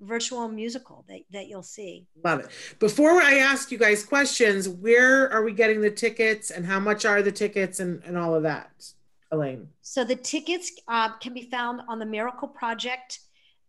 virtual 0.00 0.48
musical 0.48 1.04
that, 1.08 1.20
that 1.30 1.48
you'll 1.48 1.62
see. 1.62 2.06
Love 2.22 2.40
it. 2.40 2.48
Before 2.78 3.22
i 3.22 3.36
ask 3.38 3.70
you 3.70 3.78
guys 3.78 4.04
questions 4.04 4.68
where 4.68 5.32
are 5.32 5.42
we 5.42 5.52
getting 5.52 5.80
the 5.80 5.90
tickets 5.90 6.50
and 6.50 6.66
how 6.66 6.78
much 6.78 7.04
are 7.06 7.22
the 7.22 7.32
tickets 7.32 7.80
and, 7.80 8.02
and 8.04 8.18
all 8.18 8.34
of 8.34 8.42
that 8.42 8.70
elaine? 9.32 9.68
So 9.82 10.04
the 10.04 10.16
tickets 10.16 10.72
uh, 10.88 11.16
can 11.18 11.32
be 11.32 11.48
found 11.50 11.80
on 11.88 11.98
the 11.98 12.06
miracle 12.06 12.48
project 12.48 13.20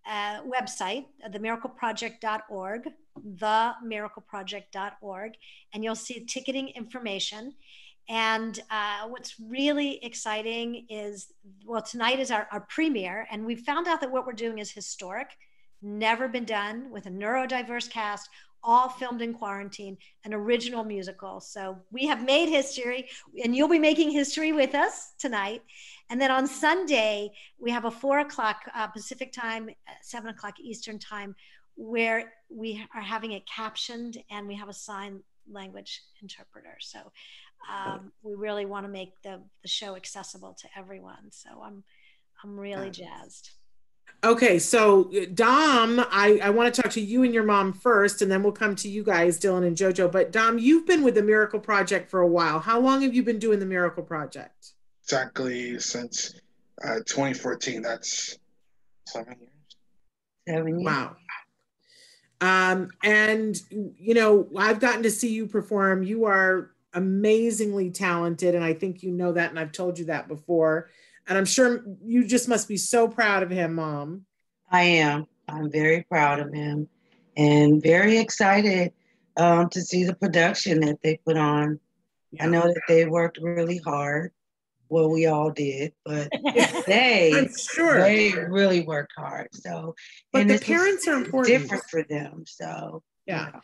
uh, 0.07 0.41
website 0.43 1.05
uh, 1.25 1.29
themiracleproject.org 1.29 2.89
themiracleproject.org 3.39 5.31
and 5.73 5.83
you'll 5.83 5.95
see 5.95 6.23
ticketing 6.25 6.69
information. 6.69 7.53
And 8.09 8.59
uh, 8.71 9.07
what's 9.09 9.35
really 9.39 10.03
exciting 10.03 10.85
is, 10.89 11.33
well, 11.65 11.81
tonight 11.81 12.19
is 12.19 12.31
our, 12.31 12.47
our 12.51 12.61
premiere, 12.61 13.27
and 13.29 13.45
we 13.45 13.55
found 13.55 13.87
out 13.87 13.99
that 13.99 14.09
what 14.11 14.25
we're 14.25 14.31
doing 14.31 14.59
is 14.59 14.71
historic, 14.71 15.27
never 15.81 16.29
been 16.29 16.45
done 16.45 16.89
with 16.89 17.05
a 17.05 17.09
neurodiverse 17.09 17.89
cast, 17.89 18.29
all 18.67 18.89
filmed 18.89 19.21
in 19.21 19.33
quarantine, 19.33 19.97
an 20.25 20.33
original 20.33 20.83
musical. 20.83 21.39
So 21.39 21.77
we 21.89 22.05
have 22.05 22.23
made 22.23 22.49
history, 22.49 23.07
and 23.43 23.55
you'll 23.55 23.69
be 23.69 23.79
making 23.79 24.11
history 24.11 24.51
with 24.51 24.75
us 24.75 25.13
tonight. 25.17 25.63
And 26.09 26.19
then 26.21 26.31
on 26.31 26.45
Sunday, 26.45 27.31
we 27.57 27.71
have 27.71 27.85
a 27.85 27.91
four 27.91 28.19
o'clock 28.19 28.57
uh, 28.75 28.87
Pacific 28.87 29.31
time, 29.31 29.69
seven 30.01 30.29
o'clock 30.29 30.59
Eastern 30.59 30.99
time, 30.99 31.33
where 31.75 32.33
we 32.49 32.85
are 32.93 33.01
having 33.01 33.31
it 33.31 33.43
captioned 33.47 34.17
and 34.29 34.47
we 34.47 34.55
have 34.55 34.67
a 34.67 34.73
sign 34.73 35.21
language 35.49 36.01
interpreter. 36.21 36.75
So 36.79 36.99
um, 37.71 38.11
we 38.21 38.35
really 38.35 38.65
want 38.65 38.85
to 38.85 38.91
make 38.91 39.13
the, 39.23 39.41
the 39.61 39.67
show 39.67 39.95
accessible 39.95 40.55
to 40.61 40.67
everyone. 40.75 41.31
So 41.31 41.49
I'm 41.63 41.83
I'm 42.43 42.59
really 42.59 42.91
jazzed. 42.91 43.49
Okay, 44.23 44.57
so 44.57 45.11
Dom, 45.35 45.99
I, 46.11 46.39
I 46.41 46.49
want 46.49 46.73
to 46.73 46.81
talk 46.81 46.91
to 46.93 47.01
you 47.01 47.23
and 47.23 47.33
your 47.33 47.43
mom 47.43 47.71
first, 47.71 48.21
and 48.21 48.31
then 48.31 48.41
we'll 48.41 48.51
come 48.51 48.75
to 48.77 48.89
you 48.89 49.03
guys, 49.03 49.39
Dylan 49.39 49.65
and 49.65 49.77
JoJo. 49.77 50.11
But 50.11 50.31
Dom, 50.31 50.57
you've 50.57 50.87
been 50.87 51.03
with 51.03 51.13
the 51.13 51.21
Miracle 51.21 51.59
Project 51.59 52.09
for 52.09 52.21
a 52.21 52.27
while. 52.27 52.59
How 52.59 52.79
long 52.79 53.01
have 53.03 53.13
you 53.13 53.21
been 53.21 53.37
doing 53.37 53.59
the 53.59 53.65
Miracle 53.65 54.03
Project? 54.03 54.73
Exactly 55.03 55.79
since 55.79 56.33
uh, 56.83 56.95
2014. 57.05 57.83
That's 57.83 58.39
seven 59.05 59.35
years. 59.39 59.51
Seven 60.47 60.79
years. 60.79 60.85
Wow. 60.85 61.15
Um, 62.41 62.89
and 63.03 63.55
you 63.69 64.15
know, 64.15 64.47
I've 64.57 64.79
gotten 64.79 65.03
to 65.03 65.11
see 65.11 65.29
you 65.29 65.45
perform. 65.45 66.01
You 66.03 66.25
are 66.25 66.71
amazingly 66.93 67.91
talented. 67.91 68.55
And 68.55 68.63
I 68.63 68.73
think 68.73 69.03
you 69.03 69.11
know 69.11 69.31
that. 69.33 69.51
And 69.51 69.59
I've 69.59 69.71
told 69.71 69.99
you 69.99 70.05
that 70.05 70.27
before. 70.27 70.89
And 71.27 71.37
I'm 71.37 71.45
sure 71.45 71.83
you 72.03 72.25
just 72.25 72.47
must 72.47 72.67
be 72.67 72.77
so 72.77 73.07
proud 73.07 73.43
of 73.43 73.49
him, 73.49 73.75
Mom. 73.75 74.25
I 74.71 74.83
am. 74.83 75.27
I'm 75.47 75.71
very 75.71 76.03
proud 76.03 76.39
of 76.39 76.53
him 76.53 76.87
and 77.35 77.81
very 77.81 78.17
excited 78.17 78.91
um, 79.37 79.69
to 79.69 79.81
see 79.81 80.03
the 80.03 80.15
production 80.15 80.81
that 80.81 81.01
they 81.03 81.19
put 81.25 81.37
on. 81.37 81.79
Yeah. 82.31 82.45
I 82.45 82.47
know 82.47 82.61
that 82.61 82.81
they 82.87 83.05
worked 83.05 83.39
really 83.41 83.77
hard. 83.77 84.31
Well, 84.89 85.09
we 85.09 85.25
all 85.25 85.51
did, 85.51 85.93
but 86.05 86.29
they 86.87 87.49
sure. 87.73 87.99
they 87.99 88.33
really 88.33 88.81
worked 88.81 89.13
hard. 89.17 89.49
So, 89.53 89.95
but 90.31 90.47
the 90.47 90.59
parents 90.59 91.07
are 91.07 91.15
important. 91.15 91.61
Different 91.61 91.83
for 91.89 92.03
them. 92.03 92.45
So, 92.47 93.03
yeah. 93.25 93.49
Know. 93.53 93.61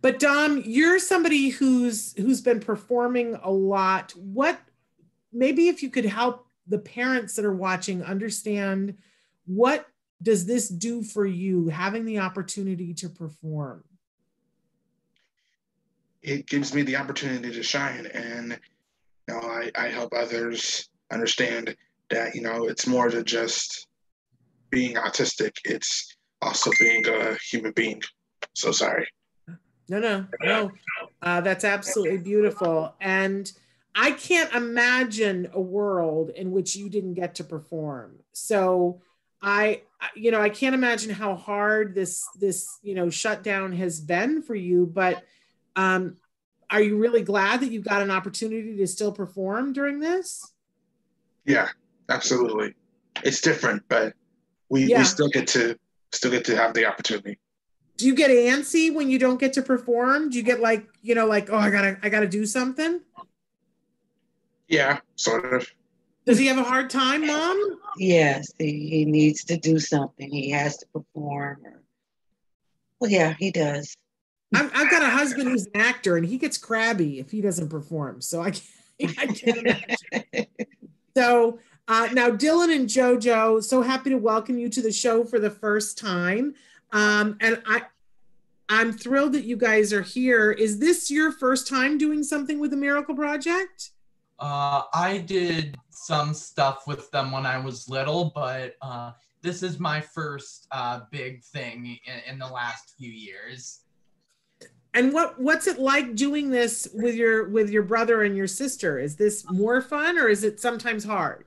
But 0.00 0.18
Dom, 0.18 0.62
you're 0.64 0.98
somebody 0.98 1.48
who's 1.50 2.14
who's 2.16 2.40
been 2.40 2.60
performing 2.60 3.38
a 3.42 3.50
lot. 3.50 4.12
What 4.16 4.58
maybe 5.32 5.68
if 5.68 5.82
you 5.82 5.90
could 5.90 6.04
help 6.06 6.43
the 6.66 6.78
parents 6.78 7.34
that 7.36 7.44
are 7.44 7.54
watching 7.54 8.02
understand 8.02 8.96
what 9.46 9.86
does 10.22 10.46
this 10.46 10.68
do 10.68 11.02
for 11.02 11.26
you 11.26 11.68
having 11.68 12.04
the 12.04 12.18
opportunity 12.18 12.94
to 12.94 13.08
perform? 13.08 13.84
It 16.22 16.46
gives 16.46 16.72
me 16.72 16.82
the 16.82 16.96
opportunity 16.96 17.52
to 17.52 17.62
shine 17.62 18.06
and 18.06 18.58
you 19.28 19.34
know 19.34 19.40
I, 19.40 19.70
I 19.76 19.88
help 19.88 20.12
others 20.14 20.88
understand 21.10 21.76
that 22.10 22.34
you 22.34 22.40
know 22.40 22.66
it's 22.68 22.86
more 22.86 23.10
than 23.10 23.24
just 23.24 23.86
being 24.70 24.96
autistic 24.96 25.52
it's 25.64 26.16
also 26.40 26.70
being 26.80 27.06
a 27.06 27.36
human 27.36 27.72
being 27.72 28.02
so 28.54 28.72
sorry 28.72 29.06
no, 29.88 29.98
no, 29.98 30.26
no. 30.42 30.70
Uh, 31.20 31.40
that's 31.40 31.64
absolutely 31.64 32.18
beautiful. 32.18 32.94
And 33.00 33.50
I 33.94 34.10
can't 34.12 34.52
imagine 34.52 35.48
a 35.52 35.60
world 35.60 36.30
in 36.30 36.50
which 36.50 36.74
you 36.74 36.88
didn't 36.88 37.14
get 37.14 37.36
to 37.36 37.44
perform. 37.44 38.18
So 38.32 39.00
I, 39.40 39.82
you 40.16 40.30
know, 40.30 40.40
I 40.40 40.48
can't 40.48 40.74
imagine 40.74 41.10
how 41.10 41.36
hard 41.36 41.94
this 41.94 42.26
this 42.40 42.78
you 42.82 42.94
know 42.94 43.10
shutdown 43.10 43.72
has 43.72 44.00
been 44.00 44.42
for 44.42 44.54
you. 44.54 44.86
But 44.86 45.22
um, 45.76 46.16
are 46.70 46.82
you 46.82 46.98
really 46.98 47.22
glad 47.22 47.60
that 47.60 47.70
you 47.70 47.80
got 47.80 48.02
an 48.02 48.10
opportunity 48.10 48.76
to 48.76 48.86
still 48.86 49.12
perform 49.12 49.72
during 49.72 50.00
this? 50.00 50.52
Yeah, 51.44 51.68
absolutely. 52.08 52.74
It's 53.22 53.40
different, 53.40 53.84
but 53.88 54.14
we, 54.70 54.86
yeah. 54.86 54.98
we 54.98 55.04
still 55.04 55.28
get 55.28 55.46
to 55.48 55.78
still 56.12 56.30
get 56.30 56.44
to 56.46 56.56
have 56.56 56.74
the 56.74 56.86
opportunity 56.86 57.38
do 57.96 58.06
you 58.06 58.14
get 58.14 58.30
antsy 58.30 58.92
when 58.92 59.08
you 59.08 59.18
don't 59.18 59.38
get 59.38 59.52
to 59.54 59.62
perform? 59.62 60.30
Do 60.30 60.36
you 60.36 60.42
get 60.42 60.60
like, 60.60 60.86
you 61.02 61.14
know, 61.14 61.26
like, 61.26 61.50
oh, 61.50 61.56
I 61.56 61.70
gotta, 61.70 61.98
I 62.02 62.08
gotta 62.08 62.26
do 62.26 62.44
something? 62.44 63.00
Yeah, 64.68 65.00
sort 65.16 65.52
of. 65.52 65.68
Does 66.26 66.38
he 66.38 66.46
have 66.46 66.58
a 66.58 66.64
hard 66.64 66.88
time, 66.88 67.26
mom? 67.26 67.78
Yes, 67.98 68.50
he, 68.58 68.88
he 68.88 69.04
needs 69.04 69.44
to 69.44 69.56
do 69.58 69.78
something. 69.78 70.30
He 70.30 70.50
has 70.50 70.78
to 70.78 70.86
perform. 70.86 71.58
Or... 71.64 71.82
Well, 72.98 73.10
yeah, 73.10 73.34
he 73.38 73.50
does. 73.50 73.94
I've, 74.54 74.70
I've 74.74 74.90
got 74.90 75.02
a 75.02 75.10
husband 75.10 75.48
who's 75.48 75.66
an 75.66 75.80
actor, 75.80 76.16
and 76.16 76.24
he 76.24 76.38
gets 76.38 76.56
crabby 76.56 77.18
if 77.18 77.30
he 77.30 77.40
doesn't 77.40 77.68
perform. 77.68 78.22
So 78.22 78.40
I 78.40 78.52
can't, 78.52 79.18
I 79.18 79.26
can't 79.26 79.58
imagine. 79.58 80.46
so 81.16 81.58
uh, 81.86 82.08
now, 82.12 82.30
Dylan 82.30 82.74
and 82.74 82.88
JoJo, 82.88 83.62
so 83.62 83.82
happy 83.82 84.10
to 84.10 84.16
welcome 84.16 84.56
you 84.56 84.70
to 84.70 84.80
the 84.80 84.92
show 84.92 85.24
for 85.24 85.38
the 85.38 85.50
first 85.50 85.98
time. 85.98 86.54
Um, 86.92 87.36
and 87.40 87.62
I, 87.66 87.82
I'm 88.70 88.92
thrilled 88.92 89.34
that 89.34 89.44
you 89.44 89.56
guys 89.56 89.92
are 89.92 90.02
here. 90.02 90.50
Is 90.50 90.78
this 90.78 91.10
your 91.10 91.30
first 91.32 91.68
time 91.68 91.98
doing 91.98 92.22
something 92.22 92.58
with 92.58 92.70
the 92.70 92.76
Miracle 92.78 93.14
Project? 93.14 93.90
Uh, 94.38 94.82
I 94.92 95.18
did 95.18 95.76
some 95.90 96.34
stuff 96.34 96.86
with 96.86 97.10
them 97.10 97.30
when 97.30 97.46
I 97.46 97.58
was 97.58 97.88
little, 97.88 98.32
but 98.34 98.74
uh, 98.82 99.12
this 99.42 99.62
is 99.62 99.78
my 99.78 100.00
first 100.00 100.66
uh, 100.72 101.00
big 101.10 101.42
thing 101.42 101.98
in, 102.06 102.32
in 102.34 102.38
the 102.38 102.46
last 102.46 102.94
few 102.98 103.10
years. 103.10 103.80
And 104.92 105.12
what 105.12 105.40
what's 105.40 105.66
it 105.66 105.78
like 105.80 106.14
doing 106.14 106.50
this 106.50 106.86
with 106.94 107.16
your 107.16 107.48
with 107.48 107.68
your 107.68 107.82
brother 107.82 108.22
and 108.22 108.36
your 108.36 108.46
sister? 108.46 108.98
Is 108.98 109.16
this 109.16 109.44
more 109.50 109.82
fun 109.82 110.18
or 110.18 110.28
is 110.28 110.44
it 110.44 110.60
sometimes 110.60 111.04
hard? 111.04 111.46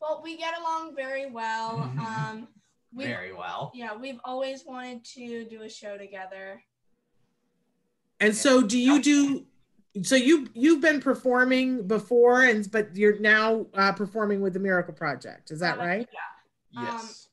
Well, 0.00 0.20
we 0.24 0.36
get 0.38 0.54
along 0.58 0.94
very 0.96 1.30
well. 1.30 1.92
Um, 1.98 2.48
Very 2.94 3.34
well. 3.34 3.72
yeah, 3.74 3.94
we've 3.94 4.20
always 4.24 4.64
wanted 4.64 5.04
to 5.04 5.44
do 5.44 5.62
a 5.62 5.68
show 5.68 5.98
together. 5.98 6.62
And 8.20 8.34
so 8.34 8.62
do 8.62 8.78
you 8.78 9.02
do 9.02 9.44
so 10.02 10.16
you 10.16 10.48
you've 10.54 10.80
been 10.80 11.00
performing 11.00 11.86
before 11.86 12.44
and 12.44 12.70
but 12.70 12.94
you're 12.96 13.18
now 13.18 13.66
uh, 13.74 13.92
performing 13.92 14.40
with 14.40 14.52
the 14.52 14.58
Miracle 14.60 14.94
Project. 14.94 15.50
Is 15.50 15.60
that 15.60 15.78
right? 15.78 16.08
Um, 16.76 16.84
Yes. 16.84 17.28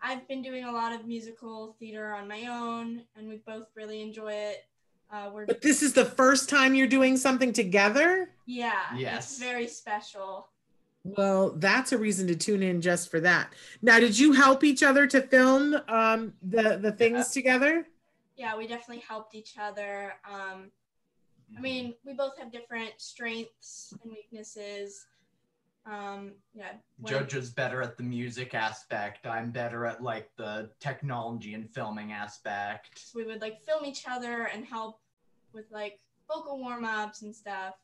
I've 0.00 0.26
been 0.28 0.42
doing 0.42 0.64
a 0.64 0.72
lot 0.72 0.92
of 0.92 1.06
musical 1.06 1.76
theater 1.80 2.14
on 2.14 2.28
my 2.28 2.46
own, 2.46 3.02
and 3.16 3.28
we 3.28 3.36
both 3.44 3.66
really 3.74 4.00
enjoy 4.00 4.32
it. 4.32 4.64
Uh, 5.10 5.30
we're 5.34 5.44
But 5.44 5.60
this 5.60 5.82
is 5.82 5.92
the 5.92 6.04
first 6.04 6.48
time 6.48 6.74
you're 6.74 6.86
doing 6.86 7.16
something 7.16 7.52
together? 7.52 8.30
yeah, 8.46 8.94
Yes. 8.96 9.30
it's 9.32 9.38
very 9.40 9.66
special. 9.66 10.48
Well, 11.04 11.50
that's 11.56 11.92
a 11.92 11.98
reason 11.98 12.26
to 12.28 12.36
tune 12.36 12.62
in 12.62 12.80
just 12.80 13.10
for 13.10 13.18
that. 13.20 13.52
Now, 13.82 13.98
did 13.98 14.18
you 14.18 14.32
help 14.32 14.62
each 14.62 14.82
other 14.82 15.06
to 15.08 15.20
film 15.22 15.74
um, 15.88 16.32
the 16.42 16.78
the 16.80 16.92
things 16.92 17.30
together? 17.30 17.86
Yeah, 18.36 18.56
we 18.56 18.66
definitely 18.66 19.02
helped 19.06 19.34
each 19.34 19.54
other. 19.58 20.14
Um, 20.30 20.70
I 21.56 21.60
mean, 21.60 21.94
we 22.04 22.12
both 22.12 22.38
have 22.38 22.52
different 22.52 22.92
strengths 22.98 23.94
and 24.02 24.12
weaknesses. 24.12 25.06
Um, 25.86 26.32
yeah, 26.54 26.72
when- 26.98 27.14
Jojo's 27.14 27.50
better 27.50 27.82
at 27.82 27.96
the 27.96 28.02
music 28.02 28.54
aspect. 28.54 29.26
I'm 29.26 29.50
better 29.50 29.86
at 29.86 30.02
like 30.02 30.30
the 30.36 30.70
technology 30.80 31.54
and 31.54 31.68
filming 31.70 32.12
aspect. 32.12 33.06
we 33.14 33.24
would 33.24 33.40
like 33.40 33.62
film 33.62 33.86
each 33.86 34.04
other 34.06 34.50
and 34.52 34.64
help 34.66 35.00
with 35.52 35.64
like 35.70 36.00
vocal 36.28 36.58
warm 36.58 36.84
ups 36.84 37.22
and 37.22 37.34
stuff. 37.34 37.74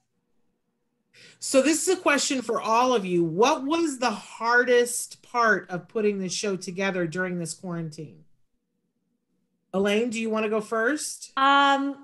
So 1.38 1.62
this 1.62 1.86
is 1.86 1.96
a 1.96 2.00
question 2.00 2.42
for 2.42 2.60
all 2.60 2.92
of 2.92 3.04
you. 3.06 3.24
What 3.24 3.64
was 3.64 3.98
the 3.98 4.10
hardest 4.10 5.22
part 5.22 5.70
of 5.70 5.88
putting 5.88 6.18
this 6.18 6.32
show 6.32 6.56
together 6.56 7.06
during 7.06 7.38
this 7.38 7.54
quarantine? 7.54 8.24
Elaine, 9.72 10.10
do 10.10 10.20
you 10.20 10.28
want 10.28 10.44
to 10.44 10.50
go 10.50 10.60
first? 10.60 11.32
Um, 11.36 12.03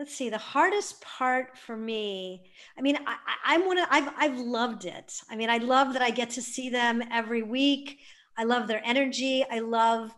let's 0.00 0.16
see. 0.16 0.30
The 0.30 0.38
hardest 0.38 1.02
part 1.02 1.58
for 1.58 1.76
me. 1.76 2.42
I 2.78 2.80
mean, 2.80 2.96
I, 3.06 3.16
I'm 3.44 3.66
one 3.66 3.76
of. 3.76 3.86
I've 3.90 4.08
I've 4.16 4.38
loved 4.38 4.86
it. 4.86 5.12
I 5.30 5.36
mean, 5.36 5.50
I 5.50 5.58
love 5.58 5.92
that 5.92 6.00
I 6.00 6.08
get 6.10 6.30
to 6.30 6.42
see 6.42 6.70
them 6.70 7.02
every 7.12 7.42
week. 7.42 7.98
I 8.38 8.44
love 8.44 8.66
their 8.66 8.80
energy. 8.82 9.44
I 9.48 9.58
love 9.58 10.10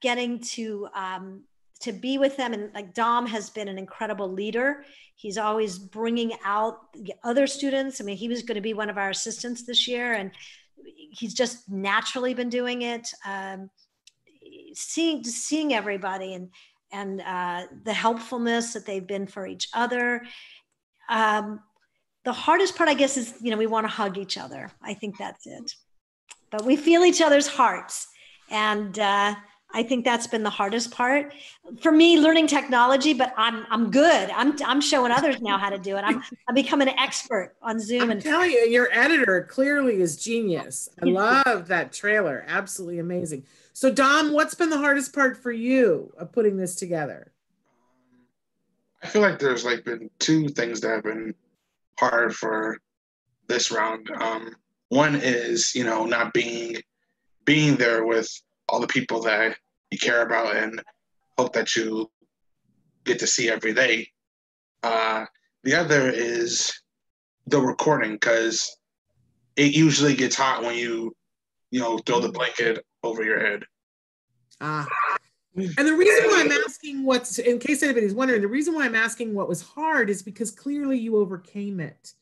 getting 0.00 0.38
to 0.54 0.86
um, 0.94 1.42
to 1.80 1.92
be 1.92 2.18
with 2.18 2.36
them. 2.36 2.52
And 2.52 2.72
like 2.72 2.94
Dom 2.94 3.26
has 3.26 3.50
been 3.50 3.66
an 3.66 3.78
incredible 3.78 4.30
leader. 4.30 4.84
He's 5.16 5.38
always 5.38 5.76
bringing 5.76 6.32
out 6.44 6.92
the 6.92 7.12
other 7.24 7.48
students. 7.48 8.00
I 8.00 8.04
mean, 8.04 8.16
he 8.16 8.28
was 8.28 8.42
going 8.42 8.54
to 8.54 8.60
be 8.60 8.74
one 8.74 8.90
of 8.90 8.96
our 8.96 9.10
assistants 9.10 9.66
this 9.66 9.88
year, 9.88 10.12
and 10.12 10.30
he's 11.10 11.34
just 11.34 11.68
naturally 11.68 12.32
been 12.32 12.48
doing 12.48 12.82
it. 12.82 13.08
Um, 13.26 13.70
seeing 14.72 15.24
seeing 15.24 15.74
everybody 15.74 16.34
and 16.34 16.48
and 16.92 17.20
uh, 17.20 17.66
the 17.84 17.92
helpfulness 17.92 18.72
that 18.72 18.86
they've 18.86 19.06
been 19.06 19.26
for 19.26 19.46
each 19.46 19.68
other. 19.74 20.22
Um, 21.08 21.60
the 22.24 22.32
hardest 22.32 22.76
part, 22.76 22.88
I 22.88 22.94
guess, 22.94 23.16
is 23.16 23.34
you 23.40 23.50
know 23.50 23.56
we 23.56 23.66
want 23.66 23.84
to 23.84 23.88
hug 23.88 24.18
each 24.18 24.36
other. 24.36 24.70
I 24.82 24.94
think 24.94 25.18
that's 25.18 25.46
it. 25.46 25.72
But 26.50 26.64
we 26.64 26.76
feel 26.76 27.04
each 27.04 27.20
other's 27.20 27.46
hearts, 27.46 28.08
and 28.50 28.98
uh, 28.98 29.34
I 29.72 29.82
think 29.82 30.04
that's 30.04 30.26
been 30.26 30.42
the 30.42 30.50
hardest 30.50 30.90
part 30.90 31.34
for 31.80 31.92
me. 31.92 32.18
Learning 32.18 32.46
technology, 32.46 33.14
but 33.14 33.34
I'm 33.36 33.66
I'm 33.70 33.90
good. 33.90 34.30
I'm 34.30 34.56
I'm 34.64 34.80
showing 34.80 35.12
others 35.12 35.40
now 35.40 35.58
how 35.58 35.70
to 35.70 35.78
do 35.78 35.96
it. 35.96 36.02
I'm 36.02 36.22
I'm 36.48 36.54
becoming 36.54 36.88
an 36.88 36.98
expert 36.98 37.54
on 37.62 37.78
Zoom 37.78 38.02
I'm 38.02 38.10
and 38.12 38.22
telling 38.22 38.50
you, 38.50 38.66
your 38.66 38.88
editor 38.92 39.46
clearly 39.48 40.00
is 40.00 40.16
genius. 40.16 40.88
I 41.02 41.04
love 41.06 41.68
that 41.68 41.92
trailer. 41.92 42.44
Absolutely 42.48 43.00
amazing. 43.00 43.44
So, 43.76 43.92
Dom, 43.92 44.32
what's 44.32 44.54
been 44.54 44.70
the 44.70 44.78
hardest 44.78 45.14
part 45.14 45.36
for 45.36 45.52
you 45.52 46.10
of 46.16 46.32
putting 46.32 46.56
this 46.56 46.76
together? 46.76 47.30
I 49.02 49.06
feel 49.06 49.20
like 49.20 49.38
there's 49.38 49.66
like 49.66 49.84
been 49.84 50.08
two 50.18 50.48
things 50.48 50.80
that 50.80 50.88
have 50.88 51.04
been 51.04 51.34
hard 51.98 52.34
for 52.34 52.78
this 53.48 53.70
round. 53.70 54.08
Um, 54.18 54.56
one 54.88 55.14
is 55.14 55.74
you 55.74 55.84
know 55.84 56.06
not 56.06 56.32
being 56.32 56.76
being 57.44 57.76
there 57.76 58.06
with 58.06 58.26
all 58.66 58.80
the 58.80 58.86
people 58.86 59.20
that 59.24 59.58
you 59.90 59.98
care 59.98 60.22
about 60.22 60.56
and 60.56 60.82
hope 61.36 61.52
that 61.52 61.76
you 61.76 62.10
get 63.04 63.18
to 63.18 63.26
see 63.26 63.50
every 63.50 63.74
day. 63.74 64.08
Uh, 64.84 65.26
the 65.64 65.74
other 65.74 66.08
is 66.08 66.72
the 67.46 67.60
recording 67.60 68.12
because 68.12 68.74
it 69.54 69.76
usually 69.76 70.14
gets 70.14 70.34
hot 70.34 70.62
when 70.62 70.78
you 70.78 71.14
you 71.70 71.80
know 71.80 71.98
throw 71.98 72.20
the 72.20 72.30
blanket 72.30 72.84
over 73.02 73.24
your 73.24 73.40
head. 73.40 73.64
Ah. 74.60 74.86
And 75.56 75.88
the 75.88 75.94
reason 75.94 76.30
why 76.30 76.42
I'm 76.42 76.52
asking 76.52 77.04
what's, 77.04 77.38
in 77.38 77.58
case 77.58 77.82
anybody's 77.82 78.12
wondering, 78.12 78.42
the 78.42 78.48
reason 78.48 78.74
why 78.74 78.84
I'm 78.84 78.94
asking 78.94 79.32
what 79.32 79.48
was 79.48 79.62
hard 79.62 80.10
is 80.10 80.22
because 80.22 80.50
clearly 80.50 80.98
you 80.98 81.16
overcame 81.16 81.80
it. 81.80 82.12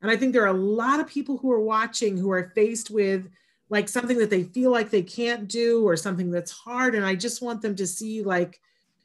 And 0.00 0.10
I 0.10 0.16
think 0.16 0.32
there 0.32 0.44
are 0.44 0.54
a 0.54 0.60
lot 0.60 1.00
of 1.00 1.08
people 1.08 1.36
who 1.36 1.50
are 1.50 1.60
watching 1.60 2.16
who 2.16 2.30
are 2.30 2.52
faced 2.54 2.90
with 2.90 3.28
like 3.68 3.88
something 3.88 4.18
that 4.18 4.30
they 4.30 4.44
feel 4.44 4.70
like 4.70 4.90
they 4.90 5.02
can't 5.02 5.48
do 5.48 5.84
or 5.84 5.96
something 5.96 6.30
that's 6.30 6.52
hard. 6.52 6.94
And 6.94 7.04
I 7.04 7.16
just 7.16 7.42
want 7.42 7.62
them 7.62 7.74
to 7.76 7.86
see 7.86 8.22
like, 8.22 8.60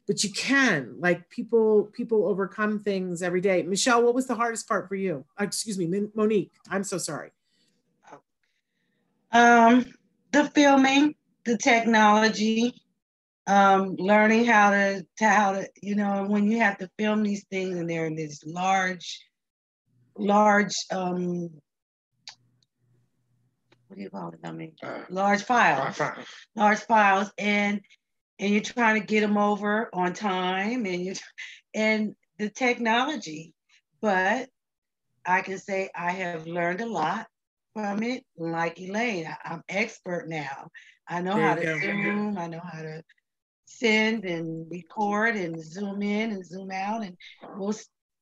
but 0.06 0.22
you 0.22 0.30
can, 0.30 0.94
like 0.98 1.28
people, 1.28 1.84
people 1.92 2.26
overcome 2.26 2.78
things 2.78 3.22
every 3.22 3.40
day. 3.40 3.62
Michelle, 3.62 4.04
what 4.04 4.14
was 4.14 4.26
the 4.26 4.34
hardest 4.36 4.68
part 4.68 4.88
for 4.88 4.94
you? 4.94 5.24
Uh, 5.40 5.44
excuse 5.44 5.78
me, 5.78 6.08
Monique, 6.14 6.52
I'm 6.68 6.84
so 6.84 6.98
sorry. 6.98 7.30
Um, 9.32 9.86
the 10.32 10.44
filming, 10.50 11.14
the 11.44 11.56
technology, 11.56 12.74
um, 13.46 13.96
learning 13.96 14.44
how 14.44 14.70
to, 14.70 15.06
to 15.18 15.28
how 15.28 15.52
to, 15.52 15.68
you 15.82 15.94
know, 15.94 16.24
when 16.26 16.50
you 16.50 16.58
have 16.58 16.78
to 16.78 16.90
film 16.98 17.22
these 17.22 17.44
things 17.50 17.78
and 17.78 17.88
they're 17.88 18.06
in 18.06 18.16
this 18.16 18.44
large, 18.44 19.24
large, 20.16 20.74
um, 20.90 21.50
what 23.86 23.96
do 23.96 24.02
you 24.02 24.10
call 24.10 24.30
it? 24.30 24.40
I 24.44 24.52
mean, 24.52 24.72
Uh, 24.82 25.02
large 25.10 25.42
files, 25.42 26.00
large 26.54 26.80
files, 26.80 27.32
and 27.38 27.80
and 28.38 28.52
you're 28.52 28.62
trying 28.62 29.00
to 29.00 29.06
get 29.06 29.20
them 29.20 29.36
over 29.36 29.90
on 29.92 30.12
time, 30.14 30.86
and 30.86 31.04
you, 31.04 31.14
and 31.74 32.14
the 32.38 32.48
technology, 32.48 33.52
but 34.00 34.48
I 35.26 35.42
can 35.42 35.58
say 35.58 35.90
I 35.94 36.12
have 36.12 36.46
learned 36.46 36.80
a 36.80 36.86
lot 36.86 37.26
from 37.74 38.02
it. 38.02 38.24
Like 38.36 38.80
Elaine, 38.80 39.26
I- 39.26 39.52
I'm 39.52 39.62
expert 39.68 40.28
now. 40.28 40.68
I 41.08 41.20
know 41.20 41.34
There 41.36 41.48
how 41.48 41.54
to 41.56 41.80
zoom. 41.80 42.38
I 42.38 42.46
know 42.46 42.60
how 42.60 42.82
to 42.82 43.02
send 43.66 44.24
and 44.24 44.70
record 44.70 45.36
and 45.36 45.60
zoom 45.62 46.02
in 46.02 46.32
and 46.32 46.44
zoom 46.44 46.70
out, 46.70 47.02
and 47.02 47.16
we'll 47.56 47.74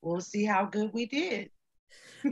we'll 0.03 0.21
see 0.21 0.45
how 0.45 0.65
good 0.67 0.91
we 0.93 1.07
did. 1.07 1.51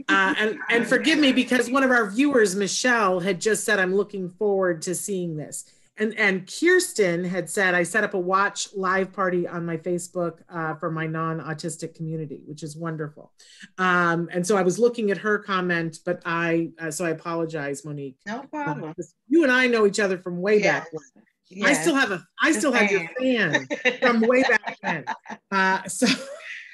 uh, 0.09 0.33
and 0.37 0.57
and 0.69 0.85
forgive 0.87 1.19
me 1.19 1.31
because 1.31 1.69
one 1.69 1.83
of 1.83 1.91
our 1.91 2.09
viewers, 2.09 2.55
Michelle, 2.55 3.19
had 3.19 3.39
just 3.41 3.63
said, 3.63 3.79
"I'm 3.79 3.95
looking 3.95 4.29
forward 4.29 4.81
to 4.83 4.95
seeing 4.95 5.37
this." 5.37 5.65
And 5.99 6.17
and 6.17 6.47
Kirsten 6.47 7.23
had 7.23 7.49
said, 7.49 7.73
"I 7.73 7.83
set 7.83 8.03
up 8.03 8.13
a 8.13 8.19
watch 8.19 8.69
live 8.75 9.11
party 9.11 9.47
on 9.47 9.65
my 9.65 9.77
Facebook 9.77 10.39
uh, 10.49 10.75
for 10.75 10.91
my 10.91 11.07
non-autistic 11.07 11.95
community, 11.95 12.41
which 12.45 12.61
is 12.61 12.77
wonderful." 12.77 13.31
Um, 13.77 14.29
and 14.31 14.45
so 14.45 14.55
I 14.57 14.61
was 14.61 14.77
looking 14.77 15.09
at 15.11 15.17
her 15.17 15.39
comment, 15.39 15.99
but 16.05 16.21
I 16.25 16.69
uh, 16.79 16.91
so 16.91 17.05
I 17.05 17.09
apologize, 17.09 17.83
Monique. 17.83 18.17
No 18.27 18.45
Uh, 18.53 18.93
you 19.27 19.43
and 19.43 19.51
I 19.51 19.67
know 19.67 19.85
each 19.87 19.99
other 19.99 20.17
from 20.17 20.39
way 20.39 20.59
Yes. 20.59 20.83
back. 20.83 20.93
when. 20.93 21.65
I 21.65 21.73
still 21.73 21.95
have 21.95 22.11
a 22.11 22.23
I 22.41 22.51
still 22.51 22.73
have 22.73 22.91
your 22.91 23.07
fan 23.19 23.67
from 24.01 24.19
way 24.21 24.43
back 24.43 24.77
then. 24.83 25.05
Uh, 25.51 25.81
so 25.87 26.05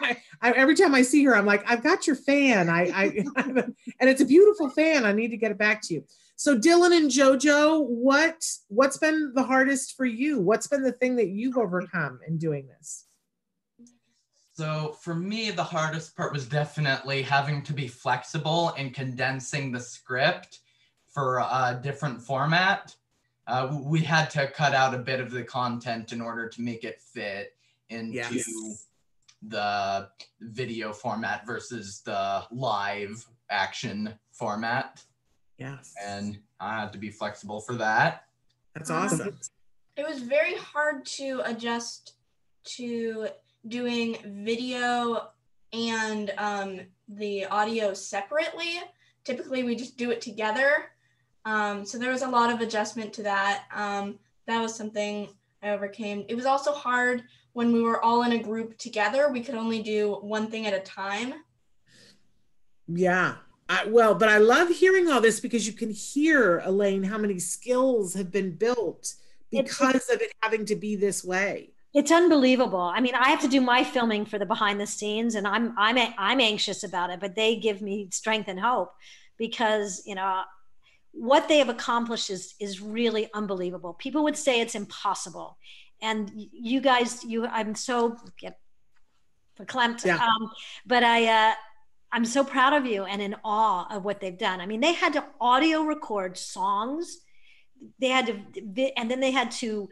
I, 0.02 0.18
I, 0.42 0.52
every 0.54 0.74
time 0.76 0.96
I 0.96 1.04
see 1.04 1.24
her, 1.26 1.36
I'm 1.36 1.46
like, 1.46 1.64
I've 1.70 1.84
got 1.84 2.08
your 2.08 2.16
fan. 2.16 2.68
I, 2.68 2.82
I 2.94 3.04
and 4.00 4.10
it's 4.10 4.20
a 4.20 4.26
beautiful 4.26 4.70
fan. 4.70 5.06
I 5.06 5.14
need 5.14 5.30
to 5.30 5.38
get 5.38 5.52
it 5.52 5.58
back 5.60 5.82
to 5.84 5.94
you. 5.94 6.04
So 6.36 6.58
Dylan 6.58 6.96
and 6.98 7.10
JoJo, 7.10 7.86
what 7.88 8.46
what's 8.68 8.98
been 8.98 9.32
the 9.36 9.44
hardest 9.44 9.96
for 9.96 10.06
you? 10.06 10.40
What's 10.40 10.68
been 10.68 10.84
the 10.84 10.92
thing 10.92 11.16
that 11.18 11.30
you've 11.30 11.58
overcome 11.58 12.20
in 12.28 12.38
doing 12.38 12.68
this? 12.68 13.06
So 14.56 14.96
for 15.02 15.16
me, 15.16 15.50
the 15.52 15.64
hardest 15.64 16.16
part 16.16 16.32
was 16.32 16.48
definitely 16.48 17.24
having 17.24 17.64
to 17.64 17.74
be 17.74 17.88
flexible 17.88 18.74
and 18.78 18.94
condensing 18.94 19.72
the 19.72 19.80
script 19.80 20.60
for 21.08 21.40
a 21.40 21.80
different 21.82 22.22
format. 22.22 22.96
Uh, 23.48 23.80
we 23.84 24.02
had 24.02 24.30
to 24.32 24.48
cut 24.48 24.74
out 24.74 24.94
a 24.94 25.00
bit 25.00 25.20
of 25.20 25.32
the 25.32 25.44
content 25.44 26.14
in 26.14 26.22
order 26.22 26.48
to 26.48 26.62
make 26.62 26.84
it 26.84 27.02
fit 27.02 27.56
into 27.90 28.76
the 29.48 30.08
video 30.40 30.94
format 30.94 31.46
versus 31.46 32.02
the 32.06 32.44
live 32.52 33.26
action 33.50 34.14
format. 34.32 35.04
Yes. 35.58 35.94
and 36.04 36.40
I 36.60 36.80
had 36.80 36.94
to 36.94 37.00
be 37.00 37.10
flexible 37.10 37.62
for 37.62 37.76
that. 37.76 38.26
That's 38.76 38.90
awesome. 38.90 39.38
It 39.96 40.08
was 40.08 40.20
very 40.22 40.56
hard 40.56 41.06
to 41.06 41.42
adjust 41.46 42.14
to 42.78 43.28
doing 43.68 44.18
video 44.26 45.30
and 45.72 46.34
um, 46.38 46.80
the 47.08 47.46
audio 47.46 47.94
separately. 47.94 48.82
Typically, 49.24 49.64
we 49.64 49.76
just 49.76 49.98
do 49.98 50.12
it 50.12 50.22
together. 50.22 50.92
Um, 51.46 51.86
so 51.86 51.98
there 51.98 52.12
was 52.12 52.22
a 52.22 52.30
lot 52.30 52.52
of 52.52 52.62
adjustment 52.62 53.14
to 53.14 53.24
that. 53.24 53.66
Um, 53.74 54.20
that 54.48 54.60
was 54.62 54.76
something 54.76 55.30
I 55.62 55.70
overcame. 55.70 56.26
It 56.28 56.36
was 56.36 56.46
also 56.46 56.72
hard 56.72 57.24
when 57.54 57.72
we 57.72 57.82
were 57.82 58.04
all 58.04 58.24
in 58.24 58.34
a 58.34 58.42
group 58.42 58.78
together. 58.78 59.32
We 59.32 59.42
could 59.42 59.56
only 59.56 59.82
do 59.82 60.16
one 60.22 60.48
thing 60.48 60.66
at 60.66 60.74
a 60.74 60.80
time. 60.80 61.34
Yeah. 62.88 63.36
I, 63.74 63.86
well, 63.88 64.14
but 64.16 64.30
I 64.30 64.38
love 64.38 64.70
hearing 64.70 65.10
all 65.10 65.22
this 65.22 65.40
because 65.40 65.66
you 65.66 65.74
can 65.74 65.90
hear, 65.90 66.60
Elaine, 66.60 67.04
how 67.04 67.18
many 67.18 67.40
skills 67.40 68.14
have 68.14 68.32
been 68.32 68.52
built 68.52 69.16
because 69.52 70.10
of 70.10 70.22
it 70.22 70.32
having 70.42 70.66
to 70.66 70.76
be 70.76 70.96
this 70.96 71.24
way. 71.24 71.70
It's 71.94 72.12
unbelievable. 72.12 72.82
I 72.82 73.00
mean, 73.02 73.14
I 73.14 73.30
have 73.30 73.42
to 73.42 73.48
do 73.48 73.62
my 73.62 73.84
filming 73.84 74.26
for 74.26 74.40
the 74.40 74.48
behind 74.48 74.82
the 74.82 74.88
scenes, 74.88 75.36
and 75.36 75.48
I'm 75.48 75.76
I'm 75.78 75.98
I'm 76.18 76.42
anxious 76.42 76.84
about 76.84 77.12
it, 77.12 77.20
but 77.20 77.36
they 77.36 77.56
give 77.56 77.82
me 77.82 78.10
strength 78.12 78.48
and 78.48 78.60
hope 78.60 78.92
because 79.38 80.02
you 80.06 80.16
know 80.16 80.42
what 81.12 81.48
they 81.48 81.60
have 81.60 81.70
accomplished 81.70 82.32
is 82.32 82.56
is 82.60 82.82
really 82.82 83.30
unbelievable. 83.36 83.94
People 83.94 84.24
would 84.24 84.38
say 84.38 84.60
it's 84.60 84.74
impossible, 84.74 85.58
and 86.02 86.32
you 86.36 86.82
guys, 86.82 87.24
you 87.24 87.46
I'm 87.46 87.76
so 87.76 88.18
get 88.40 88.58
verklempt. 89.60 90.04
Yeah. 90.04 90.18
Um, 90.18 90.50
but 90.88 91.04
I 91.04 91.28
uh, 91.28 91.54
I'm 92.14 92.26
so 92.26 92.44
proud 92.44 92.74
of 92.74 92.86
you 92.86 93.06
and 93.06 93.22
in 93.22 93.36
awe 93.44 93.88
of 93.90 94.06
what 94.06 94.22
they've 94.22 94.38
done. 94.38 94.62
I 94.62 94.68
mean, 94.68 94.82
they 94.82 94.94
had 94.94 95.14
to 95.14 95.26
audio 95.42 95.82
record 95.82 96.38
songs, 96.38 97.18
they 98.00 98.10
had 98.10 98.28
to, 98.28 98.92
and 98.96 99.10
then 99.10 99.20
they 99.20 99.32
had 99.32 99.50
to 99.52 99.90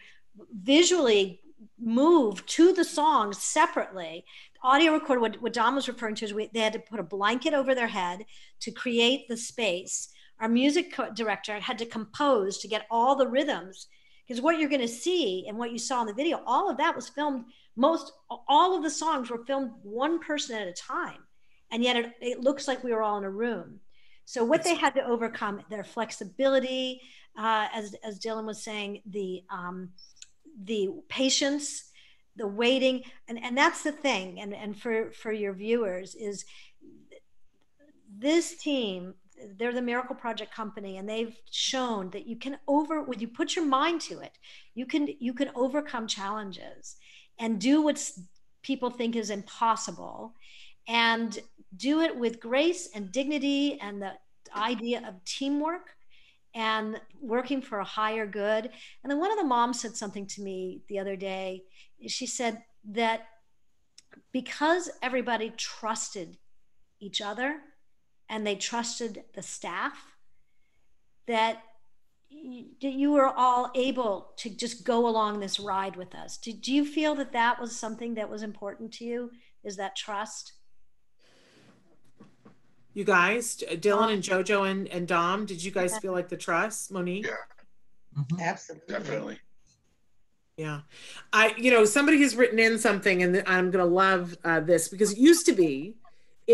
visually 0.54 1.42
move 1.80 2.46
to 2.46 2.74
the 2.74 2.84
songs 2.84 3.40
separately. 3.40 4.24
Audio 4.64 4.94
record, 4.94 5.20
what, 5.20 5.42
what 5.42 5.54
Dom 5.54 5.76
was 5.76 5.88
referring 5.88 6.14
to 6.16 6.26
is 6.26 6.34
we, 6.34 6.50
they 6.54 6.60
had 6.60 6.74
to 6.74 6.80
put 6.80 7.00
a 7.00 7.04
blanket 7.04 7.56
over 7.56 7.74
their 7.74 7.88
head 7.88 8.26
to 8.60 8.72
create 8.72 9.28
the 9.28 9.36
space. 9.36 10.10
Our 10.40 10.48
music 10.48 10.94
co- 10.94 11.12
director 11.12 11.60
had 11.60 11.80
to 11.80 11.86
compose 11.88 12.60
to 12.60 12.68
get 12.68 12.86
all 12.92 13.16
the 13.16 13.28
rhythms. 13.28 13.88
Because 14.28 14.42
what 14.42 14.60
you're 14.60 14.70
going 14.70 14.82
to 14.82 14.88
see 14.88 15.46
and 15.48 15.58
what 15.58 15.72
you 15.72 15.80
saw 15.80 16.02
in 16.02 16.08
the 16.08 16.14
video, 16.14 16.42
all 16.46 16.70
of 16.70 16.78
that 16.78 16.96
was 16.96 17.10
filmed. 17.10 17.46
Most 17.76 18.14
all 18.48 18.78
of 18.78 18.84
the 18.84 18.90
songs 18.90 19.30
were 19.30 19.44
filmed 19.46 19.72
one 19.82 20.20
person 20.20 20.56
at 20.56 20.68
a 20.68 20.74
time, 20.74 21.20
and 21.72 21.84
yet 21.84 21.96
it, 21.96 22.14
it 22.22 22.40
looks 22.42 22.68
like 22.68 22.84
we 22.84 22.92
were 22.92 23.02
all 23.02 23.18
in 23.18 23.24
a 23.24 23.30
room. 23.30 23.80
So 24.26 24.44
what 24.46 24.64
they 24.64 24.76
had 24.76 24.94
to 24.96 25.06
overcome 25.06 25.62
their 25.70 25.84
flexibility, 25.84 27.02
uh, 27.38 27.68
as 27.74 27.96
as 28.04 28.20
Dylan 28.20 28.46
was 28.46 28.64
saying, 28.64 29.02
the 29.06 29.44
um, 29.50 29.90
the 30.64 30.90
patience, 31.10 31.92
the 32.36 32.48
waiting, 32.48 33.04
and 33.28 33.44
and 33.44 33.58
that's 33.58 33.84
the 33.84 33.92
thing. 33.92 34.40
And 34.40 34.54
and 34.54 34.80
for 34.80 35.12
for 35.12 35.32
your 35.32 35.54
viewers 35.54 36.16
is 36.16 36.46
this 38.18 38.58
team. 38.58 39.16
They're 39.58 39.74
the 39.74 39.82
Miracle 39.82 40.16
Project 40.16 40.54
company, 40.54 40.98
and 40.98 41.10
they've 41.10 41.36
shown 41.50 42.12
that 42.12 42.28
you 42.28 42.36
can 42.36 42.60
over 42.68 43.02
when 43.02 43.20
you 43.20 43.28
put 43.28 43.56
your 43.56 43.66
mind 43.66 44.00
to 44.02 44.20
it, 44.20 44.38
you 44.76 44.86
can 44.86 45.10
you 45.20 45.34
can 45.34 45.50
overcome 45.56 46.06
challenges 46.06 46.98
and 47.40 47.60
do 47.60 47.82
what 47.82 47.98
people 48.62 48.92
think 48.92 49.16
is 49.16 49.30
impossible, 49.30 50.36
and 50.88 51.40
do 51.78 52.02
it 52.02 52.16
with 52.16 52.40
grace 52.40 52.90
and 52.94 53.12
dignity 53.12 53.80
and 53.82 54.02
the 54.02 54.14
idea 54.56 55.02
of 55.08 55.24
teamwork 55.26 55.96
and 56.54 57.00
working 57.22 57.62
for 57.62 57.80
a 57.80 57.86
higher 57.86 58.26
good. 58.26 58.70
And 59.04 59.10
then 59.10 59.20
one 59.20 59.32
of 59.32 59.38
the 59.38 59.46
moms 59.46 59.80
said 59.80 59.96
something 59.96 60.28
to 60.28 60.42
me 60.42 60.82
the 60.90 61.00
other 61.00 61.16
day. 61.16 61.64
She 62.08 62.26
said 62.26 62.62
that 62.92 63.28
because 64.34 64.90
everybody 65.02 65.54
trusted 65.56 66.38
each 67.00 67.22
other 67.22 67.58
and 68.28 68.46
they 68.46 68.56
trusted 68.56 69.24
the 69.34 69.42
staff, 69.42 70.18
that 71.28 71.64
you 72.30 73.12
were 73.12 73.28
all 73.28 73.72
able 73.76 74.32
to 74.38 74.50
just 74.50 74.86
go 74.86 75.08
along 75.08 75.40
this 75.40 75.60
ride 75.60 75.96
with 75.96 76.16
us. 76.16 76.38
Do 76.38 76.52
you 76.52 76.86
feel 76.86 77.16
that 77.16 77.34
that 77.34 77.60
was 77.62 77.76
something 77.76 78.16
that 78.16 78.30
was 78.30 78.44
important 78.44 78.92
to 78.94 79.06
you? 79.06 79.32
Is 79.64 79.78
that 79.78 79.96
trust? 79.96 80.54
You 82.94 83.04
guys, 83.06 83.58
Dylan 83.58 84.14
and 84.14 84.22
JoJo 84.24 84.70
and, 84.70 84.88
and 84.90 85.08
Dom, 85.08 85.46
did 85.46 85.64
you 85.64 85.72
guys 85.72 85.98
feel 86.00 86.12
like 86.12 86.28
the 86.30 86.38
trust, 86.38 86.92
Monique? 86.92 87.26
Yeah, 87.26 88.22
Mhm. 88.22 88.40
Absolutely. 88.42 88.94
definitely. 88.94 89.40
Yeah. 90.58 90.82
I, 91.32 91.56
you 91.58 91.72
know, 91.72 91.86
somebody 91.86 92.22
has 92.22 92.36
written 92.36 92.60
in 92.60 92.78
something 92.78 93.24
and 93.24 93.42
I'm 93.48 93.72
going 93.72 93.84
to 93.84 93.90
love 93.92 94.38
uh, 94.44 94.60
this 94.60 94.90
because 94.90 95.14
it 95.14 95.18
used 95.18 95.46
to 95.46 95.54
be 95.54 95.96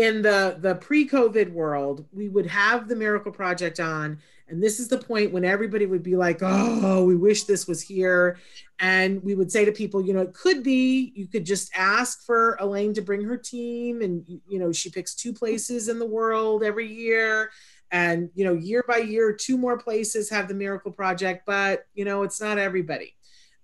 in 0.00 0.22
the, 0.22 0.56
the 0.60 0.76
pre-COVID 0.76 1.52
world, 1.52 2.06
we 2.12 2.28
would 2.28 2.46
have 2.46 2.88
the 2.88 2.96
Miracle 2.96 3.32
Project 3.32 3.80
on. 3.80 4.18
And 4.48 4.62
this 4.62 4.80
is 4.80 4.88
the 4.88 4.98
point 4.98 5.32
when 5.32 5.44
everybody 5.44 5.84
would 5.84 6.02
be 6.02 6.16
like, 6.16 6.38
oh, 6.40 7.04
we 7.04 7.16
wish 7.16 7.44
this 7.44 7.66
was 7.66 7.82
here. 7.82 8.38
And 8.80 9.22
we 9.22 9.34
would 9.34 9.52
say 9.52 9.64
to 9.64 9.72
people, 9.72 10.00
you 10.00 10.14
know, 10.14 10.22
it 10.22 10.32
could 10.32 10.62
be, 10.62 11.12
you 11.14 11.26
could 11.26 11.44
just 11.44 11.70
ask 11.74 12.24
for 12.24 12.56
Elaine 12.60 12.94
to 12.94 13.02
bring 13.02 13.22
her 13.24 13.36
team. 13.36 14.00
And, 14.00 14.24
you 14.48 14.58
know, 14.58 14.72
she 14.72 14.88
picks 14.88 15.14
two 15.14 15.34
places 15.34 15.88
in 15.88 15.98
the 15.98 16.06
world 16.06 16.62
every 16.62 16.90
year. 16.90 17.50
And, 17.90 18.30
you 18.34 18.44
know, 18.44 18.54
year 18.54 18.84
by 18.88 18.98
year, 18.98 19.32
two 19.32 19.58
more 19.58 19.78
places 19.78 20.30
have 20.30 20.48
the 20.48 20.54
Miracle 20.54 20.92
Project, 20.92 21.44
but, 21.46 21.86
you 21.94 22.04
know, 22.04 22.22
it's 22.22 22.40
not 22.40 22.58
everybody 22.58 23.14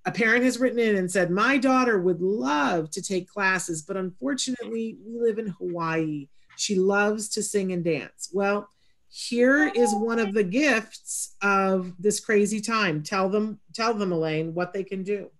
a 0.07 0.12
parent 0.12 0.44
has 0.44 0.59
written 0.59 0.78
in 0.78 0.96
and 0.96 1.11
said, 1.11 1.30
My 1.30 1.57
daughter 1.57 1.98
would 1.98 2.20
love 2.20 2.90
to 2.90 3.02
take 3.02 3.28
classes, 3.28 3.82
but 3.82 3.96
unfortunately, 3.96 4.98
we 5.05 5.18
live 5.18 5.38
in 5.38 5.48
Hawaii. 5.48 6.28
She 6.57 6.76
loves 6.76 7.28
to 7.30 7.42
sing 7.42 7.72
and 7.72 7.82
dance. 7.82 8.30
Well, 8.32 8.68
here 9.09 9.68
is 9.68 9.94
one 9.94 10.18
of 10.18 10.34
the 10.34 10.44
gifts 10.44 11.36
of 11.40 11.92
this 11.98 12.20
crazy 12.20 12.61
time. 12.61 13.02
Tell 13.02 13.28
them, 13.28 13.61
tell 13.72 13.94
them, 13.94 14.12
Elaine, 14.12 14.55
what 14.55 14.72
they 14.72 14.84
can 14.84 15.02
do. 15.02 15.30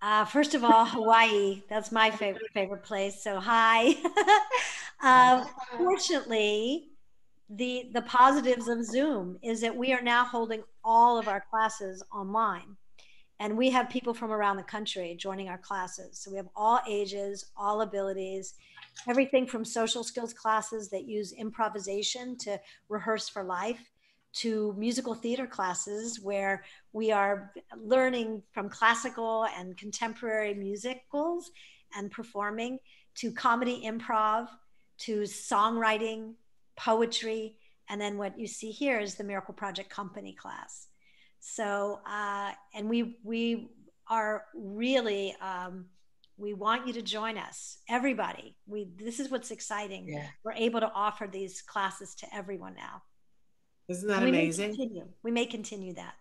Uh, 0.00 0.24
first 0.24 0.54
of 0.54 0.62
all, 0.62 0.84
Hawaii. 0.84 1.62
That's 1.68 1.90
my 1.90 2.10
favorite 2.10 2.50
favorite 2.52 2.84
place. 2.84 3.22
So 3.22 3.40
hi. 3.40 3.96
uh, 5.02 5.44
fortunately, 5.76 6.90
the 7.50 7.90
the 7.92 8.02
positives 8.02 8.68
of 8.68 8.84
Zoom 8.84 9.38
is 9.42 9.60
that 9.62 9.74
we 9.74 9.92
are 9.92 10.02
now 10.02 10.24
holding 10.24 10.62
all 10.84 11.18
of 11.18 11.28
our 11.28 11.44
classes 11.50 12.04
online, 12.14 12.76
and 13.38 13.56
we 13.56 13.70
have 13.70 13.90
people 13.90 14.14
from 14.14 14.32
around 14.32 14.56
the 14.56 14.62
country 14.62 15.14
joining 15.18 15.48
our 15.48 15.58
classes. 15.58 16.18
So 16.18 16.30
we 16.30 16.36
have 16.38 16.48
all 16.56 16.80
ages, 16.88 17.46
all 17.56 17.82
abilities, 17.82 18.54
everything 19.06 19.46
from 19.46 19.64
social 19.64 20.02
skills 20.02 20.32
classes 20.32 20.88
that 20.90 21.04
use 21.04 21.32
improvisation 21.32 22.36
to 22.38 22.58
rehearse 22.88 23.28
for 23.28 23.44
life 23.44 23.90
to 24.32 24.74
musical 24.76 25.14
theater 25.14 25.46
classes 25.46 26.20
where 26.20 26.64
we 26.92 27.10
are 27.10 27.52
learning 27.76 28.42
from 28.52 28.68
classical 28.68 29.46
and 29.56 29.76
contemporary 29.76 30.54
musicals 30.54 31.50
and 31.96 32.10
performing 32.10 32.78
to 33.14 33.32
comedy 33.32 33.82
improv 33.86 34.48
to 34.98 35.20
songwriting 35.20 36.34
poetry 36.76 37.56
and 37.88 38.00
then 38.00 38.18
what 38.18 38.38
you 38.38 38.46
see 38.46 38.70
here 38.70 38.98
is 38.98 39.14
the 39.14 39.24
miracle 39.24 39.54
project 39.54 39.88
company 39.88 40.34
class 40.34 40.88
so 41.48 42.00
uh, 42.04 42.50
and 42.74 42.88
we 42.90 43.18
we 43.22 43.68
are 44.08 44.44
really 44.54 45.34
um, 45.40 45.86
we 46.36 46.52
want 46.54 46.86
you 46.86 46.92
to 46.92 47.02
join 47.02 47.38
us 47.38 47.78
everybody 47.88 48.56
we 48.66 48.88
this 48.98 49.20
is 49.20 49.30
what's 49.30 49.50
exciting 49.52 50.08
Yeah. 50.08 50.26
we're 50.44 50.52
able 50.52 50.80
to 50.80 50.90
offer 50.92 51.26
these 51.30 51.62
classes 51.62 52.14
to 52.16 52.26
everyone 52.34 52.74
now 52.74 53.02
Isn't 53.88 54.08
that 54.08 54.22
we 54.22 54.30
amazing? 54.30 54.70
May 54.70 54.76
continue. 54.76 55.06
We 55.22 55.30
may 55.30 55.46
continue 55.46 55.94
that. 55.94 56.14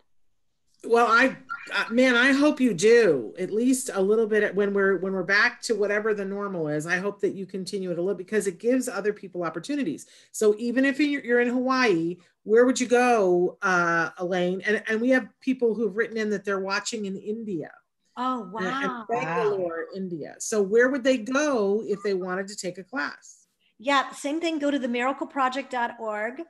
Well, 0.87 1.07
I, 1.07 1.35
uh, 1.73 1.85
man, 1.89 2.15
I 2.15 2.31
hope 2.31 2.59
you 2.59 2.73
do 2.73 3.33
at 3.39 3.51
least 3.51 3.89
a 3.93 4.01
little 4.01 4.27
bit 4.27 4.53
when 4.55 4.73
we're 4.73 4.97
when 4.97 5.13
we're 5.13 5.23
back 5.23 5.61
to 5.63 5.75
whatever 5.75 6.13
the 6.13 6.25
normal 6.25 6.67
is. 6.67 6.85
I 6.85 6.97
hope 6.97 7.19
that 7.21 7.33
you 7.33 7.45
continue 7.45 7.91
it 7.91 7.97
a 7.97 8.01
little 8.01 8.17
because 8.17 8.47
it 8.47 8.59
gives 8.59 8.87
other 8.87 9.13
people 9.13 9.43
opportunities. 9.43 10.05
So 10.31 10.55
even 10.57 10.85
if 10.85 10.99
you're 10.99 11.23
you're 11.23 11.41
in 11.41 11.47
Hawaii, 11.47 12.17
where 12.43 12.65
would 12.65 12.79
you 12.79 12.87
go, 12.87 13.57
uh, 13.61 14.11
Elaine? 14.17 14.61
And 14.65 14.83
and 14.87 15.01
we 15.01 15.09
have 15.09 15.27
people 15.41 15.73
who've 15.73 15.95
written 15.95 16.17
in 16.17 16.29
that 16.29 16.45
they're 16.45 16.59
watching 16.59 17.05
in 17.05 17.17
India. 17.17 17.71
Oh 18.17 18.43
and- 18.43 18.51
wow! 18.53 19.05
And 19.09 19.21
Bangalore, 19.21 19.85
India. 19.95 20.35
So 20.39 20.61
where 20.61 20.89
would 20.89 21.03
they 21.03 21.17
go 21.17 21.83
if 21.85 21.99
they 22.03 22.13
wanted 22.13 22.47
to 22.49 22.55
take 22.55 22.77
a 22.77 22.83
class? 22.83 23.47
Yeah, 23.77 24.11
same 24.11 24.39
thing. 24.39 24.59
Go 24.59 24.71
to 24.71 24.79
themiracleproject.org, 24.79 26.41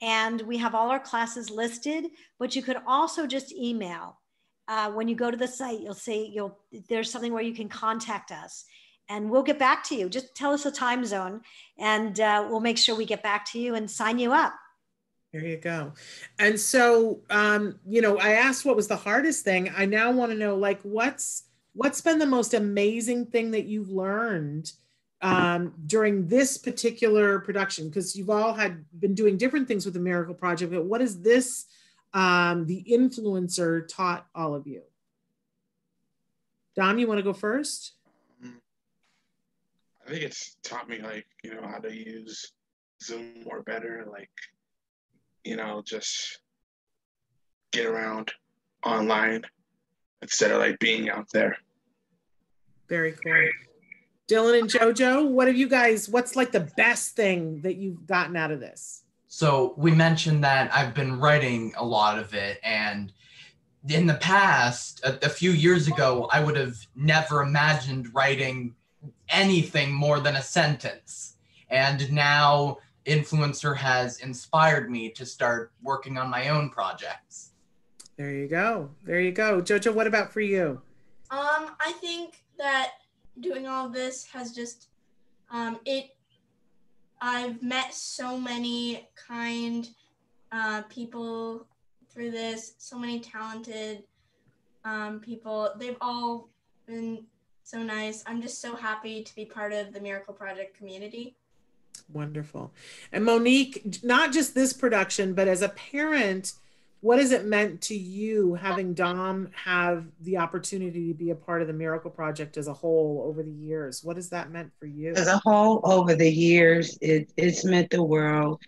and 0.00 0.40
we 0.42 0.58
have 0.58 0.74
all 0.74 0.90
our 0.90 1.00
classes 1.00 1.50
listed. 1.50 2.06
But 2.38 2.56
you 2.56 2.62
could 2.62 2.78
also 2.86 3.26
just 3.26 3.52
email. 3.52 4.18
Uh, 4.68 4.90
when 4.92 5.08
you 5.08 5.16
go 5.16 5.30
to 5.30 5.36
the 5.36 5.48
site, 5.48 5.80
you'll 5.80 5.94
see 5.94 6.30
you'll 6.32 6.58
there's 6.88 7.10
something 7.10 7.32
where 7.32 7.42
you 7.42 7.54
can 7.54 7.68
contact 7.68 8.30
us, 8.30 8.64
and 9.08 9.28
we'll 9.28 9.42
get 9.42 9.58
back 9.58 9.82
to 9.84 9.96
you. 9.96 10.08
Just 10.08 10.34
tell 10.36 10.52
us 10.52 10.64
a 10.64 10.70
time 10.70 11.04
zone, 11.04 11.40
and 11.78 12.20
uh, 12.20 12.46
we'll 12.48 12.60
make 12.60 12.78
sure 12.78 12.94
we 12.94 13.04
get 13.04 13.22
back 13.22 13.44
to 13.46 13.58
you 13.58 13.74
and 13.74 13.90
sign 13.90 14.18
you 14.18 14.32
up. 14.32 14.54
There 15.32 15.44
you 15.44 15.58
go. 15.58 15.92
And 16.38 16.58
so, 16.58 17.20
um, 17.30 17.78
you 17.86 18.00
know, 18.00 18.18
I 18.18 18.32
asked 18.32 18.64
what 18.64 18.74
was 18.74 18.88
the 18.88 18.96
hardest 18.96 19.44
thing. 19.44 19.72
I 19.76 19.86
now 19.86 20.10
want 20.10 20.32
to 20.32 20.38
know, 20.38 20.56
like, 20.56 20.80
what's 20.82 21.44
what's 21.72 22.00
been 22.00 22.18
the 22.18 22.26
most 22.26 22.54
amazing 22.54 23.26
thing 23.26 23.52
that 23.52 23.66
you've 23.66 23.90
learned 23.90 24.72
um, 25.22 25.74
during 25.86 26.26
this 26.28 26.56
particular 26.56 27.40
production? 27.40 27.88
Because 27.88 28.16
you've 28.16 28.30
all 28.30 28.54
had 28.54 28.84
been 28.98 29.14
doing 29.14 29.36
different 29.36 29.68
things 29.68 29.84
with 29.84 29.94
the 29.94 30.00
Miracle 30.00 30.34
Project, 30.34 30.72
but 30.72 30.84
what 30.84 31.00
is 31.00 31.20
this, 31.20 31.66
um, 32.14 32.66
the 32.66 32.84
influencer, 32.90 33.86
taught 33.88 34.26
all 34.34 34.54
of 34.54 34.66
you? 34.66 34.82
Dom, 36.76 36.98
you 36.98 37.06
want 37.06 37.18
to 37.18 37.24
go 37.24 37.32
first? 37.32 37.94
I 40.10 40.12
think 40.12 40.24
it's 40.24 40.56
taught 40.64 40.88
me 40.88 40.98
like 41.00 41.26
you 41.44 41.54
know 41.54 41.66
how 41.68 41.78
to 41.78 41.94
use 41.94 42.52
Zoom 43.00 43.44
more 43.44 43.62
better, 43.62 44.06
like 44.10 44.30
you 45.44 45.54
know 45.54 45.82
just 45.84 46.40
get 47.70 47.86
around 47.86 48.32
online 48.84 49.42
instead 50.22 50.50
of 50.50 50.58
like 50.58 50.80
being 50.80 51.10
out 51.10 51.28
there. 51.32 51.56
Very 52.88 53.12
cool. 53.12 53.48
Dylan 54.30 54.60
and 54.60 54.70
JoJo, 54.70 55.28
what 55.28 55.48
have 55.48 55.56
you 55.56 55.68
guys? 55.68 56.08
What's 56.08 56.36
like 56.36 56.52
the 56.52 56.60
best 56.60 57.16
thing 57.16 57.60
that 57.62 57.76
you've 57.76 58.06
gotten 58.06 58.36
out 58.36 58.52
of 58.52 58.60
this? 58.60 59.02
So 59.26 59.74
we 59.76 59.90
mentioned 59.90 60.44
that 60.44 60.72
I've 60.72 60.94
been 60.94 61.18
writing 61.18 61.74
a 61.76 61.84
lot 61.84 62.16
of 62.16 62.32
it, 62.32 62.60
and 62.62 63.12
in 63.88 64.06
the 64.06 64.14
past, 64.14 65.04
a, 65.04 65.26
a 65.26 65.28
few 65.28 65.50
years 65.50 65.88
ago, 65.88 66.28
I 66.32 66.44
would 66.44 66.56
have 66.56 66.76
never 66.94 67.42
imagined 67.42 68.14
writing 68.14 68.74
anything 69.28 69.92
more 69.92 70.20
than 70.20 70.36
a 70.36 70.42
sentence. 70.42 71.36
And 71.68 72.12
now 72.12 72.78
Influencer 73.06 73.76
has 73.76 74.18
inspired 74.18 74.90
me 74.90 75.10
to 75.10 75.26
start 75.26 75.72
working 75.82 76.18
on 76.18 76.28
my 76.28 76.48
own 76.50 76.70
projects. 76.70 77.50
There 78.16 78.30
you 78.30 78.46
go. 78.46 78.90
There 79.04 79.20
you 79.20 79.32
go. 79.32 79.62
Jojo, 79.62 79.94
what 79.94 80.06
about 80.06 80.32
for 80.32 80.40
you? 80.40 80.82
Um, 81.30 81.70
I 81.80 81.92
think 82.00 82.42
that 82.58 82.92
doing 83.40 83.66
all 83.66 83.88
this 83.88 84.24
has 84.26 84.52
just 84.52 84.88
um, 85.50 85.78
it. 85.84 86.16
I've 87.20 87.62
met 87.62 87.92
so 87.92 88.38
many 88.38 89.08
kind 89.14 89.88
uh, 90.52 90.82
people 90.82 91.66
through 92.10 92.30
this. 92.30 92.74
So 92.78 92.98
many 92.98 93.20
talented 93.20 94.04
um, 94.84 95.20
people. 95.20 95.70
They've 95.76 95.96
all 96.00 96.48
been 96.86 97.24
so 97.62 97.82
nice. 97.82 98.24
I'm 98.26 98.40
just 98.42 98.60
so 98.60 98.74
happy 98.74 99.22
to 99.22 99.34
be 99.34 99.44
part 99.44 99.72
of 99.72 99.92
the 99.92 100.00
Miracle 100.00 100.34
Project 100.34 100.76
community. 100.76 101.36
Wonderful. 102.12 102.72
And 103.12 103.24
Monique, 103.24 104.02
not 104.02 104.32
just 104.32 104.54
this 104.54 104.72
production, 104.72 105.34
but 105.34 105.46
as 105.46 105.62
a 105.62 105.68
parent, 105.68 106.54
what 107.00 107.18
has 107.18 107.32
it 107.32 107.46
meant 107.46 107.80
to 107.80 107.94
you 107.94 108.54
having 108.54 108.92
Dom 108.92 109.50
have 109.54 110.04
the 110.20 110.36
opportunity 110.36 111.08
to 111.08 111.14
be 111.14 111.30
a 111.30 111.34
part 111.34 111.62
of 111.62 111.68
the 111.68 111.72
Miracle 111.72 112.10
Project 112.10 112.58
as 112.58 112.68
a 112.68 112.74
whole 112.74 113.24
over 113.26 113.42
the 113.42 113.50
years? 113.50 114.04
What 114.04 114.16
has 114.16 114.28
that 114.30 114.50
meant 114.50 114.70
for 114.78 114.86
you? 114.86 115.14
As 115.14 115.26
a 115.26 115.38
whole, 115.38 115.80
over 115.84 116.14
the 116.14 116.30
years, 116.30 116.98
it, 117.00 117.32
it's 117.38 117.64
meant 117.64 117.90
the 117.90 118.02
world. 118.02 118.60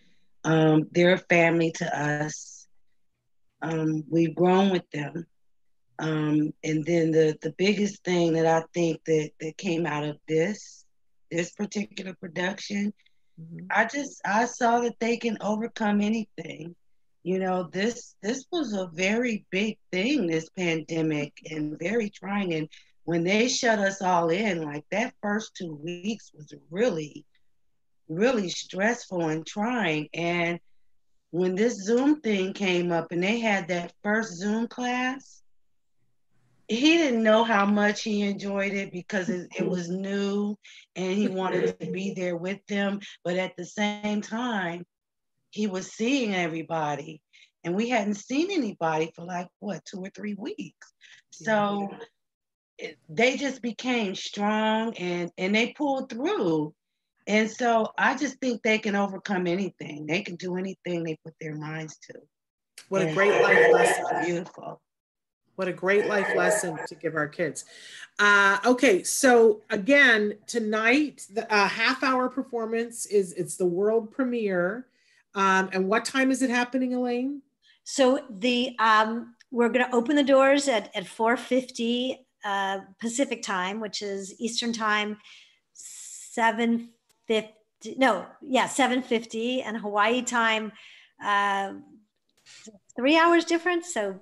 Um, 0.45 0.89
they're 0.93 1.14
a 1.14 1.18
family 1.18 1.72
to 1.72 1.99
us. 1.99 2.66
Um, 3.61 4.03
we've 4.09 4.35
grown 4.35 4.70
with 4.70 4.89
them. 4.93 5.26
Um, 5.99 6.55
and 6.64 6.85
then 6.87 7.11
the, 7.11 7.37
the 7.43 7.55
biggest 7.59 8.03
thing 8.03 8.33
that 8.33 8.47
I 8.47 8.64
think 8.72 9.05
that, 9.05 9.30
that 9.41 9.59
came 9.59 9.85
out 9.85 10.05
of 10.05 10.16
this, 10.26 10.87
this 11.30 11.53
particular 11.53 12.14
production, 12.14 12.95
mm-hmm. 13.41 13.66
I 13.70 13.85
just 13.85 14.22
I 14.24 14.47
saw 14.47 14.80
that 14.80 14.99
they 15.01 15.18
can 15.18 15.37
overcome 15.41 16.01
anything 16.01 16.74
you 17.23 17.39
know 17.39 17.68
this 17.73 18.14
this 18.23 18.47
was 18.51 18.73
a 18.73 18.91
very 18.93 19.47
big 19.51 19.79
thing 19.91 20.27
this 20.27 20.49
pandemic 20.51 21.33
and 21.51 21.79
very 21.79 22.11
trying. 22.11 22.55
And 22.55 22.68
when 23.05 23.25
they 23.25 23.49
shut 23.49 23.79
us 23.79 24.03
all 24.03 24.31
in 24.31 24.62
like 24.62 24.85
that 24.91 25.14
first 25.23 25.55
two 25.55 25.75
weeks 25.75 26.33
was 26.35 26.53
really 26.70 27.25
really 28.09 28.49
stressful 28.49 29.29
and 29.29 29.47
trying. 29.47 30.09
And 30.12 30.61
when 31.31 31.55
this 31.55 31.85
zoom 31.85 32.20
thing 32.20 32.53
came 32.53 32.93
up 32.93 33.11
and 33.11 33.23
they 33.23 33.39
had 33.39 33.68
that 33.68 33.95
first 34.03 34.35
zoom 34.35 34.68
class 34.68 35.43
he 36.68 36.97
didn't 36.97 37.23
know 37.23 37.45
how 37.45 37.66
much 37.66 38.03
he 38.03 38.23
enjoyed 38.23 38.73
it 38.73 38.93
because 38.93 39.29
it, 39.29 39.49
it 39.59 39.68
was 39.68 39.91
new 39.91 40.57
and 40.97 41.12
he 41.12 41.29
wanted 41.29 41.79
to 41.79 41.87
be 41.91 42.14
there 42.14 42.37
with 42.37 42.64
them. 42.66 43.01
But 43.25 43.37
at 43.37 43.57
the 43.57 43.66
same 43.66 44.23
time 44.23 44.85
he 45.53 45.67
was 45.67 45.93
seeing 45.93 46.35
everybody 46.35 47.21
and 47.63 47.75
we 47.75 47.89
hadn't 47.89 48.15
seen 48.15 48.51
anybody 48.51 49.13
for 49.15 49.25
like 49.25 49.49
what 49.61 49.85
two 49.85 50.01
or 50.01 50.11
three 50.11 50.35
weeks. 50.35 50.93
So 51.31 51.89
it, 52.79 52.99
they 53.09 53.37
just 53.37 53.63
became 53.63 54.15
strong 54.15 54.95
and 54.97 55.31
and 55.39 55.55
they 55.55 55.75
pulled 55.77 56.11
through. 56.11 56.75
And 57.29 57.49
so 57.49 57.87
i 57.97 58.17
just 58.17 58.39
think 58.41 58.63
they 58.63 58.79
can 58.79 58.97
overcome 58.97 59.47
anything. 59.47 60.07
They 60.07 60.23
can 60.23 60.37
do 60.37 60.57
anything 60.57 61.05
they 61.05 61.19
put 61.25 61.35
their 61.41 61.55
minds 61.55 61.97
to. 62.11 62.19
What 62.89 63.03
and 63.03 63.11
a 63.11 63.15
great 63.15 63.43
life 63.43 63.73
lesson. 63.73 64.05
beautiful. 64.25 64.81
What 65.57 65.69
a 65.69 65.73
great 65.73 66.07
life 66.07 66.35
lesson 66.35 66.79
to 66.89 66.95
give 66.95 67.15
our 67.15 67.29
kids. 67.29 67.67
Uh, 68.19 68.59
okay, 68.65 69.03
so 69.03 69.61
again, 69.69 70.35
tonight, 70.47 71.27
the 71.33 71.53
uh, 71.55 71.69
half 71.69 72.03
hour 72.03 72.29
performance 72.31 73.05
is 73.07 73.35
it's 73.35 73.57
the 73.57 73.67
world 73.67 74.11
premiere. 74.11 74.87
Um, 75.35 75.70
and 75.72 75.89
what 75.89 76.05
time 76.05 76.30
is 76.30 76.43
it 76.43 76.51
happening, 76.51 76.95
Elaine? 76.95 77.43
So 77.85 78.20
the 78.30 78.76
um, 78.78 79.35
we're 79.51 79.68
going 79.68 79.85
to 79.85 79.95
open 79.95 80.16
the 80.16 80.22
doors 80.22 80.68
at 80.68 80.95
at 80.95 81.05
4:50 81.05 82.18
uh, 82.45 82.80
Pacific 83.01 83.43
time, 83.43 83.80
which 83.80 84.03
is 84.03 84.35
Eastern 84.41 84.72
time, 84.72 85.18
7:50. 85.74 86.89
No, 87.97 88.26
yeah, 88.41 88.66
7:50, 88.66 89.62
and 89.64 89.76
Hawaii 89.76 90.22
time, 90.22 90.72
uh, 91.24 91.72
three 92.97 93.16
hours 93.16 93.45
difference. 93.45 93.93
So 93.93 94.20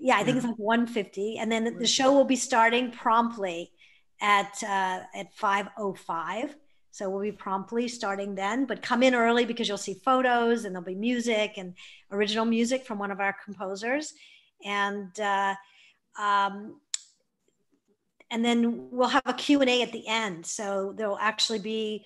yeah, 0.00 0.16
I 0.16 0.24
think 0.24 0.36
it's 0.38 0.46
like 0.46 0.56
150, 0.56 1.38
and 1.38 1.50
then 1.50 1.76
the 1.78 1.86
show 1.86 2.12
will 2.12 2.24
be 2.24 2.36
starting 2.36 2.90
promptly 2.90 3.72
at 4.20 4.62
uh, 4.62 5.00
at 5.14 5.34
5:05. 5.36 6.54
So 6.92 7.08
we'll 7.08 7.22
be 7.22 7.32
promptly 7.32 7.88
starting 7.88 8.34
then, 8.34 8.66
but 8.66 8.82
come 8.82 9.02
in 9.02 9.14
early 9.14 9.46
because 9.46 9.66
you'll 9.66 9.78
see 9.78 9.94
photos 9.94 10.66
and 10.66 10.74
there'll 10.74 10.84
be 10.84 10.94
music 10.94 11.54
and 11.56 11.74
original 12.10 12.44
music 12.44 12.84
from 12.84 12.98
one 12.98 13.10
of 13.10 13.18
our 13.18 13.34
composers. 13.44 14.12
And, 14.62 15.18
uh, 15.18 15.54
um, 16.20 16.80
and 18.30 18.44
then 18.44 18.90
we'll 18.90 19.08
have 19.08 19.22
a 19.24 19.32
Q&A 19.32 19.80
at 19.80 19.90
the 19.90 20.06
end. 20.06 20.44
So 20.44 20.92
there'll 20.94 21.18
actually 21.18 21.60
be, 21.60 22.04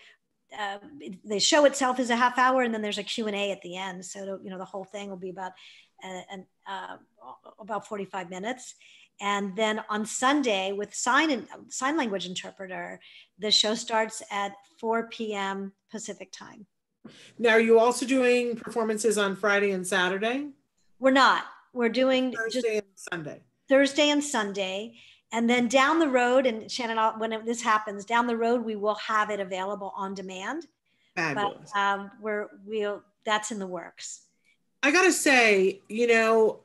uh, 0.57 0.79
the 1.25 1.41
show 1.41 1.65
itself 1.65 1.99
is 1.99 2.11
a 2.11 2.17
half 2.17 2.39
hour 2.39 2.63
and 2.63 2.73
then 2.73 2.81
there's 2.81 2.99
a 2.99 3.03
Q&A 3.03 3.51
at 3.51 3.63
the 3.63 3.77
end. 3.77 4.05
So, 4.05 4.39
you 4.41 4.51
know, 4.51 4.59
the 4.59 4.65
whole 4.65 4.85
thing 4.85 5.11
will 5.11 5.17
be 5.17 5.31
about, 5.31 5.53
uh, 6.05 6.23
an, 6.31 6.47
uh, 6.65 6.97
about 7.59 7.89
45 7.89 8.31
minutes. 8.31 8.77
And 9.21 9.57
then 9.57 9.83
on 9.89 10.05
Sunday 10.05 10.73
with 10.73 10.95
sign 10.95 11.31
and 11.31 11.47
sign 11.69 11.97
language 11.97 12.27
interpreter, 12.27 13.01
the 13.39 13.51
show 13.51 13.75
starts 13.75 14.23
at 14.31 14.53
4 14.79 15.09
p.m. 15.09 15.73
Pacific 15.91 16.31
time. 16.33 16.67
Now, 17.39 17.51
are 17.51 17.61
you 17.61 17.79
also 17.79 18.05
doing 18.05 18.57
performances 18.57 19.17
on 19.17 19.37
Friday 19.37 19.71
and 19.71 19.87
Saturday? 19.87 20.49
We're 20.99 21.13
not. 21.13 21.45
We're 21.73 21.89
doing 21.89 22.33
Thursday 22.33 22.79
and 22.79 22.87
Sunday. 22.95 23.43
Thursday 23.69 24.11
and 24.11 24.23
Sunday. 24.23 24.97
And 25.33 25.51
then 25.51 25.69
down 25.69 25.99
the 25.99 26.09
road, 26.09 26.47
and 26.47 26.71
Shannon, 26.71 26.99
when 27.19 27.45
this 27.45 27.61
happens, 27.61 28.05
down 28.05 28.27
the 28.27 28.37
road, 28.37 28.65
we 28.65 28.77
will 28.77 28.95
have 28.95 29.31
it 29.31 29.41
available 29.41 29.93
on 29.97 30.15
demand. 30.15 30.67
Fabulous. 31.15 31.71
But 31.75 31.81
um, 31.81 32.11
we're 32.21 32.49
we'll 32.65 33.03
that's 33.25 33.51
in 33.51 33.59
the 33.59 33.67
works. 33.67 34.23
I 34.83 34.93
gotta 34.93 35.13
say, 35.13 35.81
you 35.89 36.07
know, 36.07 36.61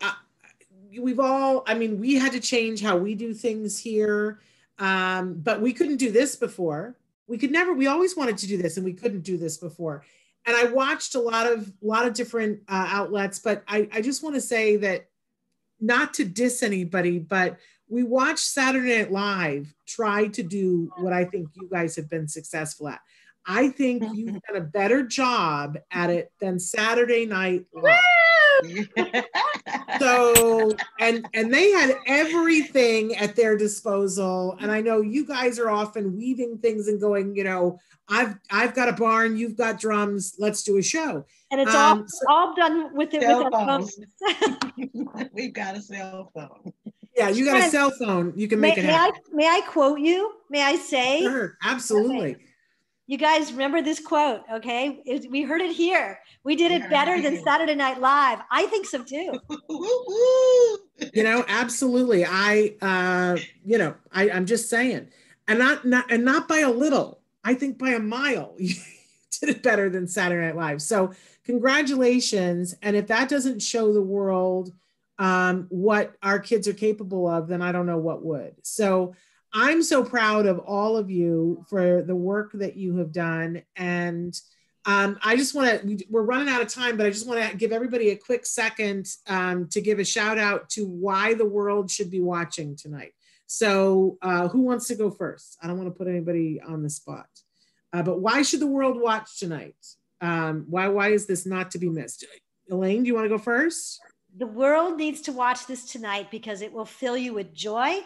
we've 0.99 1.19
all, 1.19 1.63
I 1.67 1.73
mean, 1.73 1.99
we 1.99 2.15
had 2.15 2.31
to 2.33 2.39
change 2.39 2.81
how 2.81 2.97
we 2.97 3.15
do 3.15 3.33
things 3.33 3.79
here, 3.79 4.39
um, 4.79 5.35
but 5.35 5.61
we 5.61 5.73
couldn't 5.73 5.97
do 5.97 6.11
this 6.11 6.35
before. 6.35 6.95
We 7.27 7.37
could 7.37 7.51
never, 7.51 7.73
we 7.73 7.87
always 7.87 8.15
wanted 8.15 8.37
to 8.39 8.47
do 8.47 8.57
this 8.57 8.77
and 8.77 8.85
we 8.85 8.93
couldn't 8.93 9.21
do 9.21 9.37
this 9.37 9.57
before. 9.57 10.03
And 10.45 10.55
I 10.55 10.65
watched 10.65 11.15
a 11.15 11.19
lot 11.19 11.45
of, 11.45 11.67
a 11.67 11.85
lot 11.85 12.07
of 12.07 12.13
different 12.13 12.61
uh, 12.67 12.87
outlets, 12.89 13.39
but 13.39 13.63
I, 13.67 13.87
I 13.93 14.01
just 14.01 14.23
want 14.23 14.35
to 14.35 14.41
say 14.41 14.75
that 14.77 15.07
not 15.79 16.13
to 16.15 16.25
diss 16.25 16.63
anybody, 16.63 17.19
but 17.19 17.57
we 17.87 18.03
watched 18.03 18.39
Saturday 18.39 18.97
Night 18.97 19.11
Live 19.11 19.73
try 19.85 20.27
to 20.27 20.43
do 20.43 20.91
what 20.97 21.13
I 21.13 21.25
think 21.25 21.49
you 21.55 21.67
guys 21.69 21.95
have 21.95 22.09
been 22.09 22.27
successful 22.27 22.87
at. 22.87 23.01
I 23.45 23.69
think 23.69 24.03
you've 24.13 24.41
done 24.47 24.55
a 24.55 24.61
better 24.61 25.03
job 25.03 25.77
at 25.91 26.09
it 26.09 26.31
than 26.39 26.59
Saturday 26.59 27.25
Night 27.25 27.65
Live. 27.73 27.99
so 29.99 30.72
and 30.99 31.26
and 31.34 31.53
they 31.53 31.72
had 31.72 31.95
everything 32.07 33.16
at 33.16 33.36
their 33.36 33.57
disposal 33.57 34.57
and 34.62 34.72
i 34.72 34.82
know 34.82 35.01
you 35.01 35.26
guys 35.26 35.59
are 35.59 35.70
often 35.70 36.16
weaving 36.16 36.57
things 36.59 36.88
and 36.88 36.99
going 36.99 37.36
you 37.36 37.43
know 37.43 37.80
i've 38.09 38.36
i've 38.51 38.74
got 38.74 38.89
a 38.89 38.93
barn 38.93 39.38
you've 39.38 39.55
got 39.57 39.80
drums 39.80 40.36
let's 40.39 40.64
do 40.64 40.78
a 40.78 40.82
show 40.84 41.26
And 41.51 41.59
it's 41.62 41.74
all 41.76 41.91
Um, 41.93 42.05
so- 42.07 42.26
all 42.30 42.55
done 42.55 42.95
with 42.95 43.14
it 43.14 43.20
with 43.20 43.28
Cell 43.28 43.43
our 43.43 43.51
phones. 43.51 43.95
phones. 43.95 45.30
We've 45.34 45.53
got 45.53 45.76
a 45.76 45.82
cell 45.82 46.32
phone. 46.34 46.74
yeah, 47.18 47.30
you 47.30 47.43
got 47.45 47.59
a 47.59 47.70
cell 47.70 47.91
phone. 47.91 48.34
You 48.36 48.47
can 48.47 48.59
may, 48.59 48.70
make 48.70 48.78
it 48.80 48.84
may 48.86 48.95
I 48.95 49.12
may 49.34 49.47
I 49.47 49.62
quote 49.68 49.99
you? 49.99 50.34
May 50.49 50.62
I 50.64 50.76
say? 50.76 51.22
Sure, 51.22 51.57
absolutely. 51.64 52.38
You 53.07 53.17
guys 53.17 53.51
remember 53.51 53.81
this 53.81 53.99
quote, 53.99 54.41
okay? 54.53 55.01
It- 55.05 55.29
we 55.29 55.41
heard 55.41 55.61
it 55.61 55.75
here. 55.75 56.19
We 56.43 56.55
did 56.55 56.71
it 56.71 56.81
Yeah, 56.81 56.89
better 56.89 57.21
than 57.21 57.33
did. 57.33 57.43
Saturday 57.43 57.75
Night 57.75 57.99
Live. 57.99 58.39
I 58.51 58.65
think 58.67 58.85
so 58.85 59.03
too. 59.03 59.39
You 61.13 61.23
know 61.23 61.43
absolutely 61.47 62.23
i 62.25 62.75
uh 62.79 63.35
you 63.65 63.79
know 63.79 63.95
I, 64.13 64.29
i'm 64.29 64.45
just 64.45 64.69
saying 64.69 65.07
and 65.47 65.57
not 65.57 65.83
not 65.83 66.11
and 66.11 66.23
not 66.23 66.47
by 66.47 66.59
a 66.59 66.69
little 66.69 67.21
i 67.43 67.55
think 67.55 67.79
by 67.79 67.89
a 67.89 67.99
mile 67.99 68.53
you 68.59 68.75
did 69.39 69.49
it 69.49 69.63
better 69.63 69.89
than 69.89 70.07
saturday 70.07 70.45
night 70.45 70.55
live 70.55 70.81
so 70.81 71.11
congratulations 71.43 72.75
and 72.83 72.95
if 72.95 73.07
that 73.07 73.29
doesn't 73.29 73.61
show 73.61 73.91
the 73.93 74.01
world 74.01 74.73
um 75.17 75.65
what 75.69 76.15
our 76.21 76.39
kids 76.39 76.67
are 76.67 76.73
capable 76.73 77.27
of 77.27 77.47
then 77.47 77.61
i 77.63 77.71
don't 77.71 77.87
know 77.87 77.97
what 77.97 78.23
would 78.23 78.53
so 78.61 79.15
i'm 79.53 79.83
so 79.83 80.03
proud 80.03 80.45
of 80.45 80.59
all 80.59 80.97
of 80.97 81.09
you 81.09 81.65
for 81.69 82.01
the 82.01 82.15
work 82.15 82.51
that 82.53 82.75
you 82.75 82.97
have 82.97 83.11
done 83.11 83.61
and 83.75 84.39
um, 84.85 85.19
I 85.21 85.35
just 85.35 85.53
want 85.53 85.81
to, 85.81 86.05
we're 86.09 86.23
running 86.23 86.49
out 86.49 86.61
of 86.61 86.67
time, 86.67 86.97
but 86.97 87.05
I 87.05 87.11
just 87.11 87.27
want 87.27 87.51
to 87.51 87.55
give 87.55 87.71
everybody 87.71 88.09
a 88.09 88.15
quick 88.15 88.45
second 88.45 89.07
um, 89.27 89.67
to 89.69 89.79
give 89.79 89.99
a 89.99 90.03
shout 90.03 90.39
out 90.39 90.69
to 90.71 90.87
why 90.87 91.35
the 91.35 91.45
world 91.45 91.91
should 91.91 92.09
be 92.09 92.19
watching 92.19 92.75
tonight. 92.75 93.13
So, 93.45 94.17
uh, 94.21 94.47
who 94.47 94.61
wants 94.61 94.87
to 94.87 94.95
go 94.95 95.11
first? 95.11 95.57
I 95.61 95.67
don't 95.67 95.77
want 95.77 95.89
to 95.89 95.97
put 95.97 96.07
anybody 96.07 96.61
on 96.65 96.81
the 96.81 96.89
spot, 96.89 97.27
uh, 97.93 98.01
but 98.01 98.21
why 98.21 98.41
should 98.41 98.61
the 98.61 98.67
world 98.67 98.99
watch 98.99 99.39
tonight? 99.39 99.75
Um, 100.21 100.65
why, 100.69 100.87
why 100.87 101.09
is 101.09 101.27
this 101.27 101.45
not 101.45 101.71
to 101.71 101.77
be 101.77 101.89
missed? 101.89 102.25
Elaine, 102.69 103.03
do 103.03 103.07
you 103.07 103.13
want 103.13 103.25
to 103.25 103.29
go 103.29 103.37
first? 103.37 103.99
The 104.37 104.47
world 104.47 104.97
needs 104.97 105.21
to 105.21 105.33
watch 105.33 105.67
this 105.67 105.91
tonight 105.91 106.31
because 106.31 106.61
it 106.61 106.71
will 106.71 106.85
fill 106.85 107.17
you 107.17 107.33
with 107.33 107.53
joy, 107.53 107.99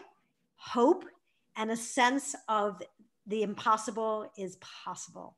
hope, 0.55 1.05
and 1.56 1.72
a 1.72 1.78
sense 1.78 2.36
of 2.47 2.82
the 3.28 3.43
impossible 3.43 4.32
is 4.38 4.58
possible. 4.58 5.38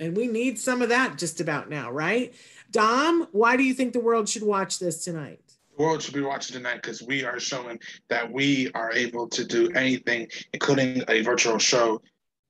And 0.00 0.16
we 0.16 0.26
need 0.26 0.58
some 0.58 0.82
of 0.82 0.88
that 0.88 1.18
just 1.18 1.40
about 1.40 1.70
now, 1.70 1.90
right? 1.90 2.34
Dom, 2.70 3.28
why 3.32 3.56
do 3.56 3.62
you 3.62 3.74
think 3.74 3.92
the 3.92 4.00
world 4.00 4.28
should 4.28 4.42
watch 4.42 4.78
this 4.78 5.04
tonight? 5.04 5.40
The 5.76 5.82
world 5.82 6.02
should 6.02 6.14
be 6.14 6.20
watching 6.20 6.56
tonight 6.56 6.82
because 6.82 7.02
we 7.02 7.24
are 7.24 7.38
showing 7.38 7.78
that 8.08 8.30
we 8.30 8.70
are 8.74 8.92
able 8.92 9.28
to 9.28 9.44
do 9.44 9.70
anything, 9.70 10.28
including 10.52 11.02
a 11.08 11.22
virtual 11.22 11.58
show, 11.58 12.02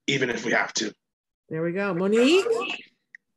even 0.07 0.31
if 0.31 0.45
we 0.45 0.53
have 0.53 0.73
to. 0.75 0.93
There 1.49 1.63
we 1.63 1.73
go. 1.73 1.93
Monique? 1.95 2.47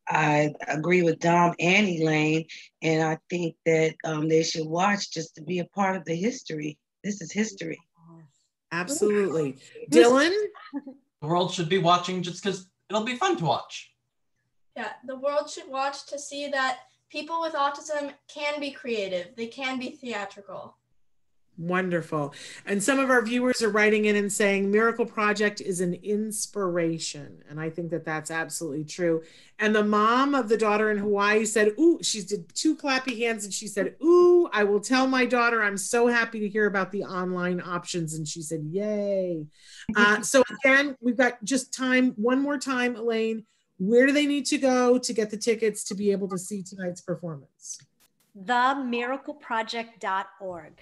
I 0.09 0.53
agree 0.67 1.03
with 1.03 1.19
Dom 1.19 1.53
and 1.59 1.87
Elaine, 1.87 2.45
and 2.81 3.03
I 3.03 3.17
think 3.29 3.55
that 3.65 3.95
um, 4.05 4.29
they 4.29 4.43
should 4.43 4.65
watch 4.65 5.11
just 5.11 5.35
to 5.35 5.41
be 5.41 5.59
a 5.59 5.65
part 5.65 5.97
of 5.97 6.05
the 6.05 6.15
history. 6.15 6.77
This 7.03 7.21
is 7.21 7.31
history. 7.31 7.77
Absolutely. 8.71 9.57
Dylan? 9.91 10.33
The 11.19 11.27
world 11.27 11.51
should 11.51 11.67
be 11.67 11.79
watching 11.79 12.21
just 12.21 12.43
because 12.43 12.69
it'll 12.91 13.03
be 13.03 13.15
fun 13.15 13.37
to 13.37 13.45
watch. 13.45 13.91
Yeah, 14.75 14.91
the 15.03 15.15
world 15.15 15.49
should 15.49 15.67
watch 15.67 16.05
to 16.09 16.19
see 16.19 16.47
that 16.49 16.77
people 17.09 17.41
with 17.41 17.53
autism 17.53 18.13
can 18.27 18.59
be 18.59 18.69
creative, 18.69 19.35
they 19.35 19.47
can 19.47 19.79
be 19.79 19.89
theatrical. 19.89 20.76
Wonderful. 21.57 22.35
And 22.67 22.83
some 22.83 22.99
of 22.99 23.09
our 23.09 23.23
viewers 23.23 23.63
are 23.63 23.69
writing 23.69 24.05
in 24.05 24.15
and 24.15 24.31
saying 24.31 24.69
Miracle 24.69 25.07
Project 25.07 25.59
is 25.59 25.81
an 25.81 25.95
inspiration. 25.95 27.43
And 27.49 27.59
I 27.59 27.71
think 27.71 27.89
that 27.89 28.05
that's 28.05 28.29
absolutely 28.29 28.83
true. 28.83 29.23
And 29.57 29.75
the 29.75 29.83
mom 29.83 30.35
of 30.35 30.49
the 30.49 30.57
daughter 30.57 30.91
in 30.91 30.99
Hawaii 30.99 31.45
said, 31.45 31.73
Ooh, 31.79 31.97
she 32.03 32.21
did 32.21 32.53
two 32.53 32.75
clappy 32.75 33.17
hands 33.17 33.43
and 33.43 33.51
she 33.51 33.67
said, 33.67 33.95
Ooh, 34.03 34.47
I 34.53 34.65
will 34.65 34.79
tell 34.79 35.07
my 35.07 35.25
daughter 35.25 35.63
I'm 35.63 35.77
so 35.77 36.05
happy 36.05 36.39
to 36.41 36.49
hear 36.49 36.67
about 36.67 36.91
the 36.91 37.03
online 37.03 37.59
options. 37.59 38.13
And 38.13 38.27
she 38.27 38.43
said, 38.43 38.61
Yay. 38.69 39.47
Uh, 39.95 40.21
so 40.21 40.43
again, 40.63 40.95
we've 41.01 41.17
got 41.17 41.43
just 41.43 41.73
time, 41.73 42.11
one 42.17 42.39
more 42.39 42.59
time, 42.59 42.95
Elaine. 42.95 43.47
Where 43.79 44.05
do 44.05 44.11
they 44.11 44.27
need 44.27 44.45
to 44.47 44.57
go 44.59 44.99
to 44.99 45.13
get 45.13 45.31
the 45.31 45.37
tickets 45.37 45.83
to 45.85 45.95
be 45.95 46.11
able 46.11 46.27
to 46.29 46.37
see 46.37 46.61
tonight's 46.61 47.01
performance? 47.01 47.79
themiracleproject.org. 48.45 50.73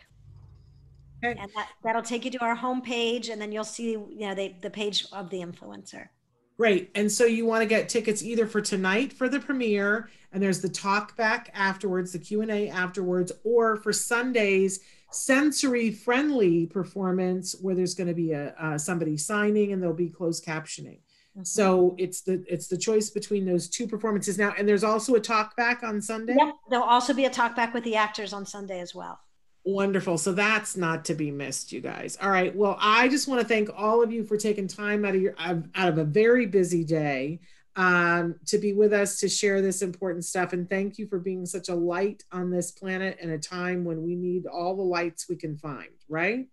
Okay. 1.23 1.39
And 1.39 1.51
that, 1.55 1.69
that'll 1.83 2.01
take 2.01 2.25
you 2.25 2.31
to 2.31 2.43
our 2.43 2.55
homepage, 2.55 3.29
and 3.29 3.41
then 3.41 3.51
you'll 3.51 3.63
see, 3.63 3.91
you 3.91 4.19
know, 4.19 4.35
they, 4.35 4.57
the 4.61 4.69
page 4.69 5.05
of 5.11 5.29
the 5.29 5.37
influencer. 5.37 6.09
Great. 6.57 6.89
And 6.95 7.11
so 7.11 7.25
you 7.25 7.45
want 7.45 7.61
to 7.61 7.65
get 7.65 7.89
tickets 7.89 8.23
either 8.23 8.47
for 8.47 8.61
tonight 8.61 9.11
for 9.11 9.27
the 9.27 9.39
premiere, 9.39 10.09
and 10.31 10.41
there's 10.41 10.61
the 10.61 10.69
talk 10.69 11.17
back 11.17 11.49
afterwards, 11.53 12.13
the 12.13 12.19
Q 12.19 12.41
and 12.41 12.51
A 12.51 12.69
afterwards, 12.69 13.31
or 13.43 13.75
for 13.77 13.91
Sunday's 13.91 14.79
sensory 15.11 15.91
friendly 15.91 16.65
performance 16.65 17.55
where 17.61 17.75
there's 17.75 17.93
going 17.93 18.07
to 18.07 18.13
be 18.13 18.31
a 18.31 18.53
uh, 18.59 18.77
somebody 18.77 19.17
signing 19.17 19.71
and 19.71 19.81
there'll 19.81 19.95
be 19.95 20.09
closed 20.09 20.45
captioning. 20.45 20.99
So 21.43 21.95
it's 21.97 22.21
the 22.21 22.45
it's 22.47 22.67
the 22.67 22.77
choice 22.77 23.09
between 23.09 23.45
those 23.45 23.67
two 23.67 23.87
performances 23.87 24.37
now, 24.37 24.53
and 24.57 24.65
there's 24.65 24.85
also 24.85 25.15
a 25.15 25.19
talk 25.19 25.57
back 25.57 25.83
on 25.83 26.01
Sunday. 26.01 26.33
Yep. 26.37 26.53
There'll 26.69 26.85
also 26.85 27.13
be 27.13 27.25
a 27.25 27.29
talk 27.29 27.57
back 27.57 27.73
with 27.73 27.83
the 27.83 27.97
actors 27.97 28.31
on 28.31 28.45
Sunday 28.45 28.79
as 28.79 28.95
well. 28.95 29.19
Wonderful. 29.65 30.19
So 30.19 30.31
that's 30.31 30.77
not 30.77 31.05
to 31.05 31.15
be 31.15 31.31
missed, 31.31 31.71
you 31.71 31.81
guys. 31.81 32.17
All 32.21 32.29
right. 32.29 32.55
Well, 32.55 32.77
I 32.79 33.07
just 33.07 33.27
want 33.27 33.41
to 33.41 33.47
thank 33.47 33.69
all 33.75 34.03
of 34.03 34.11
you 34.11 34.23
for 34.23 34.37
taking 34.37 34.67
time 34.67 35.03
out 35.03 35.15
of 35.15 35.21
your 35.21 35.33
out 35.39 35.89
of 35.89 35.97
a 35.97 36.03
very 36.03 36.45
busy 36.45 36.83
day 36.83 37.39
um, 37.75 38.35
to 38.45 38.59
be 38.59 38.73
with 38.73 38.93
us 38.93 39.19
to 39.21 39.27
share 39.27 39.63
this 39.63 39.81
important 39.81 40.23
stuff. 40.23 40.53
And 40.53 40.69
thank 40.69 40.99
you 40.99 41.07
for 41.07 41.17
being 41.17 41.47
such 41.47 41.69
a 41.69 41.75
light 41.75 42.23
on 42.31 42.51
this 42.51 42.71
planet 42.71 43.17
in 43.19 43.31
a 43.31 43.39
time 43.39 43.83
when 43.83 44.03
we 44.03 44.15
need 44.15 44.45
all 44.45 44.75
the 44.75 44.83
lights 44.83 45.27
we 45.27 45.35
can 45.35 45.57
find. 45.57 45.89
Right. 46.07 46.47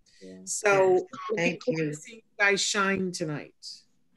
So 0.44 1.06
Thank 1.36 1.62
you. 1.66 1.90
to 1.90 1.94
seeing 1.94 2.18
you 2.18 2.44
guys 2.44 2.60
shine 2.60 3.12
tonight. 3.12 3.54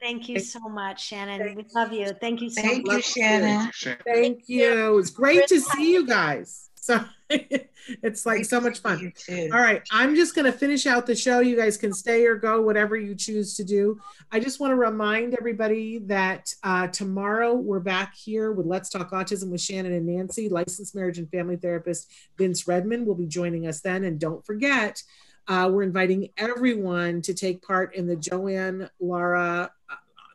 Thank 0.00 0.28
you 0.28 0.38
so 0.38 0.60
much, 0.60 1.04
Shannon. 1.04 1.56
We 1.56 1.64
love 1.74 1.92
you. 1.92 2.12
Thank 2.20 2.40
you 2.40 2.50
so 2.50 2.62
Thank 2.62 2.86
much. 2.86 2.96
you, 2.96 3.02
Shannon. 3.02 3.72
Thank 4.04 4.44
you. 4.46 4.98
It's 4.98 5.10
great 5.10 5.48
to 5.48 5.60
see 5.60 5.92
you 5.92 6.06
guys. 6.06 6.70
So 6.86 7.04
it's 7.30 8.24
like 8.24 8.44
so 8.44 8.60
much 8.60 8.78
fun. 8.78 9.12
All 9.28 9.48
right, 9.58 9.82
I'm 9.90 10.14
just 10.14 10.36
going 10.36 10.44
to 10.44 10.56
finish 10.56 10.86
out 10.86 11.04
the 11.04 11.16
show. 11.16 11.40
You 11.40 11.56
guys 11.56 11.76
can 11.76 11.92
stay 11.92 12.24
or 12.26 12.36
go, 12.36 12.62
whatever 12.62 12.96
you 12.96 13.16
choose 13.16 13.56
to 13.56 13.64
do. 13.64 13.98
I 14.30 14.38
just 14.38 14.60
want 14.60 14.70
to 14.70 14.76
remind 14.76 15.34
everybody 15.34 15.98
that 16.06 16.48
uh, 16.62 16.86
tomorrow 16.86 17.54
we're 17.54 17.80
back 17.80 18.14
here 18.14 18.52
with 18.52 18.66
Let's 18.66 18.88
Talk 18.88 19.10
Autism 19.10 19.50
with 19.50 19.60
Shannon 19.60 19.94
and 19.94 20.06
Nancy. 20.06 20.48
Licensed 20.48 20.94
marriage 20.94 21.18
and 21.18 21.28
family 21.28 21.56
therapist 21.56 22.08
Vince 22.38 22.68
Redmond 22.68 23.04
will 23.04 23.16
be 23.16 23.26
joining 23.26 23.66
us 23.66 23.80
then. 23.80 24.04
And 24.04 24.20
don't 24.20 24.46
forget, 24.46 25.02
uh, 25.48 25.68
we're 25.72 25.82
inviting 25.82 26.28
everyone 26.36 27.20
to 27.22 27.34
take 27.34 27.66
part 27.66 27.96
in 27.96 28.06
the 28.06 28.14
Joanne 28.14 28.88
Lara 29.00 29.72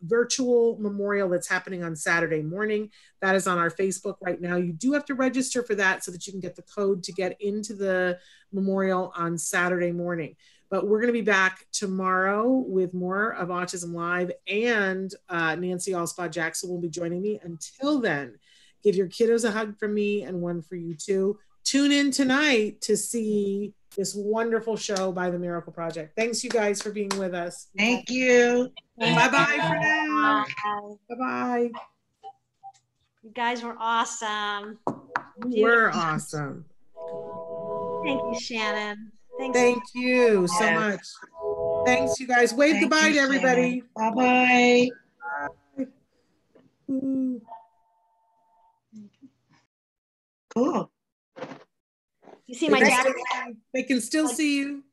virtual 0.02 0.78
memorial 0.80 1.30
that's 1.30 1.48
happening 1.48 1.84
on 1.84 1.96
Saturday 1.96 2.42
morning. 2.42 2.90
That 3.22 3.36
is 3.36 3.48
on 3.48 3.58
our 3.58 3.70
Facebook 3.70 4.16
right 4.22 4.42
now. 4.42 4.58
You 4.58 4.74
do 4.74 4.94
have 4.94 5.06
to 5.06 5.16
register 5.16 5.64
for 5.64 5.76
that 5.76 6.04
so 6.04 6.12
that 6.12 6.26
you 6.26 6.34
can 6.34 6.40
get 6.40 6.56
the 6.56 6.64
code 6.64 7.04
to 7.04 7.12
get 7.12 7.40
into 7.40 7.74
the 7.74 8.20
memorial 8.52 9.14
on 9.16 9.38
Saturday 9.38 9.92
morning. 9.92 10.36
But 10.70 10.88
we're 10.88 11.02
going 11.02 11.14
to 11.14 11.20
be 11.20 11.22
back 11.22 11.66
tomorrow 11.74 12.50
with 12.50 12.94
more 12.94 13.32
of 13.32 13.50
Autism 13.50 13.94
Live, 13.94 14.32
and 14.48 15.14
uh, 15.28 15.56
Nancy 15.56 15.92
Alspaugh 15.92 16.32
Jackson 16.32 16.70
will 16.70 16.80
be 16.80 16.90
joining 16.90 17.22
me. 17.22 17.42
Until 17.44 18.00
then, 18.00 18.40
give 18.82 18.96
your 18.96 19.08
kiddos 19.08 19.44
a 19.44 19.52
hug 19.52 19.78
from 19.78 19.94
me 19.94 20.24
and 20.24 20.42
one 20.42 20.62
for 20.62 20.76
you 20.76 20.96
too. 20.96 21.38
Tune 21.72 21.94
in 21.94 22.12
tonight 22.12 22.82
to 22.82 22.98
see 22.98 23.74
this 23.96 24.14
wonderful 24.14 24.76
show 24.76 25.14
by 25.14 25.30
the 25.30 25.40
Miracle 25.40 25.72
Project. 25.72 26.18
Thanks, 26.18 26.44
you 26.44 26.50
guys, 26.50 26.82
for 26.82 26.92
being 26.92 27.08
with 27.18 27.34
us. 27.34 27.70
Thank 27.78 28.10
you. 28.10 28.74
Bye 29.00 29.30
bye 29.30 29.58
for 29.70 29.80
now. 29.80 30.44
Bye. 30.66 30.96
Bye 31.08 31.16
bye. 31.16 31.70
You 33.24 33.32
guys 33.34 33.64
were 33.64 33.78
awesome. 33.80 34.80
You 35.48 35.64
were 35.64 35.92
awesome. 35.94 36.66
Thank 38.04 38.20
you, 38.22 38.38
Shannon. 38.38 39.10
Thanks. 39.40 39.58
Thank 39.58 39.84
you 39.96 40.48
so 40.50 40.66
Yes. 40.66 40.78
much. 40.78 41.86
Thanks, 41.86 42.20
you 42.20 42.28
guys. 42.28 42.54
Wave 42.54 42.72
Thank 42.74 42.82
goodbye 42.92 43.08
you, 43.08 43.14
to 43.14 43.20
everybody. 43.22 43.84
Bye 43.96 44.90
bye. 45.78 45.86
Ooh. 46.92 47.42
Cool. 50.54 50.92
You 52.52 52.58
see 52.58 52.68
my 52.68 52.82
They 52.82 52.90
dad. 52.90 53.06
can- 53.06 53.58
They 53.74 53.84
can 53.84 54.02
still 54.02 54.28
see 54.28 54.58
you. 54.58 54.84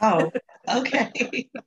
Oh, 0.00 0.30
okay. 0.72 1.50